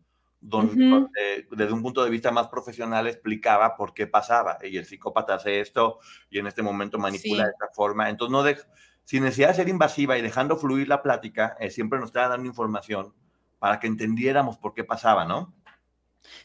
donde, 0.49 1.09
desde 1.51 1.73
un 1.73 1.83
punto 1.83 2.05
de 2.05 2.11
vista 2.11 2.31
más 2.31 2.47
profesional 2.47 3.09
explicaba 3.09 3.77
por 3.77 3.93
qué 3.93 4.07
pasaba. 4.07 4.59
Y 4.63 4.77
el 4.77 4.85
psicópata 4.85 5.35
hace 5.35 5.61
esto 5.61 5.99
y 6.31 6.39
en 6.39 6.47
este 6.47 6.63
momento 6.63 6.99
manipula 6.99 7.45
de 7.45 7.51
esta 7.51 7.69
forma. 7.75 8.09
Entonces, 8.09 8.33
no 8.33 8.43
de, 8.45 8.57
sin 9.05 9.25
necesidad 9.25 9.49
de 9.49 9.55
ser 9.55 9.69
invasiva 9.69 10.17
y 10.17 10.23
dejando 10.23 10.57
fluir 10.57 10.87
la 10.87 11.03
plática, 11.03 11.57
eh, 11.59 11.71
siempre 11.71 11.99
nos 11.99 12.11
estaba 12.11 12.29
dando 12.29 12.47
información 12.47 13.13
para 13.59 13.81
que 13.81 13.89
entendiéramos 13.89 14.57
por 14.57 14.73
qué 14.73 14.85
pasaba, 14.85 15.25
¿no? 15.25 15.53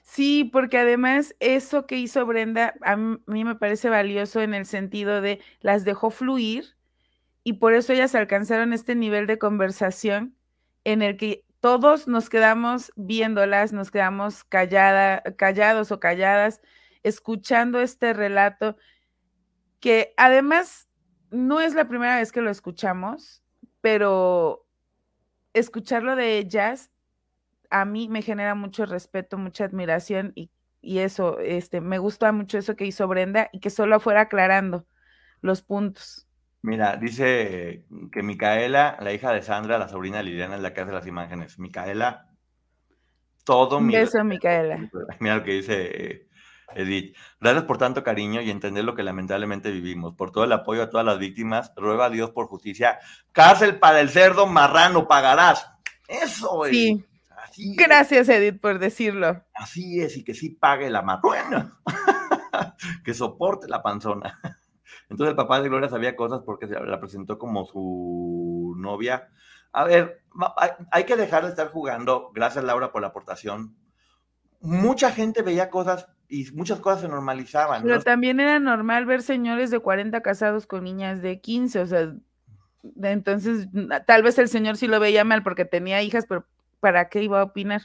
Sí, 0.01 0.49
porque 0.51 0.79
además 0.79 1.35
eso 1.39 1.85
que 1.85 1.97
hizo 1.97 2.25
Brenda 2.25 2.73
a 2.81 2.95
mí 2.95 3.43
me 3.43 3.55
parece 3.55 3.89
valioso 3.89 4.41
en 4.41 4.53
el 4.53 4.65
sentido 4.65 5.21
de 5.21 5.39
las 5.59 5.85
dejó 5.85 6.09
fluir 6.09 6.75
y 7.43 7.53
por 7.53 7.73
eso 7.73 7.93
ellas 7.93 8.15
alcanzaron 8.15 8.73
este 8.73 8.95
nivel 8.95 9.27
de 9.27 9.39
conversación 9.39 10.35
en 10.83 11.01
el 11.01 11.17
que 11.17 11.43
todos 11.61 12.07
nos 12.07 12.29
quedamos 12.29 12.91
viéndolas, 12.95 13.71
nos 13.71 13.91
quedamos 13.91 14.43
callada, 14.43 15.21
callados 15.37 15.91
o 15.91 15.99
calladas, 15.99 16.59
escuchando 17.03 17.79
este 17.79 18.13
relato, 18.13 18.77
que 19.79 20.13
además 20.17 20.89
no 21.29 21.61
es 21.61 21.75
la 21.75 21.87
primera 21.87 22.17
vez 22.17 22.31
que 22.31 22.41
lo 22.41 22.49
escuchamos, 22.49 23.43
pero 23.79 24.67
escucharlo 25.53 26.15
de 26.15 26.37
ellas 26.37 26.91
a 27.69 27.85
mí 27.85 28.09
me 28.09 28.21
genera 28.21 28.55
mucho 28.55 28.85
respeto, 28.85 29.37
mucha 29.37 29.65
admiración 29.65 30.33
y, 30.35 30.51
eso, 30.81 31.39
este, 31.39 31.79
me 31.79 31.99
gusta 31.99 32.31
mucho 32.31 32.57
eso 32.57 32.75
que 32.75 32.85
hizo 32.85 33.07
Brenda 33.07 33.49
y 33.53 33.59
que 33.59 33.69
solo 33.69 33.99
fuera 33.99 34.21
aclarando 34.21 34.85
los 35.41 35.61
puntos. 35.61 36.27
Mira, 36.63 36.95
dice 36.95 37.85
que 38.11 38.21
Micaela, 38.21 38.97
la 38.99 39.13
hija 39.13 39.33
de 39.33 39.41
Sandra, 39.41 39.79
la 39.79 39.87
sobrina 39.87 40.17
de 40.17 40.25
Liliana, 40.25 40.55
es 40.55 40.61
la 40.61 40.73
que 40.73 40.81
hace 40.81 40.91
las 40.91 41.07
imágenes. 41.07 41.57
Micaela, 41.57 42.27
todo 43.43 43.79
mi. 43.81 43.93
Beso, 43.93 44.23
Micaela. 44.23 44.89
Mira 45.19 45.37
lo 45.37 45.43
que 45.43 45.53
dice 45.53 46.27
Edith. 46.75 47.15
Gracias 47.39 47.65
por 47.65 47.77
tanto 47.77 48.03
cariño 48.03 48.41
y 48.41 48.51
entender 48.51 48.83
lo 48.83 48.95
que 48.95 49.03
lamentablemente 49.03 49.71
vivimos. 49.71 50.13
Por 50.13 50.31
todo 50.31 50.43
el 50.43 50.51
apoyo 50.51 50.83
a 50.83 50.89
todas 50.89 51.05
las 51.05 51.17
víctimas. 51.17 51.73
Ruega 51.75 52.05
a 52.05 52.09
Dios 52.09 52.29
por 52.29 52.47
justicia. 52.47 52.99
Cárcel 53.31 53.79
para 53.79 53.99
el 53.99 54.09
cerdo 54.09 54.45
marrano, 54.45 55.07
pagarás. 55.07 55.67
Eso 56.07 56.65
es. 56.65 56.71
Sí. 56.71 57.05
Gracias, 57.75 58.29
Edith, 58.29 58.61
por 58.61 58.79
decirlo. 58.79 59.43
Así 59.53 59.99
es, 59.99 60.15
y 60.15 60.23
que 60.23 60.33
sí 60.33 60.51
pague 60.51 60.89
la 60.89 61.01
marruena. 61.01 61.79
que 63.03 63.13
soporte 63.13 63.67
la 63.67 63.81
panzona. 63.81 64.39
Entonces 65.11 65.31
el 65.31 65.35
papá 65.35 65.61
de 65.61 65.67
Gloria 65.67 65.89
sabía 65.89 66.15
cosas 66.15 66.41
porque 66.45 66.67
se 66.67 66.79
la 66.79 66.99
presentó 67.01 67.37
como 67.37 67.65
su 67.65 68.73
novia. 68.77 69.27
A 69.73 69.83
ver, 69.83 70.23
hay 70.89 71.03
que 71.03 71.17
dejar 71.17 71.43
de 71.43 71.49
estar 71.49 71.67
jugando. 71.67 72.31
Gracias 72.33 72.63
Laura 72.63 72.93
por 72.93 73.01
la 73.01 73.09
aportación. 73.09 73.75
Mucha 74.61 75.11
gente 75.11 75.41
veía 75.41 75.69
cosas 75.69 76.07
y 76.29 76.49
muchas 76.53 76.79
cosas 76.79 77.01
se 77.01 77.09
normalizaban. 77.09 77.83
Pero 77.83 78.01
también 78.01 78.39
era 78.39 78.57
normal 78.59 79.05
ver 79.05 79.21
señores 79.21 79.69
de 79.69 79.79
40 79.79 80.21
casados 80.21 80.65
con 80.65 80.85
niñas 80.85 81.21
de 81.21 81.41
15, 81.41 81.79
o 81.81 81.85
sea, 81.85 82.13
entonces 83.03 83.67
tal 84.07 84.23
vez 84.23 84.39
el 84.39 84.47
señor 84.47 84.77
sí 84.77 84.87
lo 84.87 85.01
veía 85.01 85.25
mal 85.25 85.43
porque 85.43 85.65
tenía 85.65 86.01
hijas, 86.01 86.25
pero 86.25 86.45
¿para 86.79 87.09
qué 87.09 87.21
iba 87.21 87.41
a 87.41 87.43
opinar? 87.43 87.81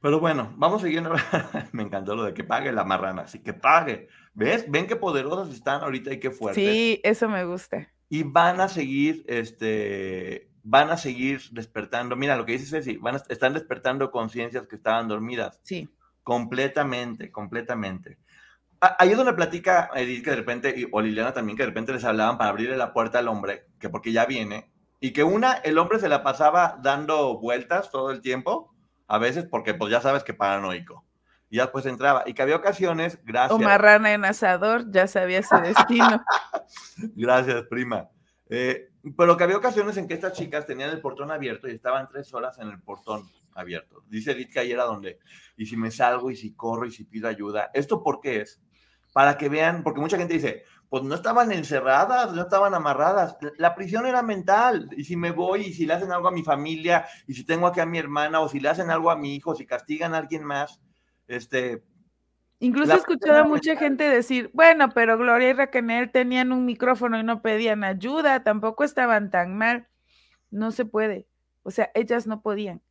Pero 0.00 0.20
bueno, 0.20 0.54
vamos 0.56 0.82
siguiendo. 0.82 1.12
Me 1.72 1.82
encantó 1.82 2.14
lo 2.14 2.24
de 2.24 2.32
que 2.32 2.44
pague 2.44 2.72
la 2.72 2.84
marrana, 2.84 3.22
así 3.22 3.40
que 3.40 3.52
pague. 3.52 4.08
¿Ves? 4.38 4.70
¿Ven 4.70 4.86
qué 4.86 4.94
poderosas 4.94 5.52
están 5.52 5.82
ahorita 5.82 6.12
y 6.12 6.20
qué 6.20 6.30
fuertes? 6.30 6.62
Sí, 6.62 7.00
eso 7.02 7.28
me 7.28 7.44
gusta. 7.44 7.88
Y 8.08 8.22
van 8.22 8.60
a 8.60 8.68
seguir, 8.68 9.24
este, 9.26 10.48
van 10.62 10.90
a 10.90 10.96
seguir 10.96 11.42
despertando. 11.50 12.14
Mira 12.14 12.36
lo 12.36 12.46
que 12.46 12.52
dice 12.52 12.66
Ceci, 12.66 12.98
van 12.98 13.16
a, 13.16 13.22
están 13.30 13.54
despertando 13.54 14.12
conciencias 14.12 14.68
que 14.68 14.76
estaban 14.76 15.08
dormidas. 15.08 15.58
Sí. 15.64 15.88
Completamente, 16.22 17.32
completamente. 17.32 18.18
Ahí 18.80 19.10
es 19.10 19.16
donde 19.16 19.32
platica 19.32 19.90
Edith 19.96 20.22
que 20.22 20.30
de 20.30 20.36
repente, 20.36 20.88
o 20.92 21.00
Liliana 21.00 21.32
también, 21.32 21.56
que 21.56 21.64
de 21.64 21.70
repente 21.70 21.92
les 21.92 22.04
hablaban 22.04 22.38
para 22.38 22.50
abrirle 22.50 22.76
la 22.76 22.92
puerta 22.92 23.18
al 23.18 23.26
hombre, 23.26 23.66
que 23.80 23.88
porque 23.88 24.12
ya 24.12 24.24
viene, 24.24 24.70
y 25.00 25.12
que 25.12 25.24
una, 25.24 25.54
el 25.54 25.78
hombre 25.78 25.98
se 25.98 26.08
la 26.08 26.22
pasaba 26.22 26.78
dando 26.80 27.40
vueltas 27.40 27.90
todo 27.90 28.12
el 28.12 28.20
tiempo, 28.20 28.72
a 29.08 29.18
veces 29.18 29.46
porque 29.50 29.74
pues 29.74 29.90
ya 29.90 30.00
sabes 30.00 30.22
que 30.22 30.32
paranoico. 30.32 31.07
Y 31.50 31.56
ya 31.56 31.64
después 31.64 31.86
entraba. 31.86 32.24
Y 32.26 32.34
que 32.34 32.42
había 32.42 32.56
ocasiones, 32.56 33.18
gracias. 33.24 33.52
O 33.52 33.58
marrana 33.58 34.12
en 34.12 34.24
asador, 34.24 34.90
ya 34.90 35.06
sabía 35.06 35.42
su 35.42 35.56
destino. 35.56 36.22
gracias, 37.16 37.64
prima. 37.64 38.08
Eh, 38.50 38.90
pero 39.16 39.36
que 39.36 39.44
había 39.44 39.56
ocasiones 39.56 39.96
en 39.96 40.08
que 40.08 40.14
estas 40.14 40.32
chicas 40.32 40.66
tenían 40.66 40.90
el 40.90 41.00
portón 41.00 41.30
abierto 41.30 41.68
y 41.68 41.72
estaban 41.72 42.08
tres 42.08 42.32
horas 42.34 42.58
en 42.58 42.68
el 42.68 42.80
portón 42.80 43.28
abierto. 43.54 44.02
Dice 44.08 44.32
Edith 44.32 44.52
que 44.52 44.60
ayer 44.60 44.74
era 44.74 44.84
donde, 44.84 45.18
y 45.56 45.66
si 45.66 45.76
me 45.76 45.90
salgo, 45.90 46.30
y 46.30 46.36
si 46.36 46.54
corro, 46.54 46.86
y 46.86 46.90
si 46.90 47.04
pido 47.04 47.28
ayuda. 47.28 47.70
¿Esto 47.74 48.02
por 48.02 48.20
qué 48.20 48.42
es? 48.42 48.60
Para 49.12 49.36
que 49.36 49.48
vean, 49.48 49.82
porque 49.82 50.00
mucha 50.00 50.18
gente 50.18 50.34
dice, 50.34 50.64
pues 50.88 51.02
no 51.02 51.14
estaban 51.14 51.52
encerradas, 51.52 52.32
no 52.32 52.42
estaban 52.42 52.74
amarradas. 52.74 53.36
La 53.58 53.74
prisión 53.74 54.06
era 54.06 54.22
mental. 54.22 54.88
Y 54.96 55.04
si 55.04 55.16
me 55.16 55.32
voy, 55.32 55.62
y 55.62 55.72
si 55.72 55.86
le 55.86 55.94
hacen 55.94 56.12
algo 56.12 56.28
a 56.28 56.32
mi 56.32 56.42
familia, 56.42 57.06
y 57.26 57.34
si 57.34 57.44
tengo 57.44 57.66
aquí 57.66 57.80
a 57.80 57.86
mi 57.86 57.98
hermana, 57.98 58.40
o 58.40 58.48
si 58.48 58.60
le 58.60 58.68
hacen 58.68 58.90
algo 58.90 59.10
a 59.10 59.16
mi 59.16 59.34
hijo, 59.34 59.54
si 59.54 59.66
castigan 59.66 60.14
a 60.14 60.18
alguien 60.18 60.44
más, 60.44 60.80
este. 61.28 61.84
Incluso 62.60 62.92
he 62.92 62.96
escuchado 62.96 63.38
a 63.38 63.44
mucha 63.44 63.76
gente 63.76 64.02
decir, 64.02 64.50
bueno, 64.52 64.88
pero 64.90 65.16
Gloria 65.16 65.50
y 65.50 65.52
Raquel 65.52 66.10
tenían 66.10 66.50
un 66.50 66.64
micrófono 66.64 67.16
y 67.18 67.22
no 67.22 67.40
pedían 67.40 67.84
ayuda, 67.84 68.42
tampoco 68.42 68.82
estaban 68.82 69.30
tan 69.30 69.56
mal. 69.56 69.86
No 70.50 70.72
se 70.72 70.84
puede. 70.84 71.28
O 71.62 71.70
sea, 71.70 71.90
ellas 71.94 72.26
no 72.26 72.42
podían. 72.42 72.82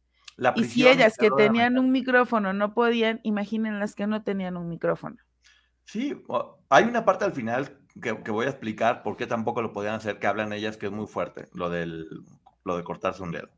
y 0.56 0.64
si 0.64 0.88
ellas 0.88 1.18
que 1.18 1.30
tenían 1.32 1.78
un 1.78 1.92
micrófono 1.92 2.54
no 2.54 2.74
podían, 2.74 3.20
imaginen 3.24 3.80
las 3.80 3.94
que 3.94 4.08
no 4.08 4.24
tenían 4.24 4.56
un 4.56 4.70
micrófono. 4.70 5.18
Sí, 5.84 6.22
hay 6.70 6.84
una 6.86 7.04
parte 7.04 7.26
al 7.26 7.34
final 7.34 7.78
que, 8.02 8.12
voy 8.12 8.46
a 8.46 8.50
explicar 8.50 9.04
por 9.04 9.18
qué 9.18 9.26
tampoco 9.26 9.62
lo 9.62 9.74
podían 9.74 9.96
hacer, 9.96 10.20
que 10.20 10.28
hablan 10.28 10.54
ellas, 10.54 10.78
que 10.78 10.88
es 10.88 10.92
muy 10.92 11.08
fuerte, 11.08 11.48
lo, 11.54 11.70
del, 11.70 12.08
lo 12.64 12.78
de 12.78 12.84
cortarse 12.84 13.24
un 13.24 13.32
dedo. 13.32 13.50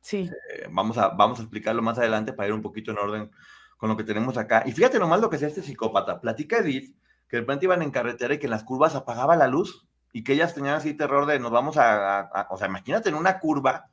Sí. 0.00 0.30
Eh, 0.52 0.68
vamos, 0.70 0.98
a, 0.98 1.08
vamos 1.08 1.38
a 1.38 1.42
explicarlo 1.42 1.82
más 1.82 1.98
adelante 1.98 2.32
para 2.32 2.48
ir 2.48 2.54
un 2.54 2.62
poquito 2.62 2.90
en 2.90 2.98
orden 2.98 3.30
con 3.76 3.88
lo 3.88 3.96
que 3.96 4.04
tenemos 4.04 4.36
acá. 4.36 4.62
Y 4.66 4.72
fíjate 4.72 4.98
nomás 4.98 5.20
lo 5.20 5.30
que 5.30 5.36
es 5.36 5.42
este 5.42 5.62
psicópata. 5.62 6.20
Platica 6.20 6.58
Edith 6.58 6.96
que 7.28 7.36
de 7.36 7.40
repente 7.40 7.66
iban 7.66 7.82
en 7.82 7.90
carretera 7.90 8.34
y 8.34 8.38
que 8.38 8.46
en 8.46 8.52
las 8.52 8.64
curvas 8.64 8.94
apagaba 8.94 9.36
la 9.36 9.48
luz 9.48 9.86
y 10.12 10.22
que 10.22 10.34
ellas 10.34 10.54
tenían 10.54 10.74
así 10.74 10.94
terror 10.94 11.26
de 11.26 11.38
nos 11.38 11.50
vamos 11.50 11.76
a, 11.76 12.46
o 12.50 12.56
sea, 12.56 12.68
imagínate 12.68 13.08
en 13.08 13.16
una 13.16 13.40
curva 13.40 13.90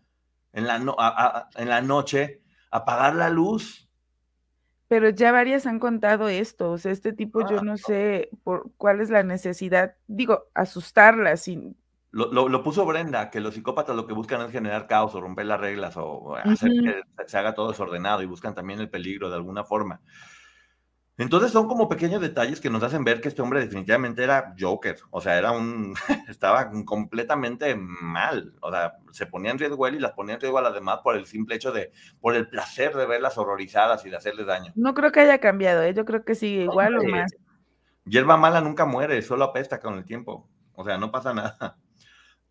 en 0.51 0.67
la, 0.67 1.49
en 1.55 1.69
la 1.69 1.81
noche 1.81 2.41
apagar 2.69 3.15
la 3.15 3.29
luz 3.29 3.83
pero 4.93 5.09
ya 5.09 5.31
varias 5.31 5.65
han 5.65 5.79
contado 5.79 6.29
esto, 6.29 6.69
o 6.69 6.77
sea, 6.77 6.91
este 6.91 7.13
tipo 7.13 7.41
yo 7.49 7.61
ah, 7.61 7.63
no 7.63 7.77
sé 7.77 8.29
por 8.43 8.69
cuál 8.77 9.01
es 9.01 9.09
la 9.09 9.23
necesidad, 9.23 9.95
digo, 10.05 10.43
asustarla 10.53 11.35
sin... 11.35 11.75
Lo, 12.13 12.47
lo, 12.47 12.61
puso 12.61 12.85
Brenda, 12.85 13.31
que 13.31 13.39
los 13.39 13.55
psicópatas 13.55 13.95
lo 13.95 14.05
que 14.05 14.13
buscan 14.13 14.39
es 14.41 14.51
generar 14.51 14.85
caos 14.85 15.15
o 15.15 15.19
romper 15.19 15.47
las 15.47 15.59
reglas 15.59 15.97
o 15.97 16.35
hacer 16.35 16.69
que 16.69 17.01
se 17.25 17.37
haga 17.39 17.55
todo 17.55 17.69
desordenado 17.69 18.21
y 18.21 18.27
buscan 18.27 18.53
también 18.53 18.79
el 18.79 18.89
peligro 18.89 19.31
de 19.31 19.35
alguna 19.35 19.63
forma. 19.63 19.99
Entonces 21.17 21.51
son 21.51 21.67
como 21.67 21.87
pequeños 21.87 22.21
detalles 22.21 22.59
que 22.59 22.71
nos 22.71 22.81
hacen 22.81 23.03
ver 23.03 23.21
que 23.21 23.27
este 23.27 23.41
hombre 23.43 23.59
definitivamente 23.59 24.23
era 24.23 24.55
Joker, 24.59 24.97
o 25.11 25.21
sea, 25.21 25.37
era 25.37 25.51
un, 25.51 25.93
estaba 26.27 26.71
completamente 26.85 27.75
mal, 27.75 28.53
o 28.61 28.71
sea, 28.71 28.97
se 29.11 29.27
ponía 29.27 29.51
en 29.51 29.59
riesgo 29.59 29.85
él 29.85 29.95
y 29.95 29.99
las 29.99 30.13
ponía 30.13 30.35
en 30.35 30.41
riesgo 30.41 30.57
a 30.57 30.63
las 30.63 30.73
demás 30.73 30.99
por 31.03 31.15
el 31.15 31.27
simple 31.27 31.55
hecho 31.55 31.71
de, 31.71 31.91
por 32.19 32.35
el 32.35 32.47
placer 32.47 32.95
de 32.95 33.05
verlas 33.05 33.37
horrorizadas 33.37 34.03
y 34.05 34.09
de 34.09 34.17
hacerles 34.17 34.47
daño. 34.47 34.71
No 34.75 34.95
creo 34.95 35.11
que 35.11 35.19
haya 35.19 35.37
cambiado, 35.39 35.83
¿eh? 35.83 35.93
yo 35.93 36.03
creo 36.03 36.25
que 36.25 36.33
sigue 36.33 36.63
igual 36.63 36.97
o 36.97 37.03
más. 37.03 37.31
Hierba 38.05 38.35
mala 38.35 38.61
nunca 38.61 38.85
muere, 38.85 39.21
solo 39.21 39.45
apesta 39.45 39.79
con 39.79 39.95
el 39.95 40.05
tiempo, 40.05 40.49
o 40.73 40.83
sea, 40.83 40.97
no 40.97 41.11
pasa 41.11 41.33
nada. 41.33 41.77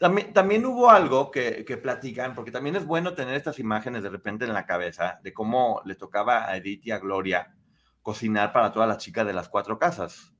También, 0.02 0.32
también 0.32 0.66
hubo 0.66 0.90
algo 0.90 1.30
que, 1.30 1.64
que 1.64 1.76
platican, 1.76 2.34
porque 2.34 2.50
también 2.50 2.74
es 2.74 2.84
bueno 2.84 3.14
tener 3.14 3.36
estas 3.36 3.60
imágenes 3.60 4.02
de 4.02 4.08
repente 4.08 4.44
en 4.44 4.52
la 4.52 4.66
cabeza 4.66 5.20
de 5.22 5.32
cómo 5.32 5.80
le 5.84 5.94
tocaba 5.94 6.50
a 6.50 6.56
Edith 6.56 6.84
y 6.84 6.90
a 6.90 6.98
Gloria 6.98 7.54
cocinar 8.02 8.52
para 8.52 8.72
todas 8.72 8.88
las 8.88 8.98
chicas 8.98 9.24
de 9.24 9.32
las 9.32 9.48
cuatro 9.48 9.78
casas. 9.78 10.34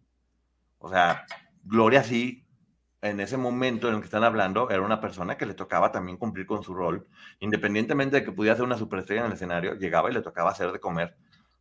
O 0.79 0.89
sea, 0.89 1.27
Gloria 1.63 2.03
sí, 2.03 2.45
en 3.03 3.21
ese 3.21 3.37
momento 3.37 3.87
en 3.87 3.95
el 3.95 4.01
que 4.01 4.07
están 4.07 4.25
hablando, 4.25 4.69
era 4.69 4.83
una 4.83 5.01
persona 5.01 5.39
que 5.39 5.47
le 5.47 5.55
tocaba 5.55 5.93
también 5.93 6.19
cumplir 6.19 6.45
con 6.45 6.65
su 6.65 6.75
rol, 6.75 7.07
independientemente 7.39 8.17
de 8.17 8.25
que 8.25 8.33
pudiera 8.33 8.57
ser 8.57 8.65
una 8.65 8.77
superestrella 8.77 9.21
en 9.21 9.27
el 9.29 9.35
escenario, 9.35 9.75
llegaba 9.75 10.11
y 10.11 10.15
le 10.15 10.23
tocaba 10.23 10.51
hacer 10.51 10.73
de 10.73 10.81
comer 10.81 11.15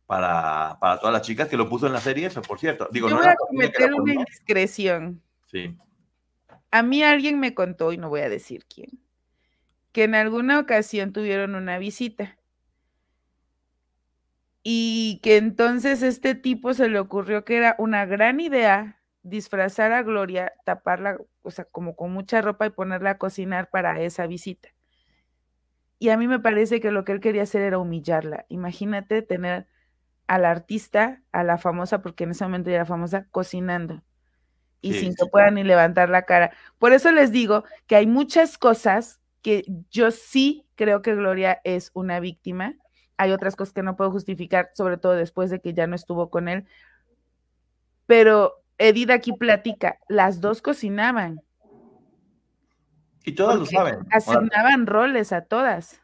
para, 0.06 0.76
para 0.80 0.98
todas 0.98 1.12
las 1.12 1.22
chicas, 1.22 1.46
que 1.46 1.56
lo 1.56 1.68
puso 1.68 1.86
en 1.86 1.92
la 1.92 2.00
serie, 2.00 2.26
eso, 2.26 2.42
por 2.42 2.58
cierto. 2.58 2.88
Digo, 2.90 3.08
Yo 3.08 3.16
voy 3.16 3.26
a 3.28 3.36
cometer 3.36 3.94
una 3.94 4.12
indiscreción. 4.12 5.22
Sí. 5.46 5.78
A 6.72 6.82
mí 6.82 7.02
alguien 7.02 7.38
me 7.38 7.54
contó, 7.54 7.92
y 7.92 7.98
no 7.98 8.08
voy 8.08 8.22
a 8.22 8.30
decir 8.30 8.64
quién, 8.66 8.98
que 9.92 10.04
en 10.04 10.14
alguna 10.14 10.58
ocasión 10.58 11.12
tuvieron 11.12 11.54
una 11.54 11.78
visita 11.78 12.38
y 14.62 15.20
que 15.22 15.36
entonces 15.36 16.02
este 16.02 16.34
tipo 16.34 16.72
se 16.74 16.88
le 16.88 16.98
ocurrió 16.98 17.44
que 17.44 17.56
era 17.58 17.76
una 17.78 18.06
gran 18.06 18.40
idea 18.40 19.00
disfrazar 19.22 19.92
a 19.92 20.02
Gloria, 20.02 20.52
taparla, 20.64 21.18
o 21.42 21.50
sea, 21.50 21.66
como 21.66 21.94
con 21.94 22.12
mucha 22.12 22.40
ropa 22.40 22.66
y 22.66 22.70
ponerla 22.70 23.10
a 23.10 23.18
cocinar 23.18 23.70
para 23.70 24.00
esa 24.00 24.26
visita. 24.26 24.70
Y 25.98 26.08
a 26.08 26.16
mí 26.16 26.26
me 26.26 26.40
parece 26.40 26.80
que 26.80 26.90
lo 26.90 27.04
que 27.04 27.12
él 27.12 27.20
quería 27.20 27.42
hacer 27.42 27.62
era 27.62 27.78
humillarla. 27.78 28.46
Imagínate 28.48 29.22
tener 29.22 29.66
al 30.26 30.44
artista, 30.46 31.22
a 31.32 31.44
la 31.44 31.58
famosa, 31.58 32.02
porque 32.02 32.24
en 32.24 32.30
ese 32.32 32.44
momento 32.44 32.70
era 32.70 32.86
famosa, 32.86 33.28
cocinando 33.30 34.02
y 34.82 34.92
sin 34.92 35.14
que 35.14 35.24
pueda 35.24 35.50
ni 35.50 35.64
levantar 35.64 36.10
la 36.10 36.22
cara. 36.22 36.52
Por 36.78 36.92
eso 36.92 37.10
les 37.10 37.32
digo 37.32 37.64
que 37.86 37.96
hay 37.96 38.06
muchas 38.06 38.58
cosas 38.58 39.20
que 39.40 39.64
yo 39.90 40.10
sí 40.10 40.66
creo 40.74 41.00
que 41.00 41.14
Gloria 41.14 41.60
es 41.64 41.90
una 41.94 42.20
víctima 42.20 42.76
hay 43.22 43.32
otras 43.32 43.56
cosas 43.56 43.72
que 43.72 43.82
no 43.82 43.96
puedo 43.96 44.10
justificar, 44.10 44.70
sobre 44.74 44.96
todo 44.96 45.12
después 45.12 45.48
de 45.50 45.60
que 45.60 45.74
ya 45.74 45.86
no 45.86 45.94
estuvo 45.94 46.28
con 46.28 46.48
él. 46.48 46.66
Pero 48.06 48.64
Edith 48.78 49.10
aquí 49.10 49.32
platica, 49.32 49.98
las 50.08 50.40
dos 50.40 50.60
cocinaban. 50.60 51.40
Y 53.24 53.32
todas 53.32 53.58
lo 53.58 53.66
saben. 53.66 54.00
Asignaban 54.10 54.86
roles 54.86 55.32
a 55.32 55.42
todas. 55.42 56.00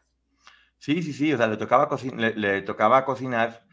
Sí, 0.77 1.03
sí, 1.03 1.11
sí, 1.11 1.33
o 1.33 1.37
sea, 1.37 1.47
le 1.47 1.57
tocaba, 1.57 1.89
le, 2.15 2.61
tocaba 2.61 3.03
cocinar, 3.03 3.65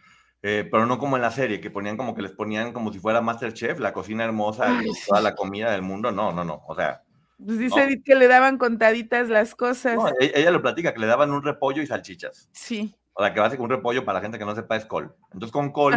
eh, 0.49 0.69
pero 0.71 0.87
no 0.87 0.97
como 0.97 1.17
en 1.17 1.23
la 1.23 1.33
serie, 1.33 1.61
que 1.61 1.73
ponían 1.73 1.97
como 1.97 2.15
que 2.15 2.23
les 2.23 2.31
ponían 2.31 2.73
como 2.73 2.93
si 2.93 3.01
fuera 3.01 3.21
Masterchef, 3.21 3.81
la 3.81 3.93
cocina 3.93 4.23
hermosa 4.23 4.81
y 4.81 4.93
toda 5.05 5.21
la 5.21 5.35
comida 5.35 5.73
del 5.73 5.83
mundo. 5.83 6.13
No, 6.13 6.31
no, 6.31 6.45
no, 6.45 6.63
o 6.69 6.75
sea. 6.77 7.03
Pues 7.45 7.59
dice 7.59 7.83
Edith 7.83 8.05
que 8.05 8.15
le 8.15 8.29
daban 8.29 8.57
contaditas 8.57 9.29
las 9.29 9.57
cosas. 9.57 9.99
E, 10.21 10.31
ella 10.37 10.53
lo 10.53 10.63
platica, 10.63 10.95
que 10.95 11.01
le 11.01 11.09
daban 11.09 11.33
un 11.33 11.43
repollo 11.43 11.83
y 11.83 11.89
salchichas. 11.89 12.49
Sí. 12.53 12.95
O 13.15 13.25
sea, 13.25 13.35
que 13.35 13.41
básicamente 13.41 13.75
un 13.75 13.79
repollo 13.79 14.05
para 14.05 14.21
la 14.21 14.23
gente 14.23 14.39
que 14.39 14.45
no 14.45 14.55
sepa 14.55 14.77
es 14.77 14.85
col. 14.85 15.17
Entonces 15.33 15.51
con 15.51 15.73
col 15.73 15.97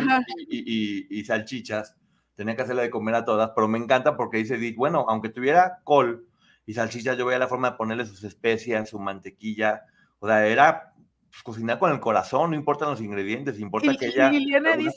y, 0.50 1.24
salchichas 1.26 1.96
tenía 2.34 2.56
que 2.56 2.64
hacerle 2.64 2.82
de 2.82 2.90
comer 2.90 3.14
a 3.14 3.26
todas, 3.26 3.52
pero 3.54 3.68
me 3.68 3.78
encanta 3.78 4.18
porque 4.18 4.38
dice, 4.38 4.58
bueno, 4.76 5.06
aunque 5.10 5.30
tuviera 5.30 5.82
col 5.84 6.26
y 6.66 6.74
salchichas, 6.74 7.20
yo 7.20 7.28
veía 7.28 7.38
la 7.38 7.48
forma 7.48 7.70
de 7.70 7.78
ponerle 7.78 8.08
sus 8.08 8.24
especias, 8.24 8.90
su 8.90 8.98
mantequilla. 8.98 9.84
O 10.18 10.28
sea, 10.28 10.48
era 10.48 10.89
pues, 11.30 11.44
cocinar 11.44 11.80
con 11.80 11.92
el 11.92 12.00
corazón, 12.00 12.52
no 12.52 12.56
importan 12.56 12.90
los 12.90 13.02
ingredientes, 13.02 13.60
importa 13.60 13.96
que 13.96 14.08
ella... 14.08 14.30
Liliana 14.30 14.76
dice, 14.76 14.96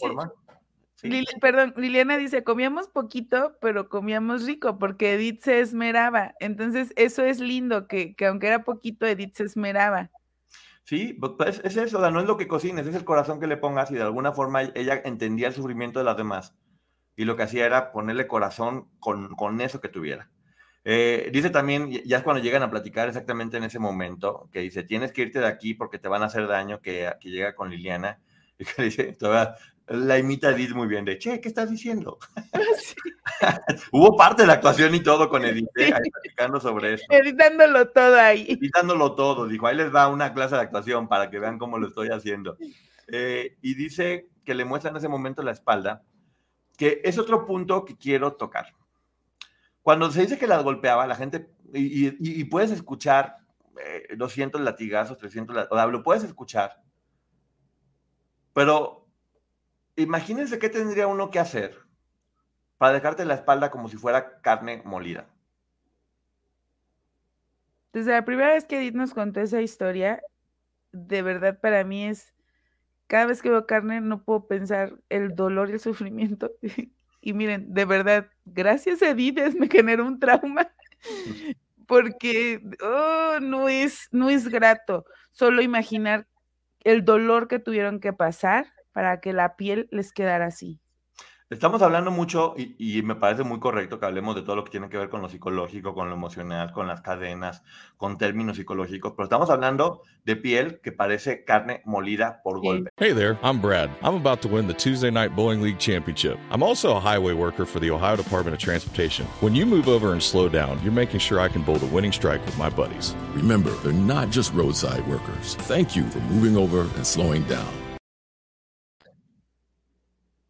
perdón, 1.40 1.74
Liliana 1.76 2.16
dice, 2.16 2.44
comíamos 2.44 2.88
poquito, 2.88 3.56
pero 3.60 3.88
comíamos 3.88 4.46
rico, 4.46 4.78
porque 4.78 5.14
Edith 5.14 5.40
se 5.40 5.60
esmeraba. 5.60 6.34
Entonces, 6.40 6.92
eso 6.96 7.24
es 7.24 7.40
lindo, 7.40 7.88
que, 7.88 8.14
que 8.14 8.26
aunque 8.26 8.46
era 8.46 8.64
poquito, 8.64 9.06
Edith 9.06 9.34
se 9.34 9.44
esmeraba. 9.44 10.10
Sí, 10.84 11.12
pues 11.12 11.60
es 11.62 11.76
eso, 11.76 12.10
no 12.10 12.20
es 12.20 12.26
lo 12.26 12.36
que 12.36 12.48
cocines, 12.48 12.86
es 12.86 12.94
el 12.96 13.04
corazón 13.04 13.38
que 13.38 13.46
le 13.46 13.56
pongas 13.56 13.90
y 13.92 13.94
de 13.94 14.02
alguna 14.02 14.32
forma 14.32 14.62
ella 14.62 15.00
entendía 15.04 15.48
el 15.48 15.54
sufrimiento 15.54 16.00
de 16.00 16.04
las 16.04 16.16
demás. 16.16 16.54
y 17.16 17.24
lo 17.24 17.36
que 17.36 17.44
hacía 17.44 17.66
era 17.66 17.92
ponerle 17.92 18.26
corazón 18.26 18.88
con, 18.98 19.34
con 19.34 19.60
eso 19.60 19.80
que 19.80 19.88
tuviera. 19.88 20.30
Eh, 20.84 21.30
dice 21.32 21.50
también, 21.50 21.90
ya 21.90 22.18
es 22.18 22.22
cuando 22.24 22.42
llegan 22.42 22.62
a 22.62 22.70
platicar 22.70 23.08
exactamente 23.08 23.56
en 23.56 23.64
ese 23.64 23.78
momento, 23.78 24.48
que 24.52 24.60
dice, 24.60 24.82
tienes 24.82 25.12
que 25.12 25.22
irte 25.22 25.38
de 25.38 25.46
aquí 25.46 25.74
porque 25.74 25.98
te 25.98 26.08
van 26.08 26.22
a 26.22 26.26
hacer 26.26 26.46
daño, 26.46 26.80
que, 26.80 27.10
que 27.20 27.30
llega 27.30 27.54
con 27.54 27.70
Liliana, 27.70 28.20
y 28.58 28.64
que 28.64 28.82
dice, 28.82 29.12
toda, 29.12 29.56
la 29.86 30.18
imita 30.18 30.50
Edith 30.50 30.72
muy 30.72 30.88
bien, 30.88 31.04
de, 31.04 31.18
che, 31.18 31.40
¿qué 31.40 31.48
estás 31.48 31.70
diciendo? 31.70 32.18
Hubo 33.92 34.16
parte 34.16 34.42
de 34.42 34.48
la 34.48 34.54
actuación 34.54 34.94
y 34.94 35.00
todo 35.00 35.28
con 35.28 35.44
Edith, 35.44 35.68
¿eh? 35.76 35.92
ahí 35.94 36.10
platicando 36.10 36.60
sobre 36.60 36.94
eso. 36.94 37.04
Editándolo 37.10 37.88
todo 37.88 38.18
ahí. 38.18 38.46
Editándolo 38.48 39.14
todo, 39.14 39.46
dijo, 39.46 39.66
ahí 39.66 39.76
les 39.76 39.94
va 39.94 40.08
una 40.08 40.32
clase 40.32 40.54
de 40.54 40.62
actuación 40.62 41.08
para 41.08 41.30
que 41.30 41.38
vean 41.38 41.58
cómo 41.58 41.78
lo 41.78 41.88
estoy 41.88 42.08
haciendo. 42.08 42.56
Eh, 43.08 43.56
y 43.62 43.74
dice 43.74 44.28
que 44.44 44.54
le 44.54 44.64
muestra 44.64 44.90
en 44.90 44.96
ese 44.96 45.08
momento 45.08 45.42
la 45.42 45.52
espalda, 45.52 46.02
que 46.76 47.00
es 47.04 47.18
otro 47.18 47.44
punto 47.44 47.84
que 47.84 47.96
quiero 47.96 48.34
tocar. 48.34 48.74
Cuando 49.82 50.10
se 50.10 50.22
dice 50.22 50.38
que 50.38 50.46
las 50.46 50.62
golpeaba, 50.62 51.06
la 51.06 51.16
gente, 51.16 51.50
y, 51.72 52.44
puedes 52.44 52.70
escuchar 52.70 53.38
eh, 53.84 54.14
200 54.16 54.60
latigazos, 54.60 55.18
300, 55.18 55.68
o 55.70 55.74
sea, 55.76 55.86
lo 55.86 56.02
puedes 56.02 56.22
escuchar, 56.22 56.80
pero 58.52 59.08
imagínense 59.96 60.58
qué 60.58 60.68
tendría 60.68 61.06
uno 61.06 61.30
que 61.30 61.38
hacer 61.38 61.78
para 62.78 62.92
dejarte 62.92 63.24
la 63.24 63.34
espalda 63.34 63.70
como 63.70 63.88
si 63.88 63.96
fuera 63.96 64.40
carne 64.40 64.82
molida. 64.84 65.26
Desde 67.92 68.12
la 68.12 68.24
primera 68.24 68.54
vez 68.54 68.64
que 68.64 68.78
Edith 68.78 68.94
nos 68.94 69.14
contó 69.14 69.40
esa 69.40 69.60
historia, 69.60 70.22
de 70.92 71.22
verdad 71.22 71.58
para 71.60 71.84
mí 71.84 72.06
es, 72.06 72.32
cada 73.06 73.26
vez 73.26 73.42
que 73.42 73.50
veo 73.50 73.66
carne 73.66 74.00
no 74.00 74.24
puedo 74.24 74.46
pensar 74.46 74.94
el 75.08 75.34
dolor 75.34 75.70
y 75.70 75.74
el 75.74 75.80
sufrimiento 75.80 76.50
Y 77.22 77.32
miren, 77.32 77.72
de 77.72 77.84
verdad, 77.86 78.26
gracias 78.44 79.02
a 79.02 79.14
Dides 79.14 79.54
me 79.58 79.68
generó 79.68 80.04
un 80.04 80.18
trauma 80.18 80.70
porque 81.86 82.60
oh, 82.82 83.38
no, 83.40 83.68
es, 83.68 84.08
no 84.10 84.28
es 84.28 84.48
grato 84.48 85.06
solo 85.30 85.62
imaginar 85.62 86.26
el 86.80 87.04
dolor 87.04 87.48
que 87.48 87.58
tuvieron 87.58 88.00
que 88.00 88.12
pasar 88.12 88.66
para 88.92 89.20
que 89.20 89.32
la 89.32 89.56
piel 89.56 89.88
les 89.90 90.12
quedara 90.12 90.46
así. 90.46 90.81
Estamos 91.52 91.82
hablando 91.82 92.10
mucho 92.10 92.54
y, 92.56 93.02
me 93.02 93.14
parece 93.14 93.44
muy 93.44 93.60
correcto 93.60 94.00
que 94.00 94.06
hablemos 94.06 94.34
de 94.34 94.40
todo 94.40 94.56
lo 94.56 94.64
que 94.64 94.70
tiene 94.70 94.88
que 94.88 94.96
ver 94.96 95.10
con 95.10 95.20
lo 95.20 95.28
psicológico, 95.28 95.94
con 95.94 96.08
lo 96.08 96.14
emocional, 96.14 96.72
con 96.72 96.86
las 96.86 97.02
cadenas, 97.02 97.62
con 97.98 98.16
términos 98.16 98.56
psicológicos, 98.56 99.12
pero 99.14 99.24
estamos 99.24 99.50
hablando 99.50 100.00
de 100.24 100.36
piel 100.36 100.80
que 100.82 100.92
parece 100.92 101.44
carne 101.44 101.82
molida 101.84 102.40
por 102.42 102.62
golpe. 102.62 102.88
Hey 102.96 103.12
there, 103.12 103.36
I'm 103.42 103.60
Brad. 103.60 103.90
I'm 104.02 104.14
about 104.14 104.40
to 104.40 104.48
win 104.48 104.66
the 104.66 104.72
Tuesday 104.72 105.10
Night 105.10 105.36
Bowling 105.36 105.60
League 105.60 105.78
Championship. 105.78 106.38
I'm 106.50 106.62
also 106.62 106.96
a 106.96 107.00
highway 107.00 107.34
worker 107.34 107.66
for 107.66 107.80
the 107.80 107.90
Ohio 107.90 108.16
Department 108.16 108.54
of 108.54 108.58
Transportation. 108.58 109.26
When 109.42 109.54
you 109.54 109.66
move 109.66 109.88
over 109.88 110.12
and 110.12 110.22
slow 110.22 110.48
down, 110.48 110.80
you're 110.82 110.90
making 110.90 111.20
sure 111.20 111.38
I 111.38 111.48
can 111.48 111.62
bowl 111.62 111.76
the 111.76 111.94
winning 111.94 112.12
strike 112.12 112.42
with 112.46 112.56
my 112.56 112.70
buddies. 112.70 113.14
Remember, 113.34 113.72
they're 113.82 113.92
not 113.92 114.30
just 114.30 114.54
roadside 114.54 115.06
workers. 115.06 115.56
Thank 115.68 115.94
you 115.94 116.08
for 116.08 116.20
moving 116.30 116.56
over 116.56 116.88
and 116.96 117.06
slowing 117.06 117.42
down. 117.42 117.68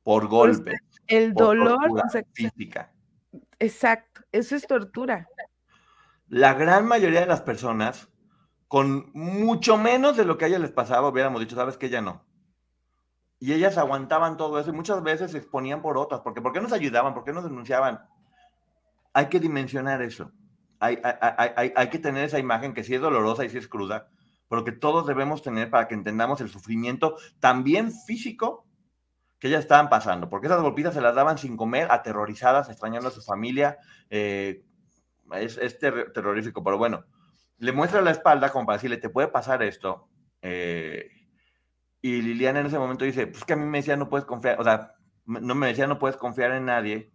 Por 0.04 0.28
golpe. 0.28 0.91
El 1.06 1.34
dolor 1.34 1.78
física. 2.32 2.92
Exacto, 3.58 4.22
eso 4.32 4.56
es 4.56 4.66
tortura. 4.66 5.28
La 6.28 6.54
gran 6.54 6.86
mayoría 6.86 7.20
de 7.20 7.26
las 7.26 7.42
personas, 7.42 8.08
con 8.68 9.10
mucho 9.12 9.76
menos 9.76 10.16
de 10.16 10.24
lo 10.24 10.38
que 10.38 10.46
a 10.46 10.48
ellas 10.48 10.60
les 10.60 10.72
pasaba, 10.72 11.08
hubiéramos 11.08 11.40
dicho, 11.40 11.56
sabes 11.56 11.76
que 11.76 11.90
ya 11.90 12.00
no. 12.00 12.24
Y 13.38 13.52
ellas 13.52 13.76
aguantaban 13.76 14.36
todo 14.36 14.58
eso 14.58 14.70
y 14.70 14.72
muchas 14.72 15.02
veces 15.02 15.32
se 15.32 15.38
exponían 15.38 15.82
por 15.82 15.98
otras, 15.98 16.20
porque 16.20 16.40
¿por 16.40 16.52
qué 16.52 16.60
nos 16.60 16.72
ayudaban? 16.72 17.12
¿Por 17.12 17.24
qué 17.24 17.32
nos 17.32 17.44
denunciaban? 17.44 18.00
Hay 19.12 19.26
que 19.26 19.40
dimensionar 19.40 20.00
eso. 20.00 20.32
Hay, 20.80 20.98
hay, 21.02 21.72
hay 21.76 21.90
que 21.90 21.98
tener 21.98 22.24
esa 22.24 22.38
imagen 22.38 22.74
que 22.74 22.82
sí 22.82 22.94
es 22.94 23.00
dolorosa 23.00 23.44
y 23.44 23.50
sí 23.50 23.58
es 23.58 23.68
cruda, 23.68 24.08
pero 24.48 24.64
que 24.64 24.72
todos 24.72 25.06
debemos 25.06 25.42
tener 25.42 25.70
para 25.70 25.86
que 25.86 25.94
entendamos 25.94 26.40
el 26.40 26.48
sufrimiento 26.48 27.16
también 27.40 27.92
físico 27.92 28.61
que 29.42 29.50
ya 29.50 29.58
estaban 29.58 29.88
pasando, 29.88 30.30
porque 30.30 30.46
esas 30.46 30.62
golpitas 30.62 30.94
se 30.94 31.00
las 31.00 31.16
daban 31.16 31.36
sin 31.36 31.56
comer, 31.56 31.88
aterrorizadas, 31.90 32.68
extrañando 32.68 33.08
a 33.08 33.10
su 33.10 33.22
familia. 33.22 33.76
Eh, 34.08 34.62
es, 35.34 35.80
terrorífico, 35.80 36.62
pero 36.62 36.78
bueno, 36.78 37.04
le 37.58 37.72
muestra 37.72 38.02
la 38.02 38.12
espalda 38.12 38.50
como 38.50 38.66
para 38.66 38.76
decirle, 38.76 38.98
te 38.98 39.08
puede 39.08 39.26
pasar 39.26 39.64
esto. 39.64 40.08
Eh, 40.42 41.10
y 42.00 42.22
Liliana 42.22 42.60
en 42.60 42.66
ese 42.66 42.78
momento 42.78 43.04
dice, 43.04 43.26
pues 43.26 43.44
que 43.44 43.54
a 43.54 43.56
mí 43.56 43.66
me 43.66 43.78
decía, 43.78 43.96
no 43.96 44.08
puedes 44.08 44.26
confiar, 44.26 44.60
o 44.60 44.64
sea, 44.64 44.94
no 45.26 45.56
me 45.56 45.66
decía, 45.66 45.88
no 45.88 45.98
puedes 45.98 46.16
confiar 46.16 46.52
en 46.52 46.66
nadie. 46.66 47.10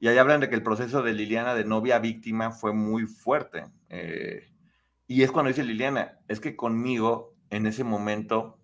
Y 0.00 0.08
ahí 0.08 0.16
hablan 0.16 0.40
de 0.40 0.48
que 0.48 0.54
el 0.54 0.62
proceso 0.62 1.02
de 1.02 1.12
Liliana 1.12 1.54
de 1.54 1.66
novia 1.66 1.98
víctima 1.98 2.50
fue 2.50 2.72
muy 2.72 3.04
fuerte. 3.04 3.66
Eh, 3.90 4.48
y 5.06 5.22
es 5.22 5.30
cuando 5.30 5.48
dice 5.48 5.64
Liliana, 5.64 6.18
es 6.28 6.40
que 6.40 6.56
conmigo 6.56 7.34
en 7.50 7.66
ese 7.66 7.84
momento 7.84 8.58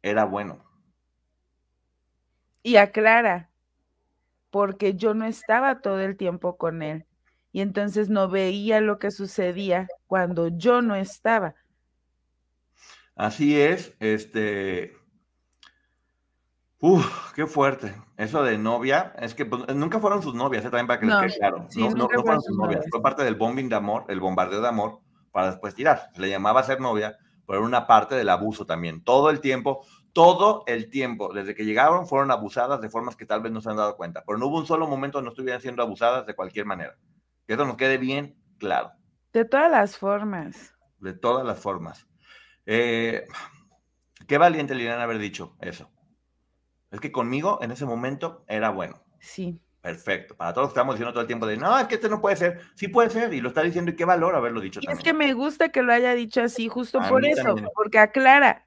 era 0.00 0.24
bueno 0.24 0.65
y 2.66 2.78
aclara, 2.78 3.48
porque 4.50 4.94
yo 4.94 5.14
no 5.14 5.24
estaba 5.24 5.80
todo 5.82 6.00
el 6.00 6.16
tiempo 6.16 6.56
con 6.56 6.82
él 6.82 7.06
y 7.52 7.60
entonces 7.60 8.10
no 8.10 8.28
veía 8.28 8.80
lo 8.80 8.98
que 8.98 9.12
sucedía 9.12 9.86
cuando 10.08 10.48
yo 10.48 10.82
no 10.82 10.96
estaba. 10.96 11.54
Así 13.14 13.60
es, 13.60 13.94
este, 14.00 14.96
Uf, 16.80 17.32
qué 17.34 17.46
fuerte. 17.46 17.94
Eso 18.16 18.42
de 18.42 18.58
novia, 18.58 19.14
es 19.20 19.36
que 19.36 19.46
pues, 19.46 19.72
nunca 19.76 20.00
fueron 20.00 20.20
sus 20.20 20.34
novias, 20.34 20.64
¿eh? 20.64 20.70
también 20.70 20.88
para 20.88 20.98
que 20.98 21.06
les 21.06 21.16
quede 21.18 21.38
claro. 21.38 21.68
no, 21.76 21.90
no, 21.90 22.08
fueron 22.08 22.42
sus 22.42 22.56
novias. 22.56 22.84
Fue 22.90 23.00
parte 23.00 23.22
del 23.22 23.36
bombing 23.36 23.68
de 23.68 23.76
amor, 23.76 24.06
el 24.08 24.18
bombardeo 24.18 24.60
de 24.60 24.68
amor, 24.68 25.02
para 25.30 25.52
después 25.52 25.72
tirar. 25.76 26.10
le 26.16 26.30
llamaba 26.30 26.64
ser 26.64 26.80
novia, 26.80 27.16
pero 27.46 27.60
era 27.60 27.66
una 27.66 27.86
parte 27.86 28.16
del 28.16 28.28
abuso 28.28 28.66
también. 28.66 29.04
Todo 29.04 29.30
el 29.30 29.40
tiempo, 29.40 29.86
todo 30.16 30.64
el 30.66 30.88
tiempo, 30.88 31.30
desde 31.34 31.54
que 31.54 31.66
llegaron, 31.66 32.06
fueron 32.06 32.30
abusadas 32.30 32.80
de 32.80 32.88
formas 32.88 33.16
que 33.16 33.26
tal 33.26 33.42
vez 33.42 33.52
no 33.52 33.60
se 33.60 33.68
han 33.68 33.76
dado 33.76 33.98
cuenta, 33.98 34.24
pero 34.24 34.38
no 34.38 34.46
hubo 34.46 34.56
un 34.56 34.66
solo 34.66 34.88
momento 34.88 35.18
donde 35.18 35.26
no 35.26 35.32
estuvieran 35.32 35.60
siendo 35.60 35.82
abusadas 35.82 36.26
de 36.26 36.34
cualquier 36.34 36.64
manera. 36.64 36.96
Que 37.46 37.52
eso 37.52 37.66
nos 37.66 37.76
quede 37.76 37.98
bien 37.98 38.34
claro. 38.56 38.92
De 39.34 39.44
todas 39.44 39.70
las 39.70 39.98
formas. 39.98 40.74
De 41.00 41.12
todas 41.12 41.44
las 41.44 41.60
formas. 41.60 42.06
Eh, 42.64 43.26
qué 44.26 44.38
valiente 44.38 44.74
Liliana 44.74 45.02
haber 45.02 45.18
dicho 45.18 45.54
eso. 45.60 45.90
Es 46.90 46.98
que 46.98 47.12
conmigo 47.12 47.58
en 47.60 47.72
ese 47.72 47.84
momento 47.84 48.42
era 48.48 48.70
bueno. 48.70 49.02
Sí. 49.20 49.60
Perfecto. 49.82 50.36
Para 50.36 50.52
todos 50.52 50.68
estamos 50.68 50.94
diciendo 50.96 51.12
todo 51.12 51.20
el 51.20 51.28
tiempo 51.28 51.46
de, 51.46 51.56
no, 51.56 51.78
es 51.78 51.86
que 51.86 51.94
este 51.94 52.08
no 52.08 52.20
puede 52.20 52.34
ser. 52.34 52.60
Sí 52.74 52.88
puede 52.88 53.08
ser, 53.08 53.32
y 53.32 53.40
lo 53.40 53.50
está 53.50 53.62
diciendo, 53.62 53.92
y 53.92 53.94
qué 53.94 54.04
valor 54.04 54.34
haberlo 54.34 54.60
dicho. 54.60 54.80
Y 54.82 54.90
es 54.90 54.98
que 54.98 55.12
me 55.12 55.32
gusta 55.32 55.68
que 55.68 55.82
lo 55.82 55.92
haya 55.92 56.12
dicho 56.14 56.42
así, 56.42 56.68
justo 56.68 57.00
por 57.08 57.24
eso, 57.24 57.54
porque 57.72 58.00
aclara, 58.00 58.65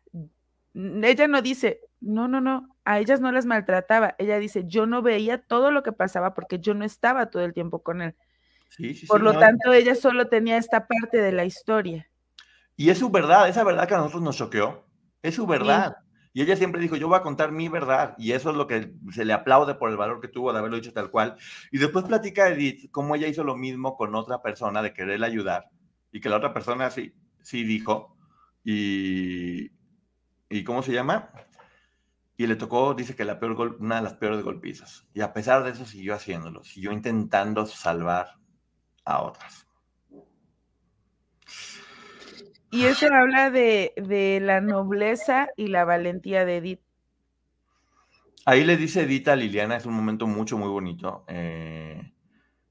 ella 0.74 1.28
no 1.28 1.42
dice, 1.42 1.82
no, 2.02 2.28
no, 2.28 2.42
no, 2.42 2.76
a 2.86 3.00
ellas 3.00 3.22
no 3.22 3.32
las 3.32 3.46
maltrataba. 3.46 4.16
Ella 4.18 4.40
dice, 4.40 4.64
yo 4.66 4.86
no 4.86 5.02
veía 5.02 5.42
todo 5.42 5.72
lo 5.72 5.84
que 5.84 5.92
pasaba 5.92 6.34
porque 6.34 6.60
yo 6.60 6.74
no 6.74 6.86
estaba 6.86 7.30
todo 7.30 7.44
el 7.44 7.54
tiempo 7.54 7.84
con 7.84 8.02
él. 8.02 8.16
Por 9.08 9.22
lo 9.22 9.38
tanto, 9.38 9.74
ella 9.74 9.96
solo 9.96 10.28
tenía 10.28 10.58
esta 10.58 10.88
parte 10.88 11.18
de 11.18 11.32
la 11.32 11.46
historia. 11.46 12.08
Y 12.76 12.90
es 12.90 13.00
su 13.00 13.10
verdad, 13.10 13.50
esa 13.50 13.64
verdad 13.64 13.88
que 13.88 13.96
a 13.96 13.98
nosotros 13.98 14.22
nos 14.22 14.38
choqueó, 14.38 14.86
es 15.22 15.36
su 15.36 15.46
verdad. 15.46 15.98
Y 16.32 16.44
ella 16.44 16.56
siempre 16.56 16.80
dijo, 16.80 16.96
yo 16.96 17.08
voy 17.08 17.18
a 17.18 17.24
contar 17.24 17.52
mi 17.52 17.68
verdad. 17.68 18.16
Y 18.18 18.32
eso 18.32 18.52
es 18.52 18.56
lo 18.56 18.68
que 18.68 18.94
se 19.12 19.26
le 19.26 19.34
aplaude 19.34 19.76
por 19.76 19.90
el 19.90 19.98
valor 19.98 20.22
que 20.22 20.28
tuvo 20.28 20.54
de 20.54 20.60
haberlo 20.60 20.78
dicho 20.78 20.94
tal 20.94 21.10
cual. 21.10 21.36
Y 21.72 21.80
después 21.80 22.06
platica 22.06 22.48
Edith 22.48 22.92
cómo 22.92 23.16
ella 23.16 23.28
hizo 23.28 23.44
lo 23.44 23.58
mismo 23.58 23.98
con 23.98 24.16
otra 24.16 24.42
persona 24.42 24.82
de 24.82 24.94
quererle 24.94 25.26
ayudar. 25.26 25.70
Y 26.12 26.22
que 26.22 26.30
la 26.30 26.38
otra 26.38 26.54
persona 26.54 26.90
sí, 26.92 27.14
sí 27.42 27.64
dijo. 27.64 28.16
Y, 28.64 29.72
¿Y 30.50 30.64
cómo 30.64 30.82
se 30.82 30.92
llama? 30.92 31.30
Y 32.36 32.48
le 32.48 32.56
tocó, 32.56 32.94
dice 32.94 33.16
que 33.16 33.26
la 33.26 33.40
peor 33.40 33.78
una 33.80 33.98
de 33.98 34.02
las 34.02 34.14
peores 34.14 34.44
golpizas. 34.44 35.06
Y 35.14 35.22
a 35.22 35.34
pesar 35.34 35.64
de 35.64 35.72
eso 35.72 35.86
siguió 35.86 36.16
haciéndolo, 36.16 36.64
siguió 36.64 36.92
intentando 36.92 37.66
salvar 37.66 38.38
a 39.06 39.22
otras. 39.22 39.68
Y 42.72 42.86
eso 42.86 43.08
habla 43.12 43.50
de, 43.50 44.40
la 44.42 44.62
nobleza 44.62 45.50
y 45.58 45.68
la 45.68 45.86
valentía 45.86 46.46
de 46.46 46.58
Edith. 46.58 46.82
Ahí 48.46 48.64
le 48.64 48.78
dice 48.78 49.02
Edith 49.02 49.28
a 49.28 49.36
Liliana, 49.36 49.76
es 49.76 49.86
un 49.86 49.94
momento 49.94 50.28
mucho, 50.28 50.58
muy 50.58 50.70
bonito. 50.70 51.26
Eh, 51.28 52.14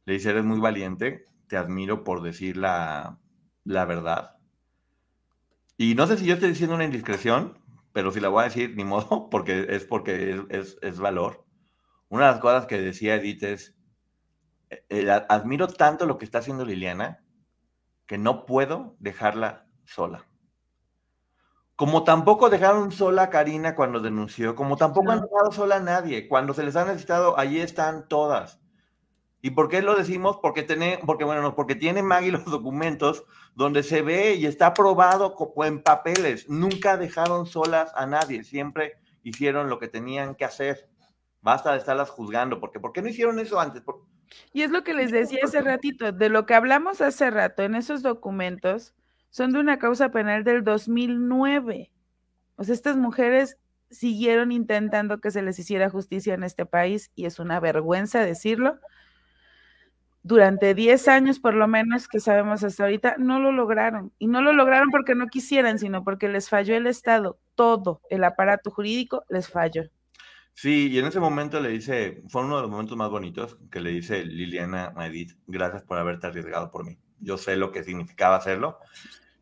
le 0.04 0.12
dice, 0.12 0.30
eres 0.30 0.44
muy 0.44 0.60
valiente, 0.60 1.24
te 1.46 1.56
admiro 1.56 2.04
por 2.04 2.22
decir 2.22 2.56
la, 2.56 3.18
la 3.64 3.84
verdad. 3.84 4.36
Y 5.76 5.94
no 5.94 6.06
sé 6.06 6.16
si 6.16 6.26
yo 6.26 6.34
estoy 6.34 6.50
diciendo 6.50 6.74
una 6.74 6.84
indiscreción, 6.84 7.57
pero 7.92 8.12
si 8.12 8.20
la 8.20 8.28
voy 8.28 8.42
a 8.42 8.44
decir, 8.44 8.74
ni 8.76 8.84
modo, 8.84 9.28
porque 9.30 9.66
es 9.68 9.84
porque 9.84 10.44
es, 10.50 10.98
valor. 10.98 11.44
Una 12.08 12.26
de 12.26 12.32
las 12.32 12.40
cosas 12.40 12.66
que 12.66 12.80
decía 12.80 13.16
Edith 13.16 13.42
es, 13.42 13.76
eh, 14.70 15.10
admiro 15.28 15.68
tanto 15.68 16.06
lo 16.06 16.18
que 16.18 16.24
está 16.24 16.38
haciendo 16.38 16.64
Liliana 16.64 17.24
que 18.06 18.18
no 18.18 18.46
puedo 18.46 18.96
dejarla 18.98 19.66
sola. 19.84 20.26
Como 21.76 22.02
tampoco 22.02 22.50
dejaron 22.50 22.90
sola 22.90 23.24
a 23.24 23.30
Karina 23.30 23.76
cuando 23.76 24.00
denunció, 24.00 24.56
como 24.56 24.76
tampoco 24.76 25.12
han 25.12 25.20
dejado 25.20 25.52
sola 25.52 25.76
a 25.76 25.80
nadie. 25.80 26.26
Cuando 26.26 26.54
se 26.54 26.64
les 26.64 26.74
ha 26.74 26.84
necesitado, 26.84 27.38
allí 27.38 27.60
están 27.60 28.08
todas. 28.08 28.60
¿Y 29.40 29.50
por 29.50 29.68
qué 29.68 29.82
lo 29.82 29.94
decimos? 29.94 30.38
Porque 30.42 30.62
tiene, 30.64 30.98
porque, 31.06 31.24
bueno, 31.24 31.42
no, 31.42 31.54
porque 31.54 31.74
tiene 31.76 32.02
Maggie 32.02 32.32
los 32.32 32.44
documentos 32.44 33.24
donde 33.54 33.82
se 33.82 34.02
ve 34.02 34.34
y 34.34 34.46
está 34.46 34.74
probado 34.74 35.34
co- 35.34 35.64
en 35.64 35.82
papeles. 35.82 36.48
Nunca 36.48 36.96
dejaron 36.96 37.46
solas 37.46 37.92
a 37.94 38.06
nadie, 38.06 38.42
siempre 38.44 38.94
hicieron 39.22 39.68
lo 39.68 39.78
que 39.78 39.88
tenían 39.88 40.34
que 40.34 40.44
hacer. 40.44 40.88
Basta 41.40 41.72
de 41.72 41.78
estarlas 41.78 42.10
juzgando, 42.10 42.58
porque 42.60 42.80
¿por 42.80 42.92
qué 42.92 43.00
no 43.00 43.08
hicieron 43.08 43.38
eso 43.38 43.60
antes? 43.60 43.82
Por- 43.82 44.02
Y 44.52 44.62
es 44.62 44.70
lo 44.72 44.82
que 44.82 44.92
les 44.92 45.12
decía 45.12 45.40
hace 45.44 45.60
ratito, 45.62 46.10
de 46.12 46.28
lo 46.28 46.44
que 46.44 46.54
hablamos 46.54 47.00
hace 47.00 47.30
rato 47.30 47.62
en 47.62 47.74
esos 47.76 48.02
documentos, 48.02 48.94
son 49.30 49.52
de 49.52 49.60
una 49.60 49.78
causa 49.78 50.10
penal 50.10 50.42
del 50.42 50.64
2009. 50.64 51.92
O 52.56 52.64
sea, 52.64 52.74
estas 52.74 52.96
mujeres 52.96 53.56
siguieron 53.90 54.52
intentando 54.52 55.20
que 55.20 55.30
se 55.30 55.42
les 55.42 55.58
hiciera 55.58 55.88
justicia 55.90 56.34
en 56.34 56.42
este 56.44 56.66
país 56.66 57.10
y 57.14 57.24
es 57.26 57.38
una 57.38 57.60
vergüenza 57.60 58.20
decirlo. 58.20 58.78
Durante 60.28 60.74
10 60.74 61.08
años, 61.08 61.40
por 61.40 61.54
lo 61.54 61.66
menos, 61.66 62.06
que 62.06 62.20
sabemos 62.20 62.62
hasta 62.62 62.82
ahorita, 62.82 63.14
no 63.16 63.40
lo 63.40 63.50
lograron. 63.50 64.12
Y 64.18 64.26
no 64.26 64.42
lo 64.42 64.52
lograron 64.52 64.90
porque 64.90 65.14
no 65.14 65.28
quisieran, 65.28 65.78
sino 65.78 66.04
porque 66.04 66.28
les 66.28 66.50
falló 66.50 66.76
el 66.76 66.86
Estado. 66.86 67.38
Todo 67.54 68.02
el 68.10 68.22
aparato 68.24 68.70
jurídico 68.70 69.24
les 69.30 69.48
falló. 69.48 69.84
Sí, 70.52 70.88
y 70.90 70.98
en 70.98 71.06
ese 71.06 71.18
momento 71.18 71.60
le 71.60 71.70
dice, 71.70 72.22
fue 72.28 72.44
uno 72.44 72.56
de 72.56 72.62
los 72.62 72.70
momentos 72.70 72.94
más 72.94 73.08
bonitos 73.08 73.56
que 73.70 73.80
le 73.80 73.88
dice 73.88 74.22
Liliana 74.26 74.92
a 74.96 75.06
Edith, 75.06 75.32
gracias 75.46 75.82
por 75.84 75.96
haberte 75.96 76.26
arriesgado 76.26 76.70
por 76.70 76.84
mí. 76.84 76.98
Yo 77.20 77.38
sé 77.38 77.56
lo 77.56 77.72
que 77.72 77.82
significaba 77.82 78.36
hacerlo 78.36 78.78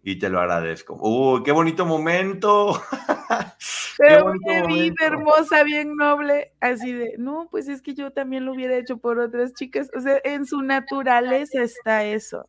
y 0.06 0.20
te 0.20 0.28
lo 0.28 0.38
agradezco. 0.38 0.96
¡Uy, 1.00 1.42
qué 1.42 1.50
bonito 1.50 1.84
momento! 1.84 2.80
Pero 3.98 4.22
bonito 4.22 4.46
una 4.46 4.66
vida 4.68 4.68
momento. 4.68 5.04
hermosa, 5.04 5.64
bien 5.64 5.96
noble, 5.96 6.52
así 6.60 6.92
de, 6.92 7.16
no, 7.18 7.48
pues 7.50 7.66
es 7.66 7.82
que 7.82 7.92
yo 7.92 8.12
también 8.12 8.44
lo 8.44 8.52
hubiera 8.52 8.76
hecho 8.76 8.98
por 8.98 9.18
otras 9.18 9.52
chicas. 9.54 9.90
O 9.96 10.00
sea, 10.00 10.20
en 10.22 10.46
su 10.46 10.62
naturaleza 10.62 11.60
está 11.60 12.04
eso. 12.04 12.48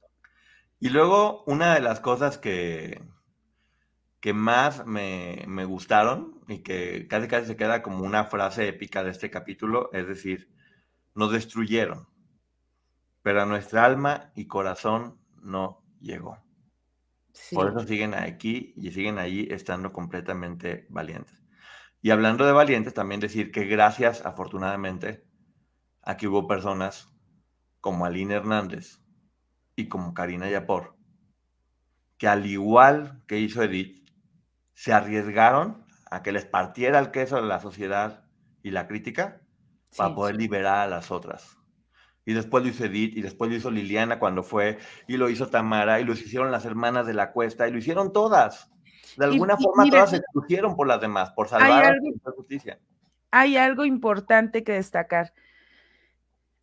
Y 0.80 0.90
luego, 0.90 1.44
una 1.48 1.74
de 1.74 1.82
las 1.82 2.00
cosas 2.00 2.38
que, 2.38 3.02
que 4.20 4.34
más 4.34 4.86
me, 4.86 5.44
me 5.48 5.66
gustaron 5.66 6.40
y 6.48 6.60
que 6.60 7.08
casi 7.08 7.28
casi 7.28 7.48
se 7.48 7.58
queda 7.58 7.82
como 7.82 8.04
una 8.04 8.26
frase 8.26 8.68
épica 8.68 9.04
de 9.04 9.10
este 9.10 9.32
capítulo, 9.32 9.90
es 9.94 10.08
decir, 10.08 10.48
nos 11.16 11.32
destruyeron, 11.32 12.08
pero 13.24 13.42
a 13.42 13.48
nuestra 13.48 13.84
alma 13.84 14.32
y 14.36 14.46
corazón 14.46 15.18
no 15.42 15.82
llegó. 16.00 16.38
Sí. 17.40 17.56
Por 17.56 17.70
eso 17.70 17.86
siguen 17.88 18.14
aquí 18.14 18.74
y 18.78 18.92
siguen 18.92 19.18
allí 19.20 19.48
estando 19.52 19.92
completamente 19.94 20.88
valientes. 20.90 21.44
Y 22.02 22.12
hablando 22.12 22.46
de 22.46 22.54
valientes, 22.54 22.94
también 22.94 23.22
decir 23.22 23.52
que 23.52 23.66
gracias, 23.66 24.26
afortunadamente, 24.26 25.26
a 26.04 26.18
que 26.18 26.28
hubo 26.28 26.48
personas 26.48 27.10
como 27.82 28.06
Aline 28.06 28.36
Hernández 28.36 29.02
y 29.76 29.90
como 29.90 30.14
Karina 30.14 30.50
Yapor, 30.50 30.98
que 32.18 32.28
al 32.28 32.46
igual 32.46 33.24
que 33.28 33.40
hizo 33.40 33.64
Edith, 33.64 34.08
se 34.74 34.94
arriesgaron 34.94 35.86
a 36.12 36.24
que 36.24 36.32
les 36.32 36.46
partiera 36.46 37.00
el 37.00 37.12
queso 37.12 37.38
de 37.38 37.44
la 37.48 37.60
sociedad 37.62 38.26
y 38.64 38.72
la 38.72 38.88
crítica 38.88 39.42
para 39.96 40.14
Sí. 40.14 40.16
poder 40.16 40.36
liberar 40.38 40.80
a 40.80 40.88
las 40.88 41.12
otras. 41.12 41.57
Y 42.28 42.34
después 42.34 42.62
lo 42.62 42.70
hizo 42.70 42.84
Edith, 42.84 43.16
y 43.16 43.22
después 43.22 43.50
lo 43.50 43.56
hizo 43.56 43.72
Liliana 43.72 44.20
cuando 44.20 44.44
fue, 44.44 44.80
y 45.08 45.16
lo 45.16 45.30
hizo 45.30 45.48
Tamara, 45.48 46.02
y 46.02 46.04
lo 46.04 46.12
hicieron 46.12 46.52
las 46.52 46.66
hermanas 46.66 47.08
de 47.08 47.14
la 47.14 47.32
cuesta, 47.32 47.70
y 47.70 47.72
lo 47.72 47.78
hicieron 47.78 48.12
todas. 48.12 48.70
De 49.16 49.24
alguna 49.24 49.56
y 49.58 49.64
forma 49.64 49.84
mira, 49.84 50.00
todas 50.00 50.10
se 50.10 50.22
pusieron 50.34 50.76
por 50.76 50.88
las 50.88 51.00
demás, 51.00 51.32
por 51.32 51.48
salvar 51.48 51.86
a 51.86 51.92
la 51.94 52.32
justicia. 52.36 52.80
Hay 53.32 53.56
algo 53.56 53.86
importante 53.86 54.66
que 54.66 54.74
destacar. 54.74 55.34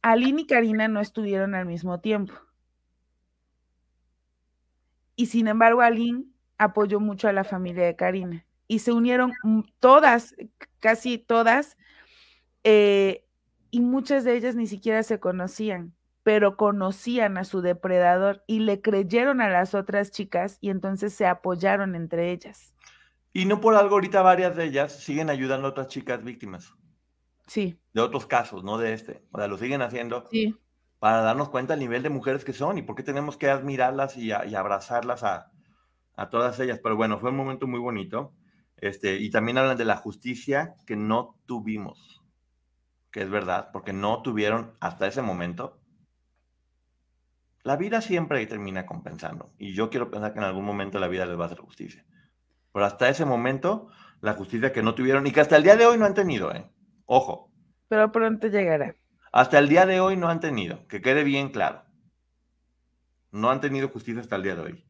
Aline 0.03 0.43
y 0.43 0.47
Karina 0.47 0.87
no 0.87 1.01
estuvieron 1.01 1.55
al 1.55 1.65
mismo 1.65 1.99
tiempo. 1.99 2.35
Y 5.17 5.27
sin 5.27 5.49
embargo, 5.49 5.81
Aline 5.81 6.27
apoyó 6.59 7.01
mucho 7.01 7.27
a 7.27 7.33
la 7.33 7.45
familia 7.45 7.87
de 7.87 7.97
Karina. 7.97 8.45
Y 8.69 8.81
se 8.81 8.93
unieron 8.93 9.33
todas, 9.81 10.35
casi 10.81 11.17
todas, 11.17 11.79
eh, 12.65 13.25
y 13.75 13.81
muchas 13.81 14.25
de 14.25 14.37
ellas 14.37 14.55
ni 14.57 14.67
siquiera 14.67 15.03
se 15.03 15.21
conocían, 15.21 15.95
pero 16.23 16.57
conocían 16.57 17.39
a 17.39 17.45
su 17.45 17.61
depredador 17.63 18.45
y 18.47 18.61
le 18.61 18.81
creyeron 18.83 19.41
a 19.41 19.49
las 19.51 19.75
otras 19.75 20.11
chicas 20.13 20.59
y 20.61 20.71
entonces 20.71 21.13
se 21.15 21.27
apoyaron 21.27 21.95
entre 21.95 22.33
ellas. 22.33 22.75
Y 23.35 23.45
no 23.45 23.61
por 23.61 23.75
algo 23.75 23.97
ahorita 23.97 24.23
varias 24.23 24.57
de 24.57 24.65
ellas 24.65 24.91
siguen 25.05 25.29
ayudando 25.29 25.67
a 25.67 25.71
otras 25.73 25.89
chicas 25.89 26.25
víctimas 26.25 26.73
Sí, 27.47 27.79
de 27.93 28.01
otros 28.01 28.27
casos, 28.27 28.65
no 28.65 28.79
de 28.79 28.93
este. 28.93 29.25
O 29.33 29.39
sea, 29.39 29.49
lo 29.49 29.59
siguen 29.59 29.83
haciendo 29.83 30.31
sí. 30.31 30.55
para 31.01 31.23
darnos 31.23 31.51
cuenta 31.51 31.75
del 31.75 31.81
nivel 31.81 32.03
de 32.03 32.11
mujeres 32.11 32.45
que 32.45 32.53
son 32.53 32.79
y 32.79 32.83
por 32.83 32.97
qué 32.97 33.03
tenemos 33.03 33.37
que 33.39 33.51
admirarlas 33.51 34.17
y, 34.17 34.33
a- 34.33 34.47
y 34.47 34.55
abrazarlas 34.57 35.25
a, 35.25 35.53
a 36.17 36.31
todas 36.31 36.61
ellas. 36.61 36.81
Pero 36.83 36.97
bueno, 36.97 37.21
fue 37.21 37.31
un 37.31 37.37
momento 37.39 37.69
muy 37.69 37.81
bonito. 37.81 38.35
Este, 38.79 39.19
y 39.19 39.31
también 39.31 39.59
hablan 39.59 39.79
de 39.79 39.87
la 39.87 39.97
justicia 39.99 40.77
que 40.87 40.97
no 40.97 41.39
tuvimos, 41.47 42.24
que 43.15 43.23
es 43.23 43.31
verdad, 43.31 43.71
porque 43.73 43.93
no 43.93 44.23
tuvieron 44.23 44.73
hasta 44.81 45.07
ese 45.07 45.23
momento. 45.23 45.79
La 47.63 47.77
vida 47.77 48.01
siempre 48.01 48.45
termina 48.49 48.87
compensando. 48.87 49.53
Y 49.57 49.73
yo 49.73 49.89
quiero 49.89 50.11
pensar 50.11 50.33
que 50.33 50.41
en 50.41 50.45
algún 50.47 50.65
momento 50.65 50.99
la 50.99 51.07
vida 51.07 51.25
les 51.25 51.39
va 51.39 51.45
a 51.45 51.47
hacer 51.47 51.61
justicia. 51.61 52.05
Pero 52.73 52.85
hasta 52.85 53.09
ese 53.09 53.25
momento, 53.25 53.87
la 54.21 54.33
justicia 54.35 54.73
que 54.73 54.83
no 54.83 54.97
tuvieron 54.97 55.29
y 55.29 55.31
que 55.31 55.41
hasta 55.41 55.57
el 55.57 55.63
día 55.63 55.77
de 55.77 55.87
hoy 55.87 55.97
no 55.97 56.07
han 56.07 56.15
tenido, 56.15 56.53
¿eh? 56.53 56.69
Ojo, 57.07 57.53
Pero 57.89 58.11
pronto 58.11 58.49
llegará. 58.49 58.97
hasta 59.31 59.61
el 59.61 59.69
día 59.69 59.87
de 59.87 60.01
hoy 60.01 60.17
no 60.17 60.29
han 60.29 60.41
tenido, 60.41 60.85
que 60.89 61.01
quede 61.01 61.23
bien 61.23 61.51
claro. 61.51 61.85
No 63.31 63.49
han 63.51 63.61
tenido 63.61 63.91
justicia 63.91 64.23
hasta 64.23 64.35
el 64.35 64.43
día 64.43 64.57
de 64.57 64.61
hoy. 64.63 64.85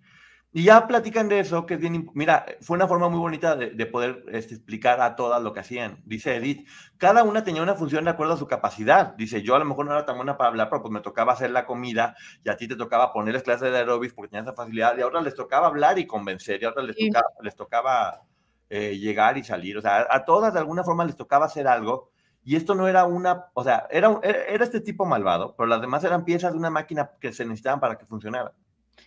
Y 0.56 0.62
ya 0.62 0.86
platican 0.86 1.28
de 1.28 1.40
eso, 1.40 1.66
que 1.66 1.74
es 1.74 1.80
bien. 1.80 2.08
Mira, 2.14 2.46
fue 2.60 2.76
una 2.76 2.86
forma 2.86 3.08
muy 3.08 3.18
bonita 3.18 3.56
de, 3.56 3.70
de 3.70 3.86
poder 3.86 4.24
este, 4.28 4.54
explicar 4.54 5.00
a 5.00 5.16
todas 5.16 5.42
lo 5.42 5.52
que 5.52 5.58
hacían. 5.58 6.00
Dice 6.06 6.36
Edith, 6.36 6.68
cada 6.96 7.24
una 7.24 7.42
tenía 7.42 7.60
una 7.60 7.74
función 7.74 8.04
de 8.04 8.10
acuerdo 8.12 8.34
a 8.34 8.36
su 8.36 8.46
capacidad. 8.46 9.14
Dice, 9.16 9.42
yo 9.42 9.56
a 9.56 9.58
lo 9.58 9.64
mejor 9.64 9.84
no 9.84 9.90
era 9.92 10.06
tan 10.06 10.14
buena 10.16 10.36
para 10.36 10.50
hablar, 10.50 10.68
pero 10.70 10.80
pues 10.82 10.92
me 10.92 11.00
tocaba 11.00 11.32
hacer 11.32 11.50
la 11.50 11.66
comida 11.66 12.14
y 12.44 12.50
a 12.50 12.56
ti 12.56 12.68
te 12.68 12.76
tocaba 12.76 13.12
ponerles 13.12 13.42
clases 13.42 13.72
de 13.72 13.78
aerobics 13.78 14.14
porque 14.14 14.30
tenías 14.30 14.46
esa 14.46 14.54
facilidad. 14.54 14.96
Y 14.96 15.00
a 15.02 15.08
otras 15.08 15.24
les 15.24 15.34
tocaba 15.34 15.66
hablar 15.66 15.98
y 15.98 16.06
convencer, 16.06 16.62
y 16.62 16.66
a 16.66 16.68
otras 16.70 16.86
les 16.86 16.96
Sí. 16.96 17.10
tocaba, 17.10 17.26
les 17.42 17.56
tocaba 17.56 18.22
eh, 18.70 18.96
llegar 18.96 19.36
y 19.36 19.42
salir. 19.42 19.76
O 19.76 19.82
sea, 19.82 20.06
a 20.08 20.24
todas 20.24 20.52
de 20.54 20.60
alguna 20.60 20.84
forma 20.84 21.04
les 21.04 21.16
tocaba 21.16 21.46
hacer 21.46 21.66
algo. 21.66 22.10
Y 22.44 22.54
esto 22.56 22.74
no 22.76 22.86
era 22.86 23.06
una, 23.06 23.46
o 23.54 23.64
sea, 23.64 23.86
era, 23.90 24.20
era 24.22 24.44
era 24.44 24.64
este 24.64 24.80
tipo 24.80 25.04
malvado, 25.06 25.54
pero 25.56 25.66
las 25.66 25.80
demás 25.80 26.04
eran 26.04 26.24
piezas 26.24 26.52
de 26.52 26.58
una 26.58 26.70
máquina 26.70 27.10
que 27.20 27.32
se 27.32 27.44
necesitaban 27.44 27.80
para 27.80 27.96
que 27.98 28.06
funcionara. 28.06 28.52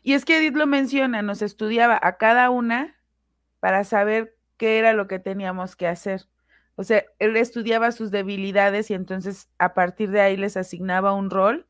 Y 0.08 0.14
es 0.14 0.24
que 0.24 0.38
Edith 0.38 0.56
lo 0.56 0.68
menciona, 0.68 1.22
nos 1.22 1.42
estudiaba 1.42 2.00
a 2.02 2.16
cada 2.16 2.50
una 2.50 2.96
para 3.60 3.84
saber 3.84 4.38
qué 4.56 4.80
era 4.80 4.94
lo 4.94 5.06
que 5.06 5.20
teníamos 5.20 5.76
que 5.76 5.86
hacer. 5.86 6.30
O 6.76 6.86
sea, 6.86 7.04
él 7.20 7.36
estudiaba 7.36 7.92
sus 7.92 8.10
debilidades 8.10 8.90
y 8.90 8.94
entonces 8.94 9.50
a 9.58 9.74
partir 9.74 10.10
de 10.12 10.22
ahí 10.22 10.38
les 10.38 10.56
asignaba 10.56 11.12
un 11.12 11.30
rol 11.30 11.68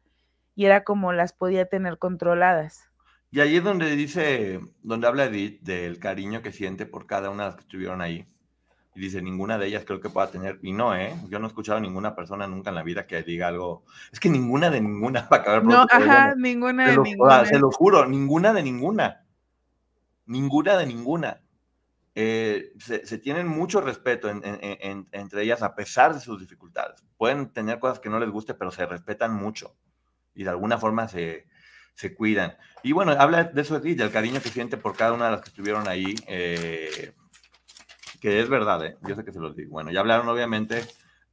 y 0.53 0.65
era 0.65 0.83
como 0.83 1.13
las 1.13 1.33
podía 1.33 1.65
tener 1.65 1.97
controladas. 1.97 2.91
Y 3.31 3.39
ahí 3.39 3.55
es 3.55 3.63
donde 3.63 3.95
dice, 3.95 4.59
donde 4.83 5.07
habla 5.07 5.25
Edith 5.25 5.63
del 5.63 5.97
cariño 5.97 6.43
que 6.43 6.51
siente 6.51 6.85
por 6.85 7.07
cada 7.07 7.31
una 7.31 7.41
de 7.41 7.49
las 7.49 7.55
que 7.55 7.61
estuvieron 7.61 8.01
ahí. 8.01 8.27
Y 8.97 8.99
dice, 8.99 9.21
ninguna 9.21 9.59
de 9.59 9.67
ellas 9.67 9.83
creo 9.85 10.01
que 10.01 10.09
pueda 10.09 10.31
tener, 10.31 10.57
y 10.63 10.73
no, 10.73 10.95
¿eh? 10.95 11.13
Yo 11.29 11.37
no 11.37 11.45
he 11.45 11.49
escuchado 11.49 11.77
a 11.77 11.81
ninguna 11.81 12.15
persona 12.15 12.47
nunca 12.47 12.69
en 12.71 12.75
la 12.77 12.81
vida 12.81 13.05
que 13.05 13.21
diga 13.21 13.47
algo, 13.47 13.83
es 14.11 14.19
que 14.19 14.27
ninguna 14.27 14.71
de 14.71 14.81
ninguna 14.81 15.29
para 15.29 15.43
acabar 15.43 15.63
No, 15.63 15.85
ajá, 15.87 16.33
bueno, 16.33 16.35
ninguna 16.41 16.83
se 16.85 16.89
de 16.89 16.95
lo- 16.97 17.03
ninguna. 17.03 17.45
se 17.45 17.59
lo 17.59 17.69
juro, 17.71 18.07
ninguna 18.07 18.53
de 18.53 18.63
ninguna. 18.63 19.23
Ninguna 20.25 20.77
de 20.77 20.85
ninguna. 20.87 21.41
Eh, 22.15 22.73
se, 22.79 23.05
se 23.05 23.19
tienen 23.19 23.47
mucho 23.47 23.81
respeto 23.81 24.29
en- 24.29 24.41
en- 24.43 24.57
en- 24.61 25.07
entre 25.11 25.43
ellas 25.43 25.61
a 25.61 25.75
pesar 25.75 26.15
de 26.15 26.19
sus 26.19 26.39
dificultades. 26.39 27.05
Pueden 27.17 27.53
tener 27.53 27.77
cosas 27.77 27.99
que 27.99 28.09
no 28.09 28.19
les 28.19 28.31
guste, 28.31 28.55
pero 28.55 28.71
se 28.71 28.87
respetan 28.87 29.31
mucho 29.35 29.75
y 30.33 30.43
de 30.43 30.49
alguna 30.49 30.79
forma 30.79 31.07
se, 31.07 31.45
se 31.93 32.15
cuidan. 32.15 32.57
Y 32.81 32.93
bueno, 32.93 33.11
habla 33.11 33.43
de 33.43 33.61
eso 33.61 33.79
y 33.85 33.93
del 33.93 34.09
cariño 34.11 34.41
que 34.41 34.49
siente 34.49 34.77
por 34.77 34.95
cada 34.95 35.13
una 35.13 35.25
de 35.25 35.31
las 35.33 35.41
que 35.41 35.49
estuvieron 35.49 35.87
ahí, 35.87 36.15
eh, 36.27 37.13
que 38.19 38.39
es 38.39 38.49
verdad, 38.49 38.85
¿eh? 38.85 38.97
yo 39.07 39.15
sé 39.15 39.23
que 39.23 39.31
se 39.31 39.39
los 39.39 39.55
digo. 39.55 39.71
Bueno, 39.71 39.91
ya 39.91 39.99
hablaron 39.99 40.27
obviamente 40.27 40.81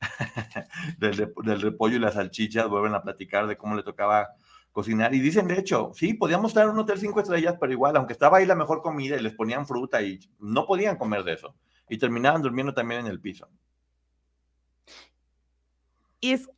del, 0.98 1.32
del 1.42 1.60
repollo 1.60 1.96
y 1.96 2.00
las 2.00 2.14
salchichas, 2.14 2.68
vuelven 2.68 2.94
a 2.94 3.02
platicar 3.02 3.46
de 3.46 3.56
cómo 3.56 3.74
le 3.74 3.82
tocaba 3.82 4.28
cocinar 4.74 5.14
y 5.14 5.20
dicen, 5.20 5.46
de 5.46 5.58
hecho, 5.58 5.92
sí, 5.94 6.14
podíamos 6.14 6.50
estar 6.50 6.64
en 6.64 6.72
un 6.72 6.80
hotel 6.80 6.98
cinco 6.98 7.20
estrellas, 7.20 7.54
pero 7.60 7.72
igual, 7.72 7.96
aunque 7.96 8.12
estaba 8.12 8.38
ahí 8.38 8.46
la 8.46 8.56
mejor 8.56 8.82
comida 8.82 9.16
y 9.16 9.22
les 9.22 9.32
ponían 9.32 9.66
fruta 9.66 10.02
y 10.02 10.18
no 10.40 10.66
podían 10.66 10.96
comer 10.96 11.22
de 11.22 11.34
eso. 11.34 11.54
Y 11.88 11.96
terminaban 11.96 12.42
durmiendo 12.42 12.74
también 12.74 13.02
en 13.02 13.06
el 13.06 13.20
piso. 13.20 13.48
Y 16.20 16.32
es, 16.32 16.50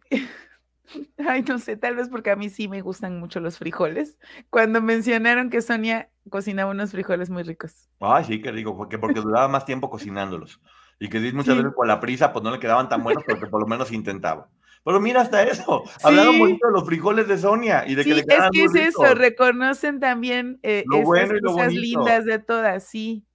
Ay, 1.19 1.43
no 1.43 1.59
sé, 1.59 1.77
tal 1.77 1.97
vez 1.97 2.09
porque 2.09 2.31
a 2.31 2.37
mí 2.37 2.49
sí 2.49 2.69
me 2.69 2.81
gustan 2.81 3.19
mucho 3.19 3.41
los 3.41 3.59
frijoles. 3.59 4.19
Cuando 4.51 4.81
mencionaron 4.81 5.51
que 5.51 5.63
Sonia 5.63 6.11
cocinaba 6.31 6.71
unos 6.71 6.93
frijoles 6.93 7.31
muy 7.31 7.43
ricos. 7.43 7.89
Ay, 8.01 8.25
sí, 8.25 8.41
qué 8.41 8.53
rico, 8.53 8.77
porque, 8.77 8.99
porque 8.99 9.21
duraba 9.21 9.49
más 9.49 9.65
tiempo 9.65 9.91
cocinándolos. 9.91 10.61
Y 10.99 11.09
que 11.09 11.21
muchas 11.33 11.57
veces 11.57 11.73
por 11.75 11.87
la 11.87 12.01
prisa, 12.01 12.33
pues 12.33 12.43
no 12.43 12.51
le 12.51 12.59
quedaban 12.59 12.89
tan 12.89 13.03
buenos, 13.03 13.23
pero 13.27 13.39
que 13.39 13.47
por 13.47 13.61
lo 13.61 13.67
menos 13.67 13.93
intentaba. 13.93 14.49
Pero 14.87 15.01
mira 15.01 15.21
hasta 15.21 15.43
eso, 15.43 15.83
hablaron 16.05 16.39
bonito 16.39 16.69
de 16.69 16.73
los 16.73 16.87
frijoles 16.87 17.27
de 17.27 17.37
Sonia 17.37 17.85
y 17.89 17.97
de 17.97 18.05
que 18.05 18.15
le 18.15 18.25
quedaban 18.25 18.51
es 18.55 18.73
que 18.73 18.79
es 18.79 18.89
eso, 18.95 19.17
reconocen 19.17 19.99
también 19.99 20.61
eh, 20.63 20.85
lo 20.87 21.03
bueno 21.03 21.37
y 21.37 21.41
lo 21.41 21.55
cosas 21.55 21.73
lindas 21.73 22.25
de 22.25 22.39
todas, 22.39 22.85
sí. 22.85 23.27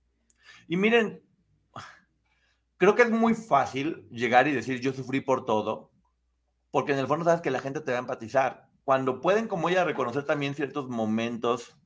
Y 0.70 0.78
miren, 0.78 1.22
creo 2.78 2.96
que 2.96 3.02
es 3.02 3.12
muy 3.12 3.34
fácil 3.34 4.08
llegar 4.12 4.48
y 4.48 4.54
decir 4.54 4.80
yo 4.80 4.94
sufrí 4.94 5.20
por 5.20 5.44
todo, 5.44 5.91
porque 6.72 6.94
en 6.94 7.00
el 7.00 7.08
fondo 7.08 7.26
sabes 7.26 7.42
que 7.42 7.52
la 7.52 7.60
gente 7.60 7.82
te 7.82 7.92
va 7.92 7.98
a 7.98 8.02
empatizar. 8.02 8.70
Cuando 8.84 9.22
pueden, 9.22 9.48
como 9.48 9.70
ella, 9.70 9.84
reconocer 9.84 10.24
también 10.26 10.56
ciertos 10.56 10.90
momentos, 10.90 11.78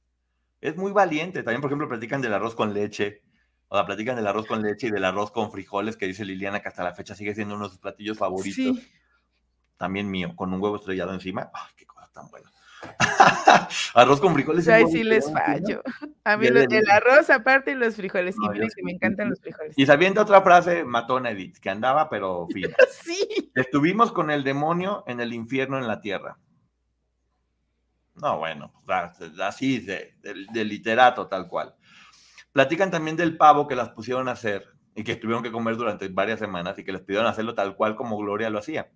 es 0.62 0.78
muy 0.78 0.92
valiente. 0.92 1.44
También, 1.44 1.62
por 1.62 1.70
ejemplo, 1.70 1.90
platican 1.90 2.22
del 2.22 2.34
arroz 2.34 2.56
con 2.56 2.74
leche, 2.74 3.24
o 3.68 3.76
sea, 3.76 3.86
platican 3.86 4.16
del 4.16 4.28
arroz 4.28 4.46
con 4.46 4.62
leche 4.62 4.88
y 4.88 4.92
del 4.92 5.04
arroz 5.04 5.32
con 5.32 5.52
frijoles, 5.52 5.98
que 5.98 6.08
dice 6.08 6.24
Liliana 6.24 6.62
que 6.62 6.70
hasta 6.70 6.84
la 6.84 6.94
fecha 6.94 7.16
sigue 7.16 7.36
siendo 7.36 7.56
uno 7.56 7.66
de 7.66 7.72
sus 7.72 7.80
platillos 7.80 8.18
favoritos. 8.18 8.78
También 9.78 10.10
mío, 10.10 10.34
con 10.36 10.54
un 10.54 10.62
huevo 10.62 10.78
estrellado 10.78 11.14
encima. 11.14 11.52
¡Ay, 11.54 11.74
qué 11.76 11.86
cosa 11.86 12.10
tan 12.14 12.30
buena! 12.30 12.55
arroz 13.94 14.20
con 14.20 14.34
frijoles. 14.34 14.68
Ay, 14.68 14.86
sí 14.88 15.04
les 15.04 15.32
fallo. 15.32 15.82
A 16.24 16.38
mí 16.38 16.48
el 16.48 16.90
arroz 16.90 17.30
aparte 17.30 17.72
y 17.72 17.76
los 17.76 17.96
frijoles. 17.96 18.36
y 18.36 18.50
miren 18.50 18.70
que 18.76 18.84
me 18.84 18.92
encantan 18.92 19.30
los 19.30 19.40
frijoles. 19.40 19.74
Y 19.78 19.86
sabiendo 19.86 20.22
otra 20.22 20.42
frase, 20.42 20.84
matona 20.84 21.32
Edith, 21.32 21.58
que 21.58 21.70
andaba, 21.70 22.10
pero 22.10 22.48
fina. 22.52 22.76
sí. 22.90 23.52
Estuvimos 23.54 24.12
con 24.12 24.32
el 24.32 24.44
demonio 24.44 25.04
en 25.08 25.20
el 25.20 25.34
infierno 25.34 25.78
en 25.78 25.88
la 25.88 26.02
tierra. 26.02 26.38
No, 28.16 28.38
bueno, 28.38 28.74
así 29.42 29.80
de, 29.80 30.16
de, 30.22 30.66
literato 30.66 31.28
tal 31.28 31.48
cual. 31.48 31.76
Platican 32.54 32.90
también 32.90 33.18
del 33.18 33.36
pavo 33.36 33.68
que 33.68 33.76
las 33.76 33.90
pusieron 33.90 34.30
a 34.30 34.32
hacer 34.32 34.66
y 34.96 35.04
que 35.04 35.18
tuvieron 35.18 35.44
que 35.44 35.52
comer 35.52 35.76
durante 35.76 36.08
varias 36.08 36.40
semanas 36.40 36.80
y 36.80 36.86
que 36.86 36.94
les 36.94 37.02
pidieron 37.02 37.28
hacerlo 37.28 37.54
tal 37.54 37.76
cual 37.76 37.96
como 37.98 38.18
Gloria 38.18 38.50
lo 38.50 38.60
hacía. 38.60 38.90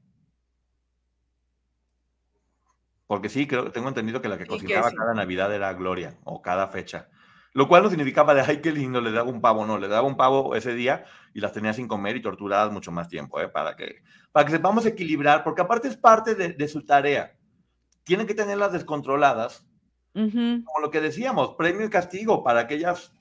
Porque 3.10 3.28
sí, 3.28 3.48
creo, 3.48 3.72
tengo 3.72 3.88
entendido 3.88 4.22
que 4.22 4.30
la 4.30 4.38
que 4.38 4.46
cocinaba 4.46 4.92
cada 4.92 5.16
Navidad 5.16 5.52
era 5.52 5.74
Gloria 5.74 6.20
o 6.26 6.44
cada 6.44 6.68
fecha. 6.68 7.10
Lo 7.54 7.68
cual 7.68 7.82
no 7.82 7.90
significaba 7.90 8.36
de, 8.36 8.42
ay, 8.42 8.62
qué 8.62 8.72
lindo, 8.72 9.02
le 9.02 9.12
daba 9.12 9.28
un 9.28 9.42
pavo, 9.42 9.66
no, 9.66 9.80
le 9.80 9.88
daba 9.88 10.08
un 10.08 10.16
pavo 10.16 10.56
ese 10.56 10.76
día 10.76 11.06
y 11.34 11.40
las 11.42 11.52
tenía 11.52 11.74
sin 11.74 11.88
comer 11.88 12.18
y 12.18 12.22
torturadas 12.22 12.72
mucho 12.72 12.92
más 12.92 13.08
tiempo, 13.08 13.42
¿eh? 13.42 13.48
para, 13.48 13.76
que, 13.76 14.04
para 14.32 14.46
que 14.46 14.52
sepamos 14.52 14.86
equilibrar, 14.86 15.44
porque 15.44 15.64
aparte 15.64 15.88
es 15.88 15.98
parte 15.98 16.36
de, 16.36 16.68
su 16.68 16.86
tarea. 16.86 17.36
Tienen 18.04 18.28
que 18.28 18.36
tenerlas 18.36 18.74
descontroladas, 18.74 19.66
como 20.14 20.80
lo 20.80 20.92
que 20.92 21.02
decíamos, 21.02 21.56
premio 21.56 21.88
y 21.88 21.90
castigo, 21.90 22.44
para 22.44 22.68
que 22.68 22.76
ellas 22.76 23.12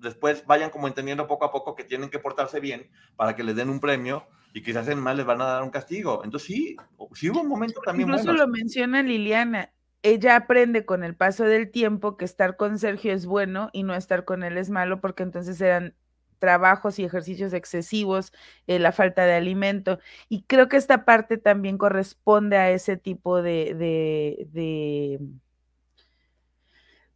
después 0.00 0.46
vayan 0.46 0.70
como 0.70 0.88
entendiendo 0.88 1.26
poco 1.26 1.44
a 1.44 1.52
poco 1.52 1.74
que 1.74 1.84
tienen 1.84 2.08
que 2.08 2.18
portarse 2.18 2.58
bien 2.58 2.88
para 3.16 3.36
que 3.36 3.44
les 3.44 3.54
den 3.54 3.68
un 3.68 3.80
premio 3.80 4.26
y 4.56 4.62
que 4.62 4.72
si 4.72 4.78
hacen 4.78 4.98
mal 4.98 5.18
les 5.18 5.26
van 5.26 5.42
a 5.42 5.44
dar 5.44 5.62
un 5.62 5.68
castigo. 5.68 6.22
Entonces 6.24 6.46
sí, 6.46 6.76
sí 7.12 7.28
hubo 7.28 7.42
un 7.42 7.48
momento 7.48 7.78
también. 7.84 8.08
Incluso 8.08 8.32
lo 8.32 8.48
menciona 8.48 9.02
Liliana. 9.02 9.70
Ella 10.02 10.34
aprende 10.34 10.86
con 10.86 11.04
el 11.04 11.14
paso 11.14 11.44
del 11.44 11.70
tiempo 11.70 12.16
que 12.16 12.24
estar 12.24 12.56
con 12.56 12.78
Sergio 12.78 13.12
es 13.12 13.26
bueno 13.26 13.68
y 13.74 13.82
no 13.82 13.94
estar 13.94 14.24
con 14.24 14.42
él 14.42 14.56
es 14.56 14.70
malo, 14.70 15.02
porque 15.02 15.24
entonces 15.24 15.60
eran 15.60 15.94
trabajos 16.38 16.98
y 16.98 17.04
ejercicios 17.04 17.52
excesivos, 17.52 18.32
eh, 18.66 18.78
la 18.78 18.92
falta 18.92 19.26
de 19.26 19.34
alimento. 19.34 19.98
Y 20.30 20.44
creo 20.44 20.70
que 20.70 20.78
esta 20.78 21.04
parte 21.04 21.36
también 21.36 21.76
corresponde 21.76 22.56
a 22.56 22.70
ese 22.70 22.96
tipo 22.96 23.42
de, 23.42 23.74
de, 23.74 24.48
de 24.52 25.20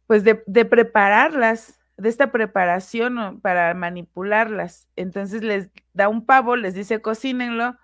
pues 0.05 0.23
de, 0.23 0.43
de 0.45 0.65
prepararlas 0.65 1.79
de 1.97 2.09
esta 2.09 2.31
preparación 2.31 3.41
para 3.41 3.73
manipularlas. 3.73 4.87
Entonces 4.95 5.41
les 5.41 5.71
da 5.93 6.09
un 6.09 6.25
pavo, 6.25 6.55
les 6.55 6.73
dice 6.73 7.01
cocínenlo, 7.01 7.77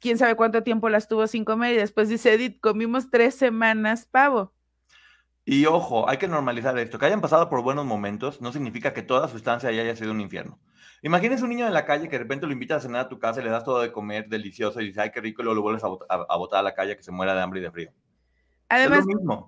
quién 0.00 0.18
sabe 0.18 0.34
cuánto 0.34 0.62
tiempo 0.62 0.88
las 0.88 1.08
tuvo 1.08 1.26
sin 1.26 1.44
comer 1.44 1.74
y 1.74 1.76
después 1.76 2.08
dice 2.08 2.32
Edith, 2.34 2.60
comimos 2.60 3.10
tres 3.10 3.34
semanas 3.34 4.06
pavo. 4.06 4.52
Y 5.44 5.64
ojo, 5.66 6.08
hay 6.08 6.18
que 6.18 6.28
normalizar 6.28 6.78
esto, 6.78 6.98
que 6.98 7.06
hayan 7.06 7.22
pasado 7.22 7.48
por 7.48 7.62
buenos 7.62 7.86
momentos 7.86 8.40
no 8.40 8.52
significa 8.52 8.92
que 8.92 9.02
toda 9.02 9.28
su 9.28 9.36
estancia 9.36 9.70
haya 9.70 9.96
sido 9.96 10.12
un 10.12 10.20
infierno. 10.20 10.58
Imagínese 11.00 11.44
un 11.44 11.50
niño 11.50 11.66
en 11.66 11.72
la 11.72 11.86
calle 11.86 12.08
que 12.08 12.16
de 12.16 12.24
repente 12.24 12.46
lo 12.46 12.52
invitas 12.52 12.78
a 12.78 12.86
cenar 12.86 13.00
a 13.02 13.08
tu 13.08 13.18
casa 13.18 13.40
y 13.40 13.44
le 13.44 13.50
das 13.50 13.64
todo 13.64 13.80
de 13.80 13.92
comer 13.92 14.28
delicioso 14.28 14.80
y 14.80 14.86
dice, 14.86 15.00
ay, 15.00 15.10
qué 15.10 15.20
rico, 15.20 15.42
y 15.42 15.44
luego 15.44 15.54
lo 15.54 15.62
vuelves 15.62 15.84
a, 15.84 16.36
botar 16.36 16.60
a 16.60 16.62
la 16.62 16.74
calle 16.74 16.96
que 16.96 17.02
se 17.02 17.12
muera 17.12 17.34
de 17.34 17.40
hambre 17.40 17.60
y 17.60 17.62
de 17.62 17.70
frío. 17.70 17.90
Además, 18.68 19.06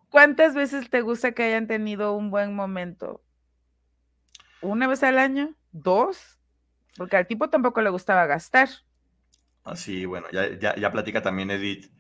¿cuántas 0.09 0.55
veces 0.55 0.89
te 0.89 1.03
gusta 1.03 1.33
que 1.33 1.43
hayan 1.43 1.67
tenido 1.67 2.15
un 2.15 2.31
buen 2.31 2.55
momento? 2.55 3.23
una 4.63 4.87
vez 4.87 5.03
al 5.03 5.19
año, 5.19 5.55
dos, 5.73 6.39
porque 6.97 7.17
al 7.17 7.27
tipo 7.27 7.49
tampoco 7.49 7.81
le 7.81 7.91
gustaba 7.91 8.27
gastar. 8.27 8.69
Así, 9.65 10.05
ah, 10.05 10.09
bueno, 10.09 10.27
ya, 10.33 10.75
ya, 10.77 10.91
platica 10.91 11.23
también 11.23 11.51
Edith. 11.51 11.93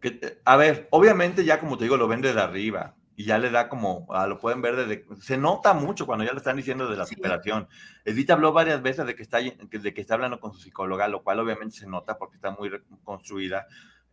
Que, 0.00 0.18
eh, 0.22 0.40
a 0.44 0.56
ver, 0.56 0.88
obviamente 0.90 1.44
ya 1.44 1.58
como 1.58 1.78
te 1.78 1.84
digo, 1.84 1.96
lo 1.96 2.08
vende 2.08 2.32
de 2.32 2.40
arriba 2.40 2.94
y 3.16 3.24
ya 3.24 3.38
le 3.38 3.50
da 3.50 3.68
como, 3.70 4.06
ah, 4.10 4.26
lo 4.26 4.38
pueden 4.38 4.60
ver 4.60 4.76
desde, 4.76 5.06
se 5.20 5.38
nota 5.38 5.72
mucho 5.72 6.04
cuando 6.04 6.24
ya 6.24 6.32
le 6.32 6.38
están 6.38 6.56
diciendo 6.56 6.86
de 6.88 6.96
la 6.96 7.06
superación. 7.06 7.66
Edith 8.04 8.30
habló 8.30 8.52
varias 8.52 8.82
veces 8.82 9.06
de 9.06 9.14
que, 9.16 9.22
está, 9.22 9.38
de 9.38 9.94
que 9.94 10.00
está 10.00 10.14
hablando 10.14 10.38
con 10.38 10.52
su 10.52 10.60
psicóloga, 10.60 11.08
lo 11.08 11.22
cual 11.22 11.40
obviamente 11.40 11.76
se 11.76 11.86
nota 11.86 12.18
porque 12.18 12.36
está 12.36 12.50
muy 12.50 12.70
construida. 13.04 13.66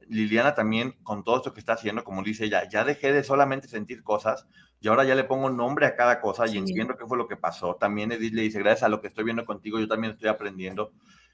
Liliana 0.09 0.53
también, 0.53 0.95
con 1.03 1.23
todo 1.23 1.37
esto 1.37 1.53
que 1.53 1.59
está 1.59 1.73
haciendo, 1.73 2.03
como 2.03 2.23
dice 2.23 2.45
ella, 2.45 2.67
ya 2.69 2.83
dejé 2.83 3.11
de 3.11 3.23
solamente 3.23 3.67
sentir 3.67 4.03
cosas 4.03 4.47
y 4.79 4.87
ahora 4.87 5.03
ya 5.03 5.15
le 5.15 5.23
pongo 5.23 5.49
nombre 5.49 5.85
a 5.85 5.95
cada 5.95 6.19
cosa 6.19 6.47
y 6.47 6.57
entiendo 6.57 6.97
qué 6.97 7.05
fue 7.05 7.17
lo 7.17 7.27
que 7.27 7.37
pasó. 7.37 7.75
También 7.75 8.11
Edith 8.11 8.33
le 8.33 8.41
dice, 8.43 8.59
gracias 8.59 8.83
a 8.83 8.89
lo 8.89 9.01
que 9.01 9.07
estoy 9.07 9.23
viendo 9.23 9.45
contigo, 9.45 9.79
yo 9.79 9.87
también 9.87 10.13
estoy 10.13 10.29
aprendiendo. 10.29 10.91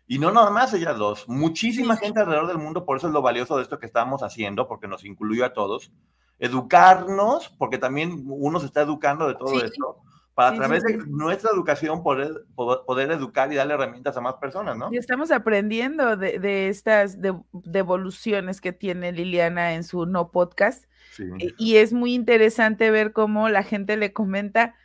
Y 0.07 0.20
no 0.20 0.32
nada 0.32 0.49
más 0.49 0.74
ellas 0.74 0.97
dos, 0.97 1.28
muchísima 1.28 1.95
gente 1.97 2.20
alrededor 2.20 2.47
del 2.47 2.57
mundo, 2.57 2.86
por 2.86 2.97
eso 2.97 3.07
es 3.07 3.13
lo 3.13 3.22
valioso 3.22 3.57
de 3.57 3.63
esto 3.63 3.80
que 3.80 3.86
estamos 3.86 4.24
haciendo, 4.24 4.67
porque 4.67 4.88
nos 4.88 5.05
incluyó 5.05 5.45
a 5.45 5.53
todos. 5.53 5.91
Educarnos, 6.39 7.49
porque 7.57 7.78
también 7.78 8.24
uno 8.28 8.59
se 8.59 8.67
está 8.67 8.82
educando 8.82 9.28
de 9.28 9.36
todo 9.36 9.61
esto 9.61 10.03
para 10.39 10.51
a 10.51 10.55
través 10.55 10.83
de 10.83 10.95
nuestra 11.05 11.51
educación 11.51 12.01
poder, 12.01 12.45
poder, 12.55 13.11
educar 13.11 13.51
y 13.51 13.55
darle 13.55 13.73
herramientas 13.73 14.15
a 14.15 14.21
más 14.21 14.35
personas, 14.35 14.77
¿no? 14.77 14.87
Y 14.89 14.95
estamos 14.95 15.31
aprendiendo 15.31 16.15
de, 16.15 16.69
estas 16.69 17.17
devoluciones 17.51 18.61
que 18.61 18.71
tiene 18.71 19.11
Liliana 19.11 19.73
en 19.73 19.83
su 19.83 20.05
no 20.05 20.31
podcast. 20.31 20.85
Eh, 21.19 21.53
y 21.57 21.75
es 21.75 21.91
muy 21.91 22.13
interesante 22.13 22.89
ver 22.89 23.11
cómo 23.11 23.49
la 23.49 23.63
gente 23.63 23.97
le 23.97 24.13
comenta, 24.13 24.75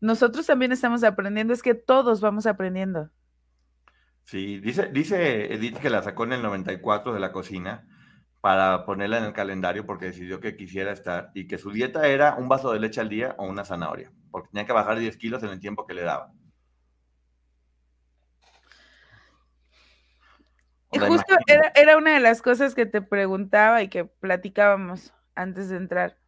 nosotros 0.00 0.46
también 0.46 0.70
estamos 0.70 1.02
aprendiendo, 1.02 1.52
es 1.52 1.64
que 1.64 1.74
todos 1.74 2.20
vamos 2.20 2.46
aprendiendo. 2.46 3.10
Sí, 4.22 4.60
dice, 4.60 4.88
dice 4.92 5.52
Edith 5.52 5.78
que 5.78 5.90
la 5.90 6.04
sacó 6.04 6.22
en 6.22 6.34
el 6.34 6.42
94 6.42 7.12
de 7.12 7.18
la 7.18 7.32
cocina 7.32 7.88
para 8.42 8.84
ponerla 8.84 9.16
en 9.16 9.24
el 9.24 9.32
calendario 9.32 9.86
porque 9.86 10.06
decidió 10.06 10.40
que 10.40 10.56
quisiera 10.56 10.92
estar 10.92 11.30
y 11.32 11.48
que 11.48 11.56
su 11.56 11.70
dieta 11.70 12.06
era 12.06 12.34
un 12.34 12.48
vaso 12.48 12.72
de 12.72 12.80
leche 12.80 13.00
al 13.00 13.08
día 13.08 13.34
o 13.38 13.46
una 13.46 13.64
zanahoria 13.64 14.12
porque 14.32 14.48
tenía 14.48 14.66
que 14.66 14.72
bajar 14.72 14.98
10 14.98 15.16
kilos 15.18 15.42
en 15.44 15.50
el 15.50 15.60
tiempo 15.60 15.86
que 15.86 15.94
le 15.94 16.02
daba. 16.02 16.32
Y 20.90 20.98
justo 20.98 21.36
era, 21.74 21.96
una 21.96 22.14
de 22.14 22.20
las 22.20 22.42
cosas 22.42 22.74
que 22.74 22.84
te 22.84 23.00
preguntaba 23.00 23.82
y 23.82 23.88
que 23.88 24.04
platicábamos 24.04 25.14
antes 25.34 25.68
de 25.68 25.76
entrar. 25.76 26.18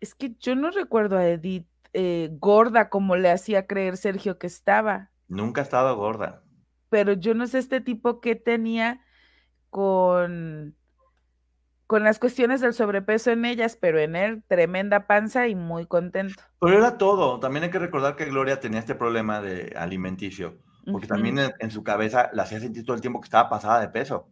Es 0.00 0.14
que 0.14 0.34
yo 0.38 0.54
no 0.54 0.70
recuerdo 0.70 1.18
a 1.18 1.26
Edith 1.26 1.66
eh, 1.92 2.30
gorda 2.32 2.88
como 2.88 3.16
le 3.16 3.30
hacía 3.30 3.66
creer 3.66 3.96
Sergio 3.96 4.38
que 4.38 4.46
estaba. 4.46 5.10
Nunca 5.28 5.62
ha 5.62 5.64
estado 5.64 5.94
gorda. 5.96 6.42
Pero 6.88 7.14
yo 7.14 7.34
no 7.34 7.46
sé 7.46 7.58
este 7.58 7.80
tipo 7.80 8.20
que 8.20 8.34
tenía 8.34 9.02
con 9.68 10.74
con 11.86 12.02
las 12.02 12.18
cuestiones 12.18 12.60
del 12.60 12.74
sobrepeso 12.74 13.30
en 13.30 13.44
ellas, 13.44 13.76
pero 13.80 13.98
en 13.98 14.16
él 14.16 14.42
tremenda 14.48 15.06
panza 15.06 15.46
y 15.48 15.54
muy 15.54 15.86
contento. 15.86 16.42
Pero 16.60 16.78
era 16.78 16.98
todo. 16.98 17.38
También 17.38 17.64
hay 17.64 17.70
que 17.70 17.78
recordar 17.78 18.16
que 18.16 18.26
Gloria 18.26 18.60
tenía 18.60 18.80
este 18.80 18.94
problema 18.94 19.40
de 19.40 19.72
alimenticio, 19.76 20.58
porque 20.90 21.06
también 21.06 21.38
en, 21.58 21.70
su 21.70 21.84
cabeza 21.84 22.30
la 22.32 22.42
hacía 22.42 22.60
sentir 22.60 22.84
todo 22.84 22.96
el 22.96 23.02
tiempo 23.02 23.20
que 23.20 23.26
estaba 23.26 23.48
pasada 23.48 23.80
de 23.80 23.88
peso. 23.88 24.28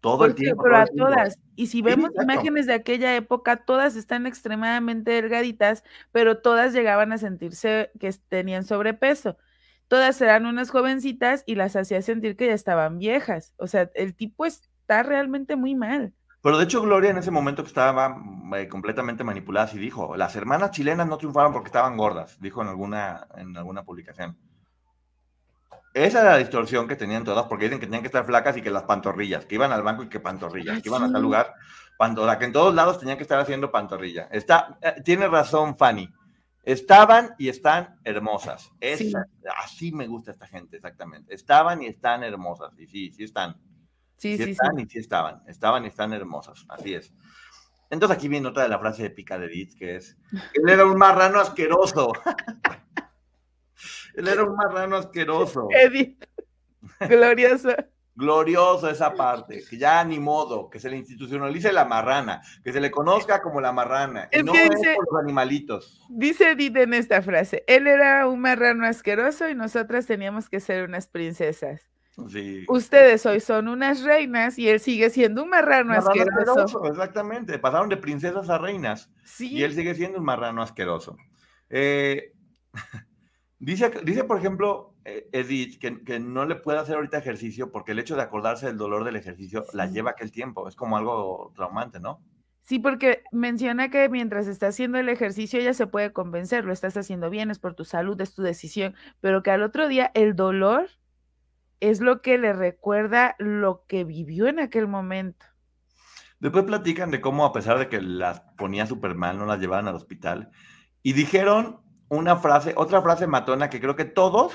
Todo 0.00 0.26
el 0.26 0.34
tiempo. 0.34 0.62
Pero 0.62 0.76
a 0.76 0.86
todas. 0.86 1.38
Y 1.56 1.66
si 1.68 1.82
vemos 1.82 2.10
imágenes 2.20 2.66
de 2.66 2.74
aquella 2.74 3.16
época, 3.16 3.56
todas 3.56 3.96
están 3.96 4.26
extremadamente 4.26 5.10
delgaditas, 5.10 5.82
pero 6.12 6.38
todas 6.38 6.72
llegaban 6.72 7.12
a 7.12 7.18
sentirse 7.18 7.90
que 7.98 8.12
tenían 8.28 8.64
sobrepeso. 8.64 9.36
Todas 9.88 10.20
eran 10.20 10.46
unas 10.46 10.70
jovencitas 10.70 11.42
y 11.46 11.54
las 11.54 11.74
hacía 11.74 12.02
sentir 12.02 12.36
que 12.36 12.46
ya 12.46 12.54
estaban 12.54 12.98
viejas. 12.98 13.54
O 13.56 13.66
sea, 13.66 13.90
el 13.94 14.14
tipo 14.14 14.46
está 14.46 15.02
realmente 15.02 15.56
muy 15.56 15.74
mal. 15.74 16.12
Pero 16.42 16.58
de 16.58 16.64
hecho 16.64 16.82
Gloria 16.82 17.10
en 17.10 17.18
ese 17.18 17.30
momento 17.30 17.62
que 17.62 17.68
estaba 17.68 18.08
mm, 18.10 18.54
eh, 18.54 18.68
completamente 18.68 19.24
manipulada 19.24 19.70
y 19.74 19.78
dijo, 19.78 20.16
las 20.16 20.36
hermanas 20.36 20.70
chilenas 20.70 21.06
no 21.06 21.18
triunfaron 21.18 21.52
porque 21.52 21.68
estaban 21.68 21.96
gordas, 21.96 22.38
dijo 22.40 22.62
en 22.62 22.68
alguna, 22.68 23.26
en 23.36 23.56
alguna 23.56 23.82
publicación. 23.82 24.36
esa 25.94 26.20
era 26.20 26.30
la 26.30 26.38
distorsión 26.38 26.86
que 26.86 26.96
tenían 26.96 27.24
todas, 27.24 27.46
porque 27.46 27.64
dicen 27.64 27.80
que 27.80 27.86
tenían 27.86 28.02
que 28.02 28.08
estar 28.08 28.24
flacas 28.24 28.56
y 28.56 28.62
que 28.62 28.70
las 28.70 28.84
pantorrillas, 28.84 29.46
que 29.46 29.56
iban 29.56 29.72
al 29.72 29.82
banco 29.82 30.04
y 30.04 30.08
que 30.08 30.20
pantorrillas, 30.20 30.80
que 30.80 30.88
iban 30.88 31.02
a 31.02 31.12
tal 31.12 31.22
lugar, 31.22 31.54
pantorra, 31.98 32.38
que 32.38 32.44
en 32.46 32.52
todos 32.52 32.74
lados 32.74 32.98
tenían 32.98 33.18
que 33.18 33.24
estar 33.24 33.40
haciendo 33.40 33.70
pantorrilla. 33.70 34.28
Está, 34.30 34.78
eh, 34.80 35.02
tiene 35.04 35.26
razón 35.26 35.76
Fanny. 35.76 36.08
Estaban 36.62 37.34
y 37.38 37.48
están 37.48 37.98
hermosas. 38.04 38.70
Así 39.56 39.90
me 39.90 40.06
gusta 40.06 40.30
esta 40.30 40.46
gente, 40.46 40.76
exactamente. 40.76 41.34
Estaban 41.34 41.82
y 41.82 41.86
están 41.86 42.22
hermosas. 42.22 42.78
Y 42.78 42.86
sí, 42.86 43.10
sí 43.10 43.24
están. 43.24 43.56
Sí, 44.18 44.36
sí, 44.36 44.50
están 44.50 44.78
y 44.80 44.86
sí 44.86 44.98
estaban. 44.98 45.42
Estaban 45.46 45.84
y 45.84 45.88
están 45.88 46.12
hermosas. 46.12 46.66
Así 46.68 46.92
es. 46.92 47.14
Entonces 47.88 48.16
aquí 48.16 48.28
viene 48.28 48.48
otra 48.48 48.64
de 48.64 48.68
la 48.68 48.78
frase 48.78 49.06
épica 49.06 49.38
de 49.38 49.46
Edith, 49.46 49.78
que 49.78 49.96
es, 49.96 50.18
él 50.52 50.68
era 50.68 50.84
un 50.84 50.98
marrano 50.98 51.40
asqueroso. 51.40 52.12
él 54.14 54.28
era 54.28 54.44
un 54.44 54.56
marrano 54.56 54.96
asqueroso. 54.96 55.68
Edith, 55.70 56.22
glorioso. 57.00 57.70
Glorioso 58.14 58.90
esa 58.90 59.14
parte, 59.14 59.62
que 59.70 59.78
ya 59.78 60.02
ni 60.02 60.18
modo, 60.18 60.68
que 60.68 60.80
se 60.80 60.90
le 60.90 60.96
institucionalice 60.96 61.72
la 61.72 61.84
marrana, 61.84 62.42
que 62.64 62.72
se 62.72 62.80
le 62.80 62.90
conozca 62.90 63.40
como 63.40 63.60
la 63.60 63.70
marrana, 63.70 64.28
y 64.32 64.42
no 64.42 64.52
es 64.52 64.68
por 64.68 65.12
los 65.12 65.22
animalitos. 65.22 66.04
Dice 66.10 66.50
Edith 66.50 66.76
en 66.76 66.94
esta 66.94 67.22
frase, 67.22 67.62
él 67.68 67.86
era 67.86 68.26
un 68.26 68.40
marrano 68.40 68.84
asqueroso 68.84 69.48
y 69.48 69.54
nosotras 69.54 70.06
teníamos 70.06 70.50
que 70.50 70.58
ser 70.58 70.84
unas 70.84 71.06
princesas. 71.06 71.88
Ustedes 72.68 73.24
hoy 73.26 73.40
son 73.40 73.68
unas 73.68 74.02
reinas 74.02 74.58
y 74.58 74.68
él 74.68 74.80
sigue 74.80 75.08
siendo 75.10 75.44
un 75.44 75.50
marrano, 75.50 75.94
asqueroso. 75.94 76.84
Exactamente, 76.84 77.58
pasaron 77.58 77.88
de 77.88 77.96
princesas 77.96 78.50
a 78.50 78.58
reinas 78.58 79.10
y 79.38 79.62
él 79.62 79.72
sigue 79.74 79.94
siendo 79.94 80.18
un 80.18 80.24
marrano 80.24 80.62
asqueroso. 80.62 81.16
Eh, 81.70 82.32
dice, 83.58 83.90
dice, 84.04 84.24
por 84.24 84.38
ejemplo, 84.38 84.94
eh, 85.04 85.28
Edith, 85.32 85.78
que, 85.78 86.18
no 86.18 86.44
le 86.44 86.56
puede 86.56 86.78
hacer 86.78 86.96
ahorita 86.96 87.18
ejercicio 87.18 87.70
porque 87.70 87.92
el 87.92 87.98
hecho 87.98 88.16
de 88.16 88.22
acordarse 88.22 88.66
del 88.66 88.76
dolor 88.76 89.04
del 89.04 89.16
ejercicio 89.16 89.64
la 89.72 89.86
lleva 89.86 90.10
aquel 90.10 90.32
tiempo. 90.32 90.68
Es 90.68 90.76
como 90.76 90.96
algo 90.96 91.52
traumante, 91.54 92.00
¿no? 92.00 92.22
Sí, 92.62 92.78
porque 92.78 93.22
menciona 93.32 93.90
que 93.90 94.10
mientras 94.10 94.46
está 94.46 94.66
haciendo 94.66 94.98
el 94.98 95.08
ejercicio 95.08 95.58
ella 95.58 95.72
se 95.72 95.86
puede 95.86 96.12
convencer, 96.12 96.66
lo 96.66 96.74
estás 96.74 96.98
haciendo 96.98 97.30
bien, 97.30 97.50
es 97.50 97.58
por 97.58 97.74
tu 97.74 97.86
salud, 97.86 98.20
es 98.20 98.34
tu 98.34 98.42
decisión, 98.42 98.94
pero 99.20 99.42
que 99.42 99.50
al 99.50 99.62
otro 99.62 99.88
día 99.88 100.10
el 100.12 100.36
dolor 100.36 100.90
es 101.80 102.00
lo 102.00 102.22
que 102.22 102.38
le 102.38 102.52
recuerda 102.52 103.36
lo 103.38 103.84
que 103.86 104.04
vivió 104.04 104.46
en 104.46 104.60
aquel 104.60 104.88
momento. 104.88 105.46
Después 106.40 106.64
platican 106.64 107.10
de 107.10 107.20
cómo 107.20 107.44
a 107.44 107.52
pesar 107.52 107.78
de 107.78 107.88
que 107.88 108.00
las 108.00 108.40
ponía 108.56 108.86
súper 108.86 109.14
mal, 109.14 109.38
no 109.38 109.46
las 109.46 109.58
llevaban 109.58 109.88
al 109.88 109.96
hospital. 109.96 110.50
Y 111.02 111.12
dijeron 111.12 111.80
una 112.08 112.36
frase, 112.36 112.74
otra 112.76 113.02
frase 113.02 113.26
matona 113.26 113.70
que 113.70 113.80
creo 113.80 113.96
que 113.96 114.04
todos, 114.04 114.52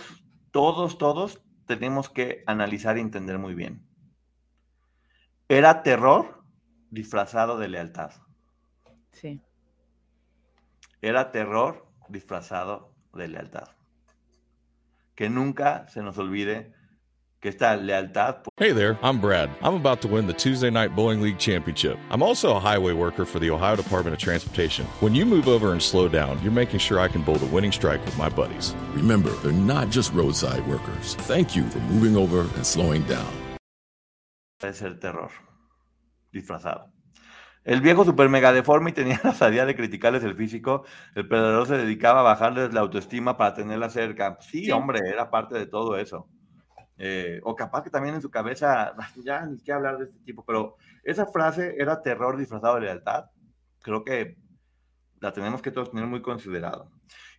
todos, 0.51 0.97
todos 0.97 1.43
tenemos 1.65 2.09
que 2.09 2.43
analizar 2.47 2.97
y 2.97 3.01
entender 3.01 3.38
muy 3.38 3.53
bien. 3.53 3.86
Era 5.49 5.84
terror 5.84 6.43
disfrazado 6.89 7.57
de 7.57 7.67
lealtad. 7.67 8.11
Sí. 9.11 9.41
Era 11.01 11.32
terror 11.32 11.86
disfrazado 12.07 12.93
de 13.13 13.28
lealtad. 13.28 13.69
Que 15.15 15.30
nunca 15.30 15.88
se 15.89 16.01
nos 16.01 16.17
olvide 16.17 16.74
que 17.43 17.49
esta 17.49 17.75
lealtad. 17.75 18.37
Hey 18.55 18.71
there, 18.71 18.97
I'm 19.03 19.19
Brad. 19.19 19.49
I'm 19.61 19.75
about 19.75 20.01
to 20.03 20.07
win 20.07 20.27
the 20.27 20.33
Tuesday 20.33 20.69
Night 20.69 20.95
Bowling 20.95 21.21
League 21.21 21.37
Championship. 21.37 21.99
I'm 22.09 22.23
also 22.23 22.55
a 22.55 22.59
highway 22.59 22.93
worker 22.93 23.25
for 23.25 23.39
the 23.39 23.51
Ohio 23.51 23.75
Department 23.75 24.13
of 24.13 24.19
Transportation. 24.19 24.85
When 25.01 25.13
you 25.13 25.25
move 25.25 25.49
over 25.49 25.73
and 25.73 25.81
slow 25.81 26.07
down, 26.07 26.41
you're 26.41 26.53
making 26.53 26.79
sure 26.79 26.99
I 26.99 27.09
can 27.09 27.21
bowl 27.21 27.35
the 27.35 27.53
winning 27.53 27.73
strike 27.73 28.03
with 28.05 28.17
my 28.17 28.29
buddies. 28.29 28.73
Remember, 28.95 29.29
they're 29.43 29.51
not 29.51 29.89
just 29.89 30.13
roadside 30.13 30.65
workers. 30.67 31.15
Thank 31.27 31.53
you 31.53 31.63
for 31.69 31.79
moving 31.91 32.15
over 32.15 32.47
and 32.55 32.65
slowing 32.65 33.03
down. 33.03 33.27
Es 34.61 34.81
el 34.81 34.97
terror 34.97 35.29
disfrazado. 36.31 36.93
El 37.65 37.81
viejo 37.81 38.05
super 38.05 38.29
mega 38.29 38.53
deforme 38.53 38.91
y 38.91 38.93
tenía 38.93 39.19
la 39.23 39.33
salida 39.33 39.65
de 39.65 39.75
criticarles 39.75 40.23
el 40.23 40.35
físico. 40.35 40.85
El 41.13 41.27
perdedor 41.27 41.67
se 41.67 41.77
dedicaba 41.77 42.21
a 42.21 42.23
bajarles 42.23 42.73
la 42.73 42.79
autoestima 42.79 43.35
para 43.35 43.53
tenerla 43.53 43.89
cerca. 43.89 44.37
Sí, 44.39 44.63
sí, 44.63 44.71
hombre, 44.71 44.99
era 45.05 45.29
parte 45.29 45.55
de 45.55 45.65
todo 45.65 45.97
eso. 45.97 46.29
Eh, 47.06 47.41
o 47.43 47.54
capaz 47.54 47.84
que 47.84 47.89
también 47.89 48.16
en 48.16 48.22
su 48.22 48.32
cabeza, 48.32 48.95
ya 49.26 49.45
ni 49.45 49.60
qué 49.60 49.74
hablar 49.74 49.97
de 49.97 50.06
este 50.06 50.20
tipo, 50.20 50.45
pero 50.45 50.78
esa 51.04 51.26
frase 51.26 51.76
era 51.78 52.01
terror 52.01 52.38
disfrazado 52.38 52.76
de 52.76 52.82
lealtad. 52.82 53.26
Creo 53.82 54.06
que 54.06 54.38
la 55.20 55.34
tenemos 55.34 55.62
que 55.62 55.72
todos 55.72 55.91
tener 55.91 56.08
muy 56.08 56.22
considerado. 56.22 56.89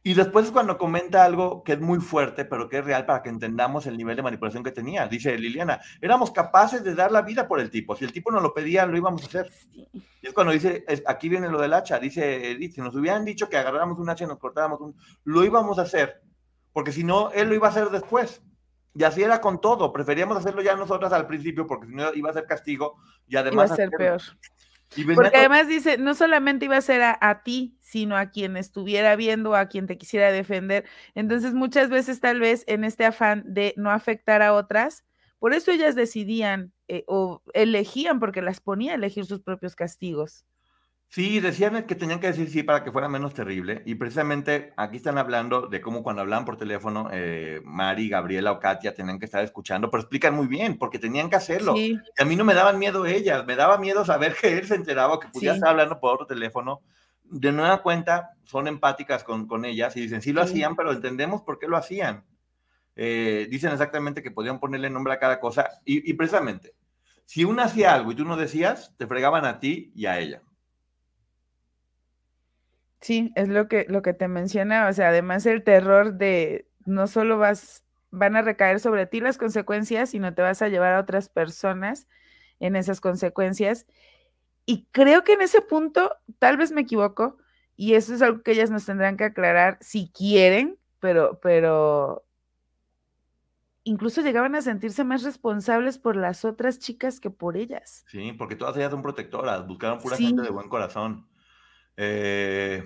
Y 0.03 0.13
después 0.13 0.45
es 0.45 0.53
cuando 0.53 0.77
comenta 0.77 1.25
algo 1.25 1.65
que 1.65 1.73
es 1.73 1.81
muy 1.81 1.99
fuerte, 1.99 2.45
pero 2.45 2.69
que 2.69 2.77
es 2.77 2.85
real 2.85 3.07
para 3.07 3.23
que 3.23 3.31
entendamos 3.31 3.87
el 3.87 3.97
nivel 3.97 4.17
de 4.17 4.23
manipulación 4.23 4.63
que 4.63 4.71
tenía. 4.71 5.09
Dice 5.09 5.39
Liliana, 5.39 5.81
éramos 5.99 6.31
capaces 6.31 6.85
de 6.85 6.95
dar 6.95 7.11
la 7.11 7.23
vida 7.23 7.49
por 7.49 7.59
el 7.59 7.71
tipo. 7.71 7.97
Si 7.97 8.05
el 8.05 8.13
tipo 8.13 8.31
nos 8.31 8.43
lo 8.43 8.53
pedía, 8.53 8.85
lo 8.85 8.99
íbamos 8.99 9.23
a 9.23 9.27
hacer. 9.29 9.51
Y 9.83 10.27
es 10.27 10.35
cuando 10.35 10.53
dice, 10.53 10.85
aquí 11.07 11.31
viene 11.31 11.49
lo 11.49 11.59
del 11.59 11.73
hacha, 11.73 11.99
dice, 11.99 12.55
dice, 12.57 12.75
si 12.75 12.81
nos 12.83 12.95
hubieran 12.97 13.25
dicho 13.25 13.49
que 13.49 13.57
agarráramos 13.57 13.99
un 13.99 14.11
hacha 14.11 14.25
y 14.25 14.29
nos 14.29 14.39
cortáramos 14.39 14.83
un, 14.83 14.95
lo 15.25 15.43
íbamos 15.43 15.79
a 15.79 15.83
hacer. 15.83 16.21
Porque 16.71 16.93
si 16.93 17.03
no, 17.03 17.31
él 17.31 17.49
lo 17.49 17.55
iba 17.55 17.69
a 17.69 17.71
hacer 17.71 17.89
después. 17.89 18.43
Y 18.95 19.03
así 19.03 19.23
era 19.23 19.41
con 19.41 19.61
todo. 19.61 19.93
Preferíamos 19.93 20.37
hacerlo 20.37 20.63
ya 20.63 20.77
nosotras 20.77 21.13
al 21.13 21.27
principio 21.27 21.67
porque 21.67 21.87
si 21.87 21.95
no 21.95 22.15
iba 22.15 22.31
a 22.31 22.35
ser 22.35 22.47
castigo 22.47 22.97
y 23.27 23.37
además... 23.37 23.67
Iba 23.67 23.75
a 23.75 23.77
ser 23.77 23.91
peor. 23.91 24.23
porque 25.15 25.37
además 25.37 25.67
dice, 25.67 25.99
no 25.99 26.15
solamente 26.15 26.67
iba 26.67 26.77
a 26.77 26.81
ser 26.81 27.03
a, 27.03 27.43
ti, 27.43 27.77
sino 27.81 28.17
a 28.17 28.27
quien 28.31 28.57
estuviera 28.57 29.17
viendo, 29.17 29.57
a 29.57 29.67
quien 29.67 29.87
te 29.87 29.99
quisiera 29.99 30.31
defender. 30.31 30.85
Entonces 31.15 31.55
muchas 31.55 31.91
veces 31.91 32.21
tal 32.21 32.39
vez 32.39 32.65
en 32.69 32.85
este 32.85 33.05
afán 33.05 33.43
de 33.47 33.75
no 33.77 33.91
afectar 33.91 34.43
a 34.43 34.55
otras, 34.55 35.05
por 35.41 35.53
eso 35.53 35.73
ellas 35.73 35.95
decidían 35.97 36.73
eh, 36.89 37.05
o 37.09 37.43
elegían, 37.53 38.21
porque 38.21 38.43
las 38.43 38.61
ponía 38.61 38.93
a 38.93 38.95
elegir 38.95 39.27
sus 39.27 39.41
propios 39.41 39.75
castigos. 39.75 40.47
Sí, 41.09 41.39
decían 41.39 41.85
que 41.85 41.95
tenían 41.95 42.19
que 42.19 42.27
decir 42.27 42.51
sí 42.51 42.65
para 42.65 42.83
que 42.83 42.91
fuera 42.91 43.09
menos 43.09 43.35
terrible. 43.35 43.83
Y 43.87 43.95
precisamente 43.95 44.73
aquí 44.77 44.97
están 44.97 45.17
hablando 45.17 45.69
de 45.69 45.81
cómo 45.81 46.03
cuando 46.03 46.23
hablaban 46.23 46.45
por 46.45 46.57
teléfono, 46.57 47.09
eh, 47.13 47.61
Mari, 47.65 48.09
Gabriela 48.09 48.51
o 48.51 48.59
Katia 48.59 48.95
tenían 48.95 49.21
que 49.21 49.27
estar 49.27 49.45
escuchando, 49.45 49.91
pero 49.91 50.01
explican 50.01 50.35
muy 50.35 50.49
bien, 50.49 50.77
porque 50.77 50.99
tenían 50.99 51.31
que 51.31 51.37
hacerlo. 51.37 51.77
Y 51.77 52.01
a 52.19 52.25
mí 52.25 52.35
no 52.35 52.45
me 52.45 52.55
daban 52.55 52.81
miedo 52.81 53.07
ellas, 53.07 53.47
me 53.47 53.55
daba 53.55 53.79
miedo 53.79 54.05
saber 54.05 54.35
que 54.41 54.59
él 54.59 54.67
se 54.67 54.75
enteraba 54.75 55.21
que 55.21 55.29
podía 55.29 55.55
estar 55.55 55.69
hablando 55.69 56.01
por 56.01 56.15
otro 56.15 56.27
teléfono. 56.27 56.81
De 57.23 57.53
nueva 57.53 57.81
cuenta, 57.81 58.33
son 58.43 58.67
empáticas 58.67 59.23
con, 59.23 59.47
con 59.47 59.65
ellas 59.65 59.97
y 59.97 60.01
dicen, 60.01 60.21
sí 60.21 60.33
lo 60.33 60.43
hacían, 60.43 60.75
pero 60.75 60.91
entendemos 60.91 61.43
por 61.43 61.61
qué 61.61 61.69
lo 61.69 61.77
hacían. 61.77 62.25
Eh, 62.97 63.47
dicen 63.51 63.73
exactamente 63.73 64.23
que 64.23 64.31
podían 64.33 64.59
ponerle 64.59 64.91
nombre 64.91 65.13
a 65.13 65.21
cada 65.21 65.39
cosa. 65.39 65.71
Y, 65.85 66.11
y 66.11 66.15
precisamente, 66.15 66.75
si 67.25 67.45
uno 67.45 67.63
hacía 67.63 67.95
algo 67.95 68.11
y 68.13 68.17
tú 68.17 68.25
no 68.25 68.37
decías, 68.37 68.95
te 68.97 69.07
fregaban 69.07 69.45
a 69.45 69.61
ti 69.61 69.93
y 69.95 70.07
a 70.07 70.19
ella. 70.19 70.43
Sí, 73.05 73.33
es 73.35 73.51
lo 73.51 73.69
que, 73.69 73.85
lo 73.91 74.01
que 74.01 74.15
te 74.15 74.29
menciona, 74.29 74.89
o 74.89 74.93
sea, 74.95 75.11
además 75.11 75.45
el 75.45 75.63
terror 75.63 76.15
de 76.15 76.67
no 76.87 77.07
solo 77.07 77.37
vas, 77.37 77.85
van 78.11 78.35
a 78.35 78.41
recaer 78.41 78.81
sobre 78.81 79.05
ti 79.05 79.21
las 79.21 79.37
consecuencias, 79.37 80.09
sino 80.09 80.33
te 80.33 80.41
vas 80.41 80.63
a 80.63 80.69
llevar 80.69 80.95
a 80.95 81.01
otras 81.01 81.29
personas 81.29 82.09
en 82.61 82.77
esas 82.77 83.03
consecuencias. 83.03 83.87
Y 84.65 84.87
creo 84.91 85.23
que 85.23 85.35
en 85.35 85.43
ese 85.43 85.61
punto, 85.61 86.17
tal 86.39 86.57
vez 86.57 86.73
me 86.73 86.81
equivoco, 86.81 87.37
y 87.77 87.93
eso 87.93 88.15
es 88.15 88.23
algo 88.23 88.43
que 88.43 88.53
ellas 88.53 88.71
nos 88.71 88.87
tendrán 88.87 89.19
que 89.19 89.25
aclarar 89.25 89.77
si 89.83 90.11
quieren, 90.11 90.79
pero, 90.99 91.39
pero 91.41 92.25
incluso 93.83 94.23
llegaban 94.23 94.55
a 94.55 94.63
sentirse 94.63 95.05
más 95.05 95.25
responsables 95.25 95.99
por 95.99 96.17
las 96.17 96.47
otras 96.47 96.79
chicas 96.79 97.21
que 97.21 97.29
por 97.29 97.59
ellas. 97.59 98.07
Sí, 98.09 98.33
porque 98.33 98.57
todas 98.57 98.75
ellas 98.79 98.93
son 98.93 99.03
protectoras, 99.03 99.67
buscaron 99.67 99.99
pura 99.99 100.17
gente 100.17 100.41
de 100.41 100.49
buen 100.49 100.71
corazón. 100.71 101.27
Eh, 101.97 102.85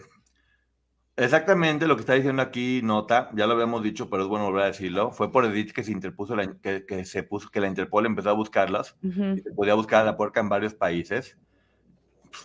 exactamente 1.16 1.86
lo 1.86 1.96
que 1.96 2.00
está 2.00 2.14
diciendo 2.14 2.42
aquí 2.42 2.80
Nota, 2.82 3.30
ya 3.34 3.46
lo 3.46 3.54
habíamos 3.54 3.82
dicho, 3.82 4.08
pero 4.10 4.22
es 4.22 4.28
bueno 4.28 4.44
volver 4.44 4.64
a 4.64 4.66
decirlo. 4.66 5.12
Fue 5.12 5.32
por 5.32 5.44
Edith 5.44 5.72
que 5.72 5.84
se 5.84 5.92
interpuso, 5.92 6.36
que, 6.62 7.04
se 7.04 7.22
puso, 7.22 7.50
que 7.50 7.60
la 7.60 7.68
Interpol 7.68 8.06
empezó 8.06 8.30
a 8.30 8.34
buscarlas 8.34 8.96
y 9.02 9.40
se 9.40 9.52
podía 9.54 9.74
buscar 9.74 10.02
a 10.02 10.04
la 10.04 10.16
puerca 10.16 10.40
en 10.40 10.48
varios 10.48 10.74
países. 10.74 11.36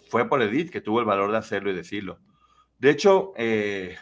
Fue 0.09 0.27
por 0.27 0.41
Edith 0.41 0.71
que 0.71 0.81
tuvo 0.81 0.99
el 0.99 1.05
valor 1.05 1.31
de 1.31 1.37
hacerlo 1.37 1.69
y 1.71 1.75
decirlo. 1.75 2.19
De 2.79 2.89
hecho, 2.89 3.33
eh, 3.37 3.95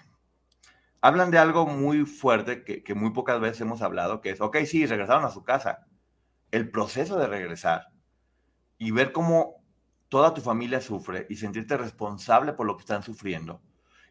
hablan 1.01 1.31
de 1.31 1.37
algo 1.37 1.65
muy 1.65 2.05
fuerte 2.05 2.63
que, 2.63 2.83
que 2.83 2.95
muy 2.95 3.11
pocas 3.11 3.39
veces 3.39 3.61
hemos 3.61 3.81
hablado, 3.81 4.21
que 4.21 4.31
es, 4.31 4.41
ok, 4.41 4.57
sí, 4.65 4.85
regresaron 4.85 5.25
a 5.25 5.31
su 5.31 5.43
casa. 5.43 5.85
El 6.51 6.69
proceso 6.69 7.17
de 7.17 7.27
regresar 7.27 7.87
y 8.77 8.91
ver 8.91 9.11
cómo 9.11 9.60
toda 10.11 10.33
tu 10.33 10.41
familia 10.41 10.81
sufre 10.81 11.25
y 11.29 11.37
sentirte 11.37 11.77
responsable 11.77 12.51
por 12.51 12.67
lo 12.67 12.75
que 12.75 12.81
están 12.81 13.01
sufriendo 13.01 13.61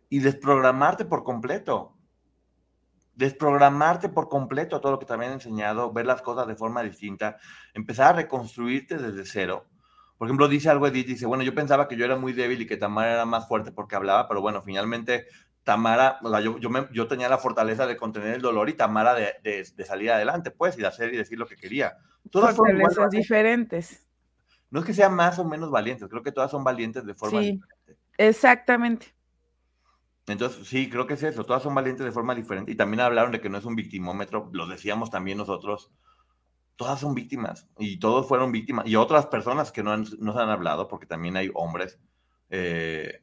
y 0.09 0.21
desprogramarte 0.21 1.05
por 1.05 1.25
completo. 1.25 1.95
Desprogramarte 3.15 4.09
por 4.09 4.31
completo 4.31 4.81
todo 4.81 4.93
lo 4.93 4.99
que 4.99 5.05
te 5.05 5.13
habían 5.13 5.33
enseñado, 5.33 5.93
ver 5.93 6.07
las 6.07 6.23
cosas 6.23 6.47
de 6.47 6.57
forma 6.57 6.83
distinta, 6.83 7.37
empezar 7.75 8.15
a 8.15 8.17
reconstruirte 8.17 8.97
desde 8.97 9.27
cero. 9.27 9.67
Por 10.17 10.27
ejemplo, 10.27 10.49
dice 10.49 10.71
algo 10.71 10.87
Edith, 10.87 11.07
dice, 11.07 11.27
bueno, 11.27 11.43
yo 11.43 11.55
pensaba 11.55 11.87
que 11.87 11.97
yo 11.97 12.07
era 12.07 12.17
muy 12.17 12.33
débil 12.33 12.63
y 12.63 12.67
que 12.67 12.79
Tamara 12.79 13.13
era 13.13 13.27
más 13.27 13.47
fuerte 13.47 13.71
porque 13.71 13.95
hablaba, 13.95 14.27
pero 14.27 14.41
bueno, 14.41 14.63
finalmente 14.63 15.27
Tamara, 15.65 16.19
o 16.23 16.31
sea, 16.31 16.41
yo, 16.41 16.57
yo, 16.59 16.71
me- 16.71 16.89
yo 16.93 17.09
tenía 17.09 17.29
la 17.29 17.37
fortaleza 17.37 17.87
de 17.87 17.99
contener 17.99 18.37
el 18.37 18.41
dolor 18.41 18.71
y 18.71 18.75
Tamara 18.75 19.13
de, 19.15 19.35
de- 19.43 19.69
de 19.77 19.85
salir 19.85 20.11
adelante, 20.13 20.51
pues, 20.51 20.79
y 20.79 20.81
de 20.81 20.87
hacer 20.87 21.13
y 21.13 21.19
decir 21.19 21.39
lo 21.39 21.47
que 21.47 21.57
quería. 21.57 21.99
Todas 22.31 22.57
Fortalezas 22.57 23.11
diferentes. 23.11 24.10
No 24.71 24.81
es 24.81 24.87
que 24.87 24.95
sean 24.95 25.15
más 25.15 25.39
o 25.39 25.45
menos 25.45 25.71
valientes, 25.71 26.09
creo 26.09 26.23
que 26.23 26.33
todas 26.33 26.51
son 26.51 26.63
valientes 26.65 27.05
de 27.05 27.15
forma 27.15 27.41
Sí. 27.41 27.53
diferente. 27.53 27.97
Exactamente. 28.19 29.15
Entonces, 30.27 30.67
sí, 30.69 30.89
creo 30.89 31.07
que 31.07 31.15
es 31.15 31.23
eso, 31.23 31.45
todas 31.45 31.63
son 31.63 31.75
valientes 31.75 32.05
de 32.07 32.13
forma 32.13 32.35
diferente. 32.35 32.71
Y 32.71 32.77
también 32.77 33.01
hablaron 33.01 33.33
de 33.33 33.41
que 33.41 33.49
no 33.49 33.59
es 33.59 33.65
un 33.65 33.75
victimómetro, 33.75 34.49
lo 34.53 34.67
decíamos 34.67 35.11
también 35.11 35.39
nosotros, 35.39 35.91
todas 36.77 37.01
son 37.01 37.15
víctimas 37.15 37.69
y 37.79 37.99
todos 37.99 38.29
fueron 38.29 38.53
víctimas. 38.53 38.87
Y 38.87 38.97
otras 38.97 39.27
personas 39.27 39.73
que 39.73 39.83
no, 39.83 39.93
han, 39.93 40.05
no 40.21 40.33
se 40.33 40.39
han 40.41 40.51
hablado, 40.51 40.87
porque 40.89 41.07
también 41.07 41.37
hay 41.37 41.51
hombres. 41.55 41.99
eh, 42.53 43.23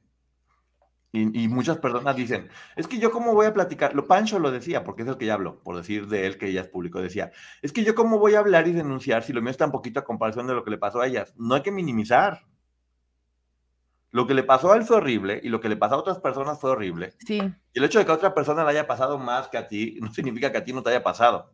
y, 1.11 1.43
y 1.43 1.47
muchas 1.47 1.77
personas 1.77 2.15
dicen, 2.15 2.49
es 2.75 2.87
que 2.87 2.99
yo 2.99 3.11
cómo 3.11 3.33
voy 3.33 3.45
a 3.45 3.53
platicar, 3.53 3.95
lo 3.95 4.07
Pancho 4.07 4.39
lo 4.39 4.51
decía, 4.51 4.83
porque 4.83 5.03
es 5.03 5.07
el 5.07 5.17
que 5.17 5.25
ya 5.25 5.35
habló, 5.35 5.61
por 5.63 5.77
decir 5.77 6.07
de 6.07 6.27
él 6.27 6.37
que 6.37 6.47
ella 6.47 6.61
es 6.61 6.67
público, 6.67 7.01
decía, 7.01 7.31
es 7.61 7.71
que 7.71 7.83
yo 7.83 7.95
cómo 7.95 8.19
voy 8.19 8.35
a 8.35 8.39
hablar 8.39 8.67
y 8.67 8.73
denunciar 8.73 9.23
si 9.23 9.33
lo 9.33 9.41
mío 9.41 9.51
es 9.51 9.57
tan 9.57 9.71
poquito 9.71 9.99
a 9.99 10.03
comparación 10.03 10.47
de 10.47 10.53
lo 10.53 10.63
que 10.63 10.71
le 10.71 10.77
pasó 10.77 11.01
a 11.01 11.07
ellas. 11.07 11.33
No 11.37 11.55
hay 11.55 11.61
que 11.61 11.71
minimizar. 11.71 12.45
Lo 14.11 14.25
que 14.25 14.33
le 14.33 14.43
pasó 14.43 14.71
a 14.71 14.77
él 14.77 14.83
fue 14.83 14.97
horrible 14.97 15.39
y 15.43 15.49
lo 15.49 15.59
que 15.59 15.69
le 15.69 15.75
pasó 15.75 15.95
a 15.95 15.99
otras 15.99 16.19
personas 16.19 16.59
fue 16.59 16.71
horrible. 16.71 17.13
Sí. 17.19 17.41
Y 17.73 17.79
el 17.79 17.83
hecho 17.83 17.99
de 17.99 18.05
que 18.05 18.11
a 18.11 18.15
otra 18.15 18.33
persona 18.33 18.63
le 18.63 18.71
haya 18.71 18.87
pasado 18.87 19.17
más 19.17 19.49
que 19.49 19.57
a 19.57 19.67
ti, 19.67 19.99
no 20.01 20.11
significa 20.13 20.51
que 20.51 20.57
a 20.57 20.63
ti 20.63 20.73
no 20.73 20.81
te 20.81 20.89
haya 20.89 21.03
pasado. 21.03 21.51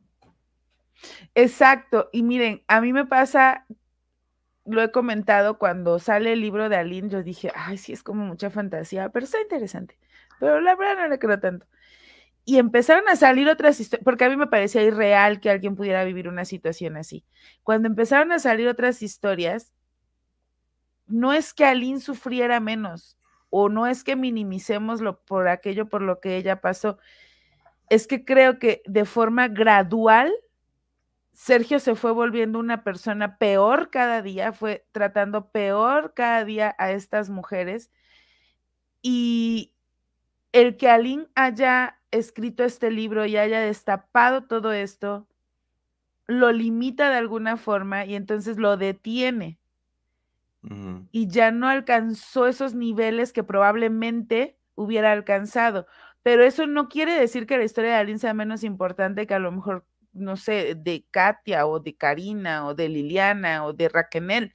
Exacto. 1.35 2.09
Y 2.11 2.23
miren, 2.23 2.63
a 2.67 2.79
mí 2.81 2.93
me 2.93 3.05
pasa, 3.05 3.65
lo 4.65 4.81
he 4.81 4.91
comentado 4.91 5.57
cuando 5.57 5.99
sale 5.99 6.33
el 6.33 6.41
libro 6.41 6.69
de 6.69 6.77
Aline, 6.77 7.09
yo 7.09 7.23
dije, 7.23 7.51
ay, 7.55 7.77
sí, 7.77 7.93
es 7.93 8.03
como 8.03 8.25
mucha 8.25 8.49
fantasía, 8.49 9.09
pero 9.09 9.25
está 9.25 9.41
interesante. 9.41 9.97
Pero 10.39 10.61
la 10.61 10.75
verdad 10.75 11.03
no 11.03 11.07
le 11.09 11.19
creo 11.19 11.39
tanto. 11.39 11.67
Y 12.45 12.57
empezaron 12.57 13.07
a 13.07 13.15
salir 13.15 13.49
otras 13.49 13.79
historias, 13.79 14.03
porque 14.03 14.25
a 14.25 14.29
mí 14.29 14.35
me 14.37 14.47
parecía 14.47 14.83
irreal 14.83 15.39
que 15.39 15.49
alguien 15.49 15.75
pudiera 15.75 16.03
vivir 16.03 16.27
una 16.27 16.45
situación 16.45 16.97
así. 16.97 17.25
Cuando 17.63 17.87
empezaron 17.87 18.31
a 18.31 18.39
salir 18.39 18.67
otras 18.67 19.01
historias, 19.01 19.73
no 21.07 21.33
es 21.33 21.53
que 21.53 21.65
Aline 21.65 21.99
sufriera 21.99 22.59
menos, 22.59 23.17
o 23.49 23.69
no 23.69 23.87
es 23.87 24.03
que 24.03 24.15
minimicemos 24.15 24.99
lo, 25.01 25.23
por 25.23 25.47
aquello 25.47 25.87
por 25.87 26.01
lo 26.01 26.19
que 26.19 26.37
ella 26.37 26.59
pasó, 26.59 26.97
es 27.89 28.07
que 28.07 28.25
creo 28.25 28.59
que 28.59 28.81
de 28.85 29.05
forma 29.05 29.47
gradual 29.47 30.33
Sergio 31.33 31.79
se 31.79 31.95
fue 31.95 32.11
volviendo 32.11 32.59
una 32.59 32.83
persona 32.83 33.37
peor 33.37 33.89
cada 33.89 34.21
día, 34.21 34.53
fue 34.53 34.85
tratando 34.91 35.49
peor 35.49 36.13
cada 36.15 36.45
día 36.45 36.75
a 36.77 36.91
estas 36.91 37.29
mujeres. 37.29 37.91
Y 39.01 39.73
el 40.53 40.77
que 40.77 40.89
Aline 40.89 41.27
haya 41.35 41.99
escrito 42.11 42.63
este 42.63 42.91
libro 42.91 43.25
y 43.25 43.37
haya 43.37 43.59
destapado 43.59 44.43
todo 44.45 44.71
esto, 44.71 45.27
lo 46.27 46.51
limita 46.51 47.09
de 47.09 47.17
alguna 47.17 47.57
forma 47.57 48.05
y 48.05 48.15
entonces 48.15 48.57
lo 48.57 48.77
detiene 48.77 49.59
y 51.11 51.27
ya 51.27 51.51
no 51.51 51.67
alcanzó 51.67 52.47
esos 52.47 52.73
niveles 52.73 53.33
que 53.33 53.43
probablemente 53.43 54.57
hubiera 54.75 55.11
alcanzado. 55.11 55.87
Pero 56.23 56.43
eso 56.45 56.67
no 56.67 56.87
quiere 56.87 57.13
decir 57.13 57.45
que 57.45 57.57
la 57.57 57.65
historia 57.65 57.91
de 57.91 57.97
Aline 57.97 58.19
sea 58.19 58.33
menos 58.33 58.63
importante 58.63 59.27
que 59.27 59.33
a 59.33 59.39
lo 59.39 59.51
mejor, 59.51 59.85
no 60.13 60.37
sé, 60.37 60.75
de 60.75 61.05
Katia 61.11 61.65
o 61.65 61.79
de 61.79 61.95
Karina 61.95 62.65
o 62.65 62.75
de 62.75 62.89
Liliana 62.89 63.65
o 63.65 63.73
de 63.73 63.89
Raquel. 63.89 64.53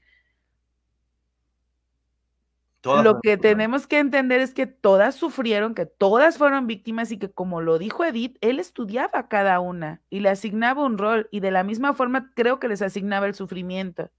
Todas 2.81 3.05
Lo 3.05 3.21
que 3.21 3.37
tenemos 3.37 3.89
que 3.89 3.99
entender 3.99 4.41
es 4.41 4.55
que 4.55 4.67
todas 4.67 5.17
sufrieron, 5.17 5.75
que 5.75 5.85
todas 5.85 6.39
fueron 6.39 6.69
víctimas 6.69 7.11
y 7.11 7.19
que 7.19 7.29
como 7.29 7.61
lo 7.61 7.77
dijo 7.77 8.05
Edith, 8.05 8.39
él 8.41 8.61
estudiaba 8.61 9.19
a 9.19 9.29
cada 9.29 9.59
una 9.59 10.01
y 10.11 10.21
le 10.21 10.29
asignaba 10.29 10.85
un 10.85 10.97
rol 10.97 11.29
y 11.33 11.41
de 11.41 11.51
la 11.51 11.65
misma 11.65 11.93
forma 11.93 12.33
creo 12.35 12.61
que 12.61 12.69
les 12.69 12.81
asignaba 12.81 13.27
el 13.27 13.35
sufrimiento. 13.35 14.11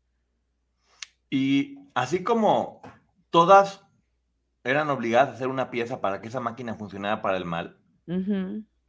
Y 1.30 1.80
así 1.94 2.22
como 2.22 2.82
todas 3.30 3.86
eran 4.66 4.90
obligadas 4.90 5.30
a 5.30 5.34
hacer 5.34 5.48
una 5.48 5.72
pieza 5.72 6.02
para 6.02 6.22
que 6.22 6.28
esa 6.28 6.42
máquina 6.42 6.76
funcionara 6.76 7.22
para 7.22 7.38
el 7.38 7.46
mal, 7.46 7.78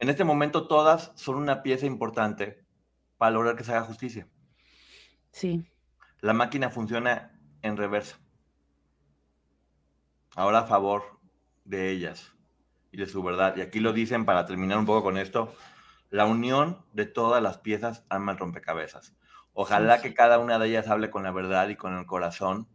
en 0.01 0.09
este 0.09 0.25
momento 0.25 0.67
todas 0.67 1.13
son 1.15 1.35
una 1.37 1.63
pieza 1.63 1.85
importante 1.85 2.65
para 3.17 3.31
lograr 3.31 3.55
que 3.55 3.63
se 3.63 3.71
haga 3.71 3.85
justicia. 3.85 4.27
Sí, 5.31 5.65
La 6.19 6.33
máquina 6.33 6.69
funciona 6.69 7.39
en 7.61 7.77
reversa. 7.77 8.19
Ahora 10.35 10.59
a 10.59 10.65
favor 10.65 11.03
de 11.65 11.89
ellas 11.91 12.33
y 12.91 12.97
de 12.97 13.07
su 13.07 13.23
verdad. 13.23 13.55
Y 13.57 13.61
aquí 13.61 13.79
lo 13.79 13.93
dicen 13.93 14.25
para 14.25 14.45
terminar 14.45 14.77
un 14.77 14.85
poco 14.85 15.03
con 15.03 15.17
esto. 15.17 15.53
La 16.09 16.25
unión 16.25 16.85
de 16.93 17.05
todas 17.05 17.41
las 17.41 17.57
piezas 17.59 18.05
arma 18.09 18.33
el 18.33 18.37
rompecabezas. 18.37 19.15
Ojalá 19.53 19.97
Sí. 19.97 20.03
que 20.03 20.13
cada 20.13 20.39
una 20.39 20.59
de 20.59 20.67
ellas 20.67 20.87
hable 20.89 21.09
con 21.09 21.23
la 21.23 21.31
verdad 21.31 21.69
y 21.69 21.75
con 21.75 21.97
el 21.97 22.05
corazón, 22.05 22.67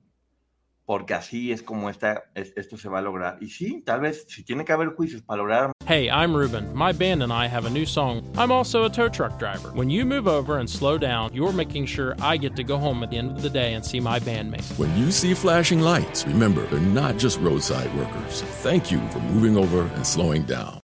porque 0.86 1.12
así 1.14 1.52
es 1.52 1.62
como 1.62 1.90
esta, 1.90 2.24
es- 2.34 2.52
esto 2.56 2.78
se 2.78 2.88
va 2.88 3.00
a 3.00 3.02
lograr. 3.02 3.36
Y 3.42 3.48
sí, 3.50 3.82
tal 3.84 4.00
vez 4.00 4.24
si 4.28 4.44
tiene 4.44 4.64
que 4.64 4.72
haber 4.72 4.94
juicios 4.94 5.20
para 5.22 5.38
lograr 5.42 5.72
Hey, 5.88 6.08
I'm 6.08 6.34
Ruben. 6.34 6.74
My 6.74 6.92
band 6.92 7.22
and 7.22 7.32
I 7.32 7.46
have 7.46 7.64
a 7.64 7.70
new 7.70 7.86
song. 7.86 8.22
I'm 8.36 8.50
also 8.50 8.84
a 8.86 8.90
tow 8.90 9.08
truck 9.08 9.38
driver. 9.38 9.70
When 9.72 9.88
you 9.88 10.04
move 10.04 10.26
over 10.26 10.58
and 10.58 10.68
slow 10.68 10.98
down, 10.98 11.30
you're 11.32 11.52
making 11.52 11.86
sure 11.86 12.16
I 12.20 12.36
get 12.38 12.56
to 12.56 12.64
go 12.64 12.76
home 12.76 13.04
at 13.04 13.10
the 13.10 13.18
end 13.18 13.30
of 13.36 13.42
the 13.42 13.48
day 13.50 13.74
and 13.74 13.84
see 13.84 14.00
my 14.00 14.18
bandmates. 14.18 14.76
When 14.78 14.90
you 14.98 15.12
see 15.12 15.32
flashing 15.34 15.80
lights, 15.80 16.26
remember 16.26 16.66
they're 16.70 16.80
not 16.80 17.18
just 17.18 17.38
roadside 17.40 17.88
workers. 17.96 18.42
Thank 18.64 18.90
you 18.90 18.98
for 19.10 19.20
moving 19.20 19.56
over 19.56 19.82
and 19.94 20.04
slowing 20.04 20.44
down. 20.44 20.80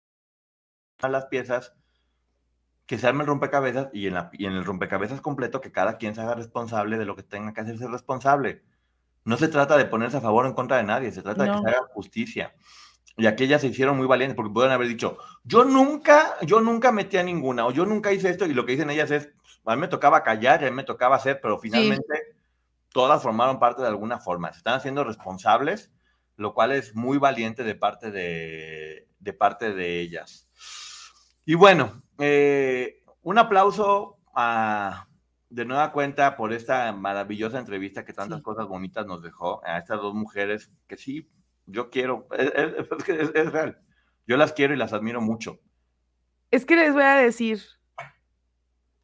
las 1.02 1.26
piezas, 1.26 1.72
que 2.86 2.96
se 2.96 3.08
arme 3.08 3.22
el 3.22 3.26
rompecabezas 3.26 3.88
y 3.92 4.06
en, 4.06 4.14
la- 4.14 4.30
y 4.32 4.46
en 4.46 4.52
el 4.52 4.64
rompecabezas 4.64 5.20
completo 5.20 5.60
que 5.60 5.72
cada 5.72 5.96
quien 5.98 6.14
se 6.14 6.20
haga 6.20 6.36
responsable 6.36 6.96
de 6.96 7.06
lo 7.06 7.16
que 7.16 7.24
tenga 7.24 7.52
que 7.52 7.60
hacerse 7.62 7.88
responsable. 7.88 8.62
No 9.24 9.36
se 9.36 9.48
trata 9.48 9.76
de 9.76 9.84
ponerse 9.84 10.16
a 10.16 10.20
favor 10.20 10.44
o 10.44 10.48
en 10.48 10.54
contra 10.54 10.78
de 10.78 10.84
nadie, 10.84 11.12
se 11.12 11.22
trata 11.22 11.44
de 11.44 11.50
que 11.50 11.58
se 11.58 11.68
haga 11.68 11.86
justicia. 11.92 12.54
Y 13.16 13.26
aquellas 13.26 13.60
se 13.60 13.68
hicieron 13.68 13.96
muy 13.96 14.06
valientes 14.06 14.34
porque 14.34 14.52
pueden 14.52 14.72
haber 14.72 14.88
dicho, 14.88 15.18
yo 15.44 15.64
nunca, 15.64 16.36
yo 16.42 16.60
nunca 16.60 16.92
metí 16.92 17.18
a 17.18 17.22
ninguna 17.22 17.66
o 17.66 17.70
yo 17.70 17.84
nunca 17.84 18.12
hice 18.12 18.30
esto 18.30 18.46
y 18.46 18.54
lo 18.54 18.64
que 18.64 18.72
dicen 18.72 18.90
ellas 18.90 19.10
es, 19.10 19.28
a 19.64 19.74
mí 19.74 19.80
me 19.80 19.88
tocaba 19.88 20.22
callar 20.22 20.62
y 20.62 20.66
a 20.66 20.70
mí 20.70 20.76
me 20.76 20.84
tocaba 20.84 21.16
hacer, 21.16 21.40
pero 21.40 21.58
finalmente 21.58 22.36
todas 22.88 23.22
formaron 23.22 23.58
parte 23.58 23.82
de 23.82 23.88
alguna 23.88 24.18
forma, 24.18 24.50
se 24.52 24.58
están 24.58 24.74
haciendo 24.74 25.04
responsables, 25.04 25.92
lo 26.36 26.54
cual 26.54 26.72
es 26.72 26.94
muy 26.94 27.18
valiente 27.18 27.64
de 27.64 27.74
parte 27.74 28.10
de, 28.10 29.08
de, 29.18 29.32
parte 29.32 29.74
de 29.74 30.00
ellas. 30.00 30.48
Y 31.44 31.54
bueno, 31.54 32.02
eh, 32.18 33.02
un 33.22 33.38
aplauso 33.38 34.18
a, 34.34 35.06
de 35.54 35.64
nueva 35.66 35.92
cuenta 35.92 36.36
por 36.36 36.52
esta 36.52 36.90
maravillosa 36.92 37.58
entrevista 37.58 38.04
que 38.04 38.12
tantas 38.14 38.38
Sí. 38.38 38.42
cosas 38.42 38.66
bonitas 38.66 39.04
nos 39.06 39.22
dejó 39.22 39.62
a 39.66 39.78
estas 39.78 40.00
dos 40.00 40.14
mujeres 40.14 40.70
que 40.86 40.96
sí, 40.96 41.30
yo 41.66 41.90
quiero, 41.90 42.26
es, 42.36 42.50
es- 43.34 43.52
real. 43.52 43.78
Yo 44.26 44.36
las 44.36 44.52
quiero 44.52 44.72
y 44.72 44.76
las 44.76 44.92
admiro 44.92 45.20
mucho. 45.20 45.58
Es 46.50 46.64
que 46.64 46.76
les 46.76 46.92
voy 46.94 47.02
a 47.02 47.16
decir, 47.16 47.60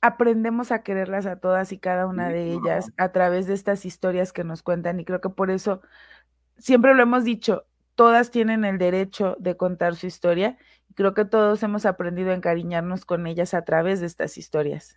aprendemos 0.01 0.71
a 0.71 0.83
quererlas 0.83 1.27
a 1.27 1.37
todas 1.41 1.73
y 1.73 1.79
cada 1.79 2.07
una 2.07 2.29
de 2.29 2.53
ellas 2.53 2.93
a 2.97 3.11
través 3.11 3.47
de 3.47 3.55
estas 3.55 3.85
historias 3.85 4.33
que 4.33 4.45
nos 4.45 4.63
cuentan 4.63 5.01
y 5.01 5.05
creo 5.05 5.21
que 5.21 5.29
por 5.31 5.51
eso 5.51 5.83
siempre 6.57 6.95
lo 6.95 7.03
hemos 7.03 7.25
dicho, 7.25 7.67
todas 7.95 8.31
tienen 8.31 8.65
el 8.65 8.79
derecho 8.79 9.37
de 9.41 9.57
contar 9.57 9.97
su 9.97 10.07
historia 10.07 10.57
y 10.89 10.95
creo 10.95 11.15
que 11.15 11.25
todos 11.25 11.63
hemos 11.65 11.85
aprendido 11.85 12.31
a 12.31 12.35
encariñarnos 12.35 13.05
con 13.05 13.27
ellas 13.27 13.55
a 13.55 13.65
través 13.65 14.01
de 14.01 14.07
estas 14.07 14.39
historias. 14.39 14.97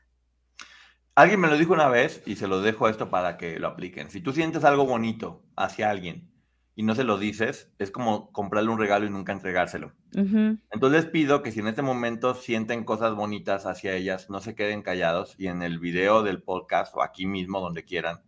Alguien 1.15 1.39
me 1.39 1.47
lo 1.49 1.57
dijo 1.57 1.73
una 1.73 1.89
vez 1.89 2.23
y 2.25 2.35
se 2.37 2.47
lo 2.47 2.61
dejo 2.61 2.87
esto 2.87 3.09
para 3.09 3.37
que 3.37 3.59
lo 3.59 3.67
apliquen. 3.67 4.09
Si 4.09 4.21
tú 4.21 4.31
sientes 4.33 4.63
algo 4.63 4.85
bonito 4.85 5.43
hacia 5.57 5.89
alguien 5.89 6.31
y 6.73 6.83
no 6.83 6.95
se 6.95 7.03
lo 7.03 7.17
dices, 7.17 7.69
es 7.79 7.91
como 7.91 8.31
comprarle 8.31 8.69
un 8.71 8.79
regalo 8.79 9.05
y 9.05 9.09
nunca 9.09 9.33
entregárselo. 9.33 9.91
Ujú, 10.15 10.57
Entonces 10.71 11.05
pido 11.05 11.43
que 11.43 11.51
si 11.51 11.59
en 11.59 11.67
este 11.67 11.81
momento 11.81 12.33
sienten 12.33 12.85
cosas 12.85 13.13
bonitas 13.13 13.65
hacia 13.65 13.93
ellas, 13.93 14.29
no 14.29 14.39
se 14.39 14.55
queden 14.55 14.81
callados 14.81 15.35
y 15.37 15.47
en 15.47 15.61
el 15.63 15.79
video 15.79 16.23
del 16.23 16.41
podcast 16.41 16.95
o 16.95 17.03
aquí 17.03 17.25
mismo, 17.25 17.59
donde 17.59 17.83
quieran, 17.83 18.21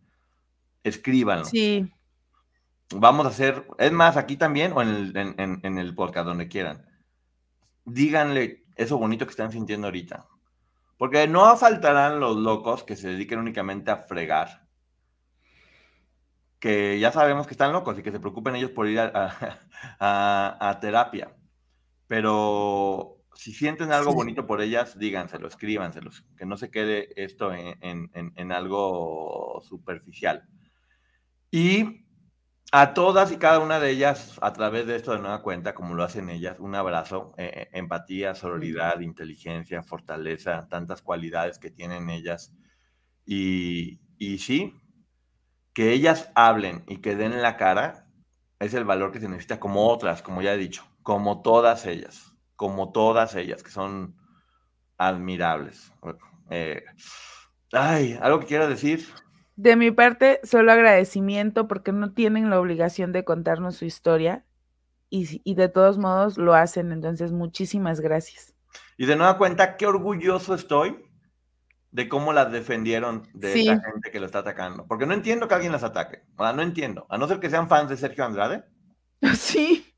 escríbanlo. 0.83 1.45
Sí, 1.45 1.89
Vamos 2.95 3.25
a 3.25 3.29
hacer, 3.29 3.65
es 3.79 3.91
más, 3.91 4.17
aquí 4.17 4.35
también 4.37 4.71
o 4.73 4.81
en 4.81 4.89
el, 4.89 5.17
en- 5.17 5.35
en- 5.39 5.59
en 5.63 5.77
el 5.79 5.95
podcast, 5.95 6.27
donde 6.27 6.47
quieran. 6.47 6.85
Díganle 7.85 8.65
eso 8.75 8.97
bonito 8.99 9.25
que 9.25 9.31
están 9.31 9.51
sintiendo 9.51 9.87
ahorita. 9.87 10.27
Porque 10.97 11.27
no 11.27 11.55
faltarán 11.57 12.19
los 12.19 12.37
locos 12.37 12.83
que 12.83 12.95
se 12.95 13.09
dediquen 13.09 13.39
únicamente 13.39 13.91
a 13.91 13.97
fregar. 13.97 14.67
Que 16.59 16.97
ya 16.99 17.11
sabemos 17.11 17.45
que 17.47 17.53
están 17.53 17.73
locos 17.73 17.99
y 17.99 18.03
que 18.03 18.11
se 18.11 18.19
preocupen 18.19 18.55
ellos 18.55 18.71
por 18.71 18.87
ir 18.87 18.99
a, 18.99 19.11
a- 19.13 19.59
a- 19.99 20.69
a 20.69 20.79
terapia. 20.79 21.35
Pero 22.07 23.17
si 23.33 23.51
sienten 23.51 23.91
algo 23.91 24.11
Sí. 24.11 24.15
bonito 24.15 24.45
por 24.47 24.61
ellas, 24.61 24.97
díganselo, 24.97 25.47
escríbanselos. 25.47 26.23
Que 26.37 26.45
no 26.45 26.55
se 26.57 26.69
quede 26.71 27.09
esto 27.21 27.53
en, 27.53 27.77
en- 27.81 28.11
en- 28.13 28.33
en 28.35 28.51
algo 28.51 29.61
superficial. 29.63 30.47
Y 31.51 32.02
A 32.75 32.95
todas 32.95 33.31
y 33.31 33.37
cada 33.37 33.59
una 33.59 33.79
de 33.79 33.91
ellas, 33.91 34.39
a 34.41 34.51
través 34.51 34.87
de 34.87 34.95
esto 34.95 35.11
de 35.11 35.19
nueva 35.19 35.43
cuenta, 35.43 35.75
como 35.75 35.93
lo 35.93 36.03
hacen 36.03 36.29
ellas, 36.31 36.59
un 36.59 36.73
abrazo, 36.73 37.35
eh, 37.37 37.51
eh, 37.55 37.69
empatía, 37.73 38.33
sororidad, 38.33 38.99
inteligencia, 39.01 39.83
fortaleza, 39.83 40.67
tantas 40.69 41.03
cualidades 41.03 41.59
que 41.59 41.69
tienen 41.69 42.09
ellas. 42.09 42.51
Y, 43.25 44.01
y 44.17 44.39
sí, 44.39 44.75
que 45.73 45.93
ellas 45.93 46.31
hablen 46.35 46.83
y 46.87 46.97
que 46.97 47.15
den 47.15 47.41
la 47.41 47.57
cara 47.57 48.07
es 48.59 48.73
el 48.73 48.85
valor 48.85 49.11
que 49.11 49.19
se 49.19 49.29
necesita, 49.29 49.59
como 49.59 49.89
otras, 49.89 50.21
como 50.21 50.41
ya 50.41 50.53
he 50.53 50.57
dicho, 50.57 50.85
como 51.03 51.41
todas 51.43 51.85
ellas, 51.85 52.33
como 52.55 52.91
todas 52.91 53.35
ellas, 53.35 53.63
que 53.63 53.71
son 53.71 54.15
admirables. 54.97 55.93
Eh, 56.51 56.83
ay, 57.73 58.17
¿algo 58.21 58.39
que 58.39 58.47
quiera 58.47 58.67
decir? 58.67 59.05
De 59.55 59.75
mi 59.75 59.91
parte, 59.91 60.39
solo 60.43 60.71
agradecimiento 60.71 61.67
porque 61.67 61.91
no 61.91 62.13
tienen 62.13 62.49
la 62.49 62.59
obligación 62.59 63.11
de 63.11 63.23
contarnos 63.23 63.75
su 63.75 63.85
historia 63.85 64.43
y, 65.09 65.41
y, 65.43 65.55
de 65.55 65.69
todos 65.69 65.97
modos 65.97 66.37
lo 66.37 66.55
hacen. 66.55 66.91
Entonces, 66.91 67.31
muchísimas 67.31 67.99
gracias. 67.99 68.53
Y 68.97 69.05
de 69.05 69.15
nueva 69.15 69.37
cuenta, 69.37 69.77
qué 69.77 69.85
orgulloso 69.85 70.55
estoy 70.55 70.97
de 71.93 72.09
cómo 72.09 72.33
las 72.33 72.51
defendieron 72.51 73.27
de 73.33 73.53
sí. 73.53 73.69
esta 73.69 73.91
gente 73.91 74.09
que 74.09 74.19
lo 74.19 74.25
está 74.25 74.39
atacando. 74.39 74.87
Porque 74.87 75.05
no 75.05 75.13
entiendo 75.13 75.47
que 75.47 75.53
alguien 75.53 75.71
las 75.71 75.83
ataque. 75.83 76.23
O 76.35 76.43
sea, 76.43 76.51
no 76.51 76.63
entiendo. 76.63 77.05
A 77.09 77.19
no 77.19 77.27
ser 77.27 77.39
que 77.39 77.51
sean 77.51 77.69
fans 77.69 77.89
de 77.89 77.97
Sergio 77.97 78.25
Andrade. 78.25 78.63
Sí. 79.37 79.92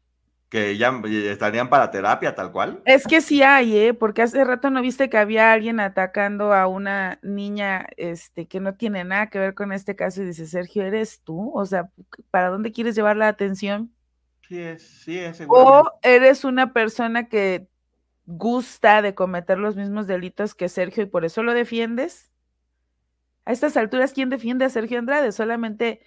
Que 0.50 0.78
ya 0.78 1.02
estarían 1.06 1.70
para 1.70 1.92
terapia, 1.92 2.36
tal 2.36 2.52
cual. 2.52 2.82
Es 2.86 3.06
que 3.08 3.22
sí 3.22 3.42
hay, 3.42 3.76
¿eh? 3.78 3.94
Porque 3.94 4.22
hace 4.22 4.44
rato 4.44 4.70
no 4.70 4.82
viste 4.82 5.10
que 5.10 5.18
había 5.18 5.52
alguien 5.52 5.80
atacando 5.80 6.54
a 6.54 6.68
una 6.68 7.20
niña 7.24 7.88
este, 7.98 8.48
que 8.48 8.60
no 8.60 8.76
tiene 8.76 9.04
nada 9.04 9.30
que 9.30 9.40
ver 9.40 9.56
con 9.56 9.72
este 9.72 9.96
caso 9.96 10.22
y 10.22 10.26
dice, 10.26 10.46
Sergio, 10.46 10.84
¿eres 10.84 11.22
tú? 11.24 11.52
O 11.54 11.66
sea, 11.66 11.90
¿para 12.30 12.50
dónde 12.50 12.72
quieres 12.72 12.96
llevar 12.96 13.18
la 13.18 13.28
atención? 13.28 13.92
Sí 14.48 14.62
es, 14.62 14.84
sí 14.84 15.18
es. 15.18 15.42
O 15.48 15.92
eres 16.04 16.46
una 16.46 16.72
persona 16.74 17.28
que 17.28 17.68
gusta 18.28 19.02
de 19.02 19.16
cometer 19.16 19.58
los 19.58 19.76
mismos 19.76 20.08
delitos 20.08 20.56
que 20.56 20.70
Sergio 20.70 21.04
y 21.04 21.08
por 21.08 21.26
eso 21.26 21.44
lo 21.44 21.54
defiendes. 21.54 22.32
A 23.46 23.52
estas 23.52 23.78
alturas, 23.78 24.14
¿quién 24.14 24.30
defiende 24.30 24.66
a 24.66 24.70
Sergio 24.70 25.00
Andrade? 25.00 25.32
Solamente 25.32 26.02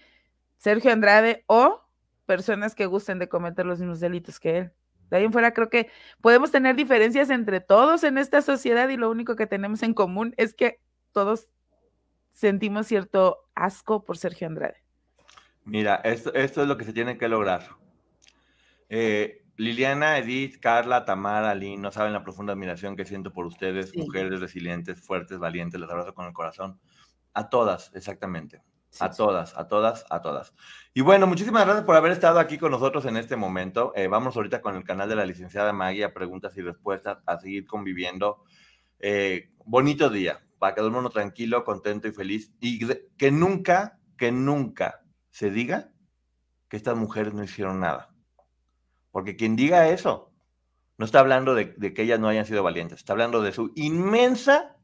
Sergio 0.56 0.92
Andrade 0.92 1.44
o 1.46 1.87
personas 2.28 2.74
que 2.74 2.84
gusten 2.84 3.18
de 3.18 3.30
cometer 3.30 3.64
los 3.64 3.80
mismos 3.80 4.00
delitos 4.00 4.38
que 4.38 4.58
él. 4.58 4.72
De 5.08 5.16
ahí 5.16 5.24
en 5.24 5.32
fuera 5.32 5.54
creo 5.54 5.70
que 5.70 5.90
podemos 6.20 6.50
tener 6.50 6.76
diferencias 6.76 7.30
entre 7.30 7.60
todos 7.60 8.04
en 8.04 8.18
esta 8.18 8.42
sociedad 8.42 8.86
y 8.90 8.98
lo 8.98 9.10
único 9.10 9.34
que 9.34 9.46
tenemos 9.46 9.82
en 9.82 9.94
común 9.94 10.34
es 10.36 10.52
que 10.52 10.78
todos 11.12 11.48
sentimos 12.30 12.86
cierto 12.86 13.48
asco 13.54 14.04
por 14.04 14.18
Sergio 14.18 14.46
Andrade. 14.46 14.76
Mira, 15.64 15.96
esto, 16.04 16.34
esto 16.34 16.60
es 16.60 16.68
lo 16.68 16.76
que 16.76 16.84
se 16.84 16.92
tiene 16.92 17.16
que 17.16 17.28
lograr. 17.28 17.66
Eh, 18.90 19.42
Liliana, 19.56 20.18
Edith, 20.18 20.60
Carla, 20.60 21.06
Tamara, 21.06 21.54
Lynn, 21.54 21.80
no 21.80 21.90
saben 21.90 22.12
la 22.12 22.22
profunda 22.22 22.52
admiración 22.52 22.94
que 22.94 23.06
siento 23.06 23.32
por 23.32 23.46
ustedes, 23.46 23.90
sí. 23.90 23.98
mujeres 23.98 24.38
resilientes, 24.38 25.00
fuertes, 25.00 25.38
valientes, 25.38 25.80
las 25.80 25.88
abrazo 25.88 26.12
con 26.12 26.26
el 26.26 26.34
corazón. 26.34 26.78
A 27.32 27.48
todas, 27.48 27.90
exactamente. 27.94 28.60
Sí, 28.90 29.04
a 29.04 29.10
todas, 29.10 29.56
a 29.56 29.68
todas, 29.68 30.06
a 30.08 30.22
todas. 30.22 30.54
Y 30.94 31.02
bueno, 31.02 31.26
muchísimas 31.26 31.64
gracias 31.64 31.84
por 31.84 31.96
haber 31.96 32.12
estado 32.12 32.40
aquí 32.40 32.58
con 32.58 32.70
nosotros 32.70 33.04
en 33.04 33.16
este 33.16 33.36
momento. 33.36 33.92
Eh, 33.94 34.08
vamos 34.08 34.34
ahorita 34.36 34.62
con 34.62 34.76
el 34.76 34.84
canal 34.84 35.08
de 35.08 35.16
la 35.16 35.26
licenciada 35.26 35.72
Maggie 35.72 36.04
a 36.04 36.14
preguntas 36.14 36.56
y 36.56 36.62
respuestas, 36.62 37.18
a 37.26 37.38
seguir 37.38 37.66
conviviendo. 37.66 38.44
Eh, 38.98 39.50
bonito 39.64 40.08
día, 40.08 40.40
para 40.58 40.74
que 40.74 40.80
duerma 40.80 41.00
uno 41.00 41.10
tranquilo, 41.10 41.64
contento 41.64 42.08
y 42.08 42.12
feliz. 42.12 42.52
Y 42.60 42.86
que 43.16 43.30
nunca, 43.30 43.98
que 44.16 44.32
nunca 44.32 45.02
se 45.30 45.50
diga 45.50 45.92
que 46.68 46.76
estas 46.78 46.96
mujeres 46.96 47.34
no 47.34 47.44
hicieron 47.44 47.80
nada. 47.80 48.14
Porque 49.10 49.36
quien 49.36 49.54
diga 49.54 49.88
eso 49.88 50.32
no 50.96 51.04
está 51.04 51.20
hablando 51.20 51.54
de, 51.54 51.74
de, 51.76 51.94
que 51.94 52.02
ellas 52.02 52.18
no 52.18 52.28
hayan 52.28 52.46
sido 52.46 52.62
valientes, 52.62 52.98
está 52.98 53.12
hablando 53.12 53.40
de 53.40 53.52
su 53.52 53.70
inmensa, 53.76 54.76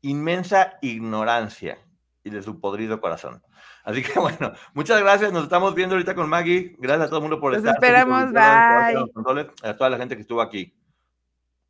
inmensa 0.00 0.78
ignorancia 0.82 1.78
y 2.24 2.30
de 2.30 2.42
su 2.42 2.58
podrido 2.58 3.00
corazón. 3.00 3.42
Así 3.84 4.02
que 4.02 4.12
bueno, 4.18 4.52
muchas 4.72 5.00
gracias, 5.00 5.32
nos 5.32 5.44
estamos 5.44 5.74
viendo 5.74 5.94
ahorita 5.94 6.14
con 6.14 6.28
Maggie. 6.28 6.74
Gracias 6.78 7.06
a 7.06 7.08
todo 7.08 7.18
el 7.18 7.22
mundo 7.22 7.40
por 7.40 7.52
Los 7.52 7.58
estar. 7.58 7.74
esperamos, 7.74 8.32
bye. 8.32 9.50
A 9.62 9.76
toda 9.76 9.90
la 9.90 9.98
gente 9.98 10.16
que 10.16 10.22
estuvo 10.22 10.40
aquí. 10.40 10.74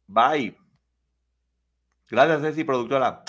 Bye. 0.06 0.56
Gracias, 2.08 2.42
Ceci, 2.42 2.64
productora. 2.64 3.24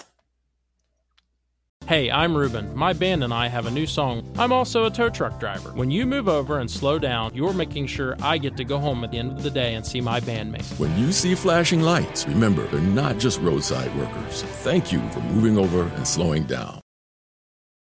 Hey, 1.88 2.10
I'm 2.10 2.36
Ruben. 2.36 2.76
My 2.76 2.94
band 2.94 3.24
and 3.24 3.32
I 3.32 3.48
have 3.48 3.68
a 3.68 3.72
new 3.72 3.86
song. 3.86 4.24
I'm 4.40 4.52
also 4.52 4.86
a 4.86 4.92
tow 4.92 5.10
truck 5.10 5.40
driver. 5.40 5.70
When 5.74 5.92
you 5.92 6.08
move 6.08 6.28
over 6.28 6.60
and 6.60 6.70
slow 6.70 6.98
down, 6.98 7.34
you're 7.36 7.54
making 7.54 7.86
sure 7.88 8.16
I 8.24 8.40
get 8.40 8.58
to 8.58 8.64
go 8.64 8.80
home 8.80 9.04
at 9.04 9.12
the 9.12 9.20
end 9.20 9.34
of 9.34 9.44
the 9.44 9.52
day 9.52 9.76
and 9.76 9.86
see 9.86 10.02
my 10.02 10.20
bandmates. 10.20 10.80
When 10.80 10.98
you 10.98 11.12
see 11.12 11.36
flashing 11.36 11.82
lights, 11.82 12.28
remember 12.28 12.66
they're 12.68 12.82
not 12.82 13.20
just 13.20 13.40
roadside 13.40 13.96
workers. 13.96 14.42
Thank 14.64 14.92
you 14.92 15.00
for 15.12 15.20
moving 15.22 15.60
over 15.60 15.84
and 15.84 16.08
slowing 16.08 16.44
down. 16.46 16.82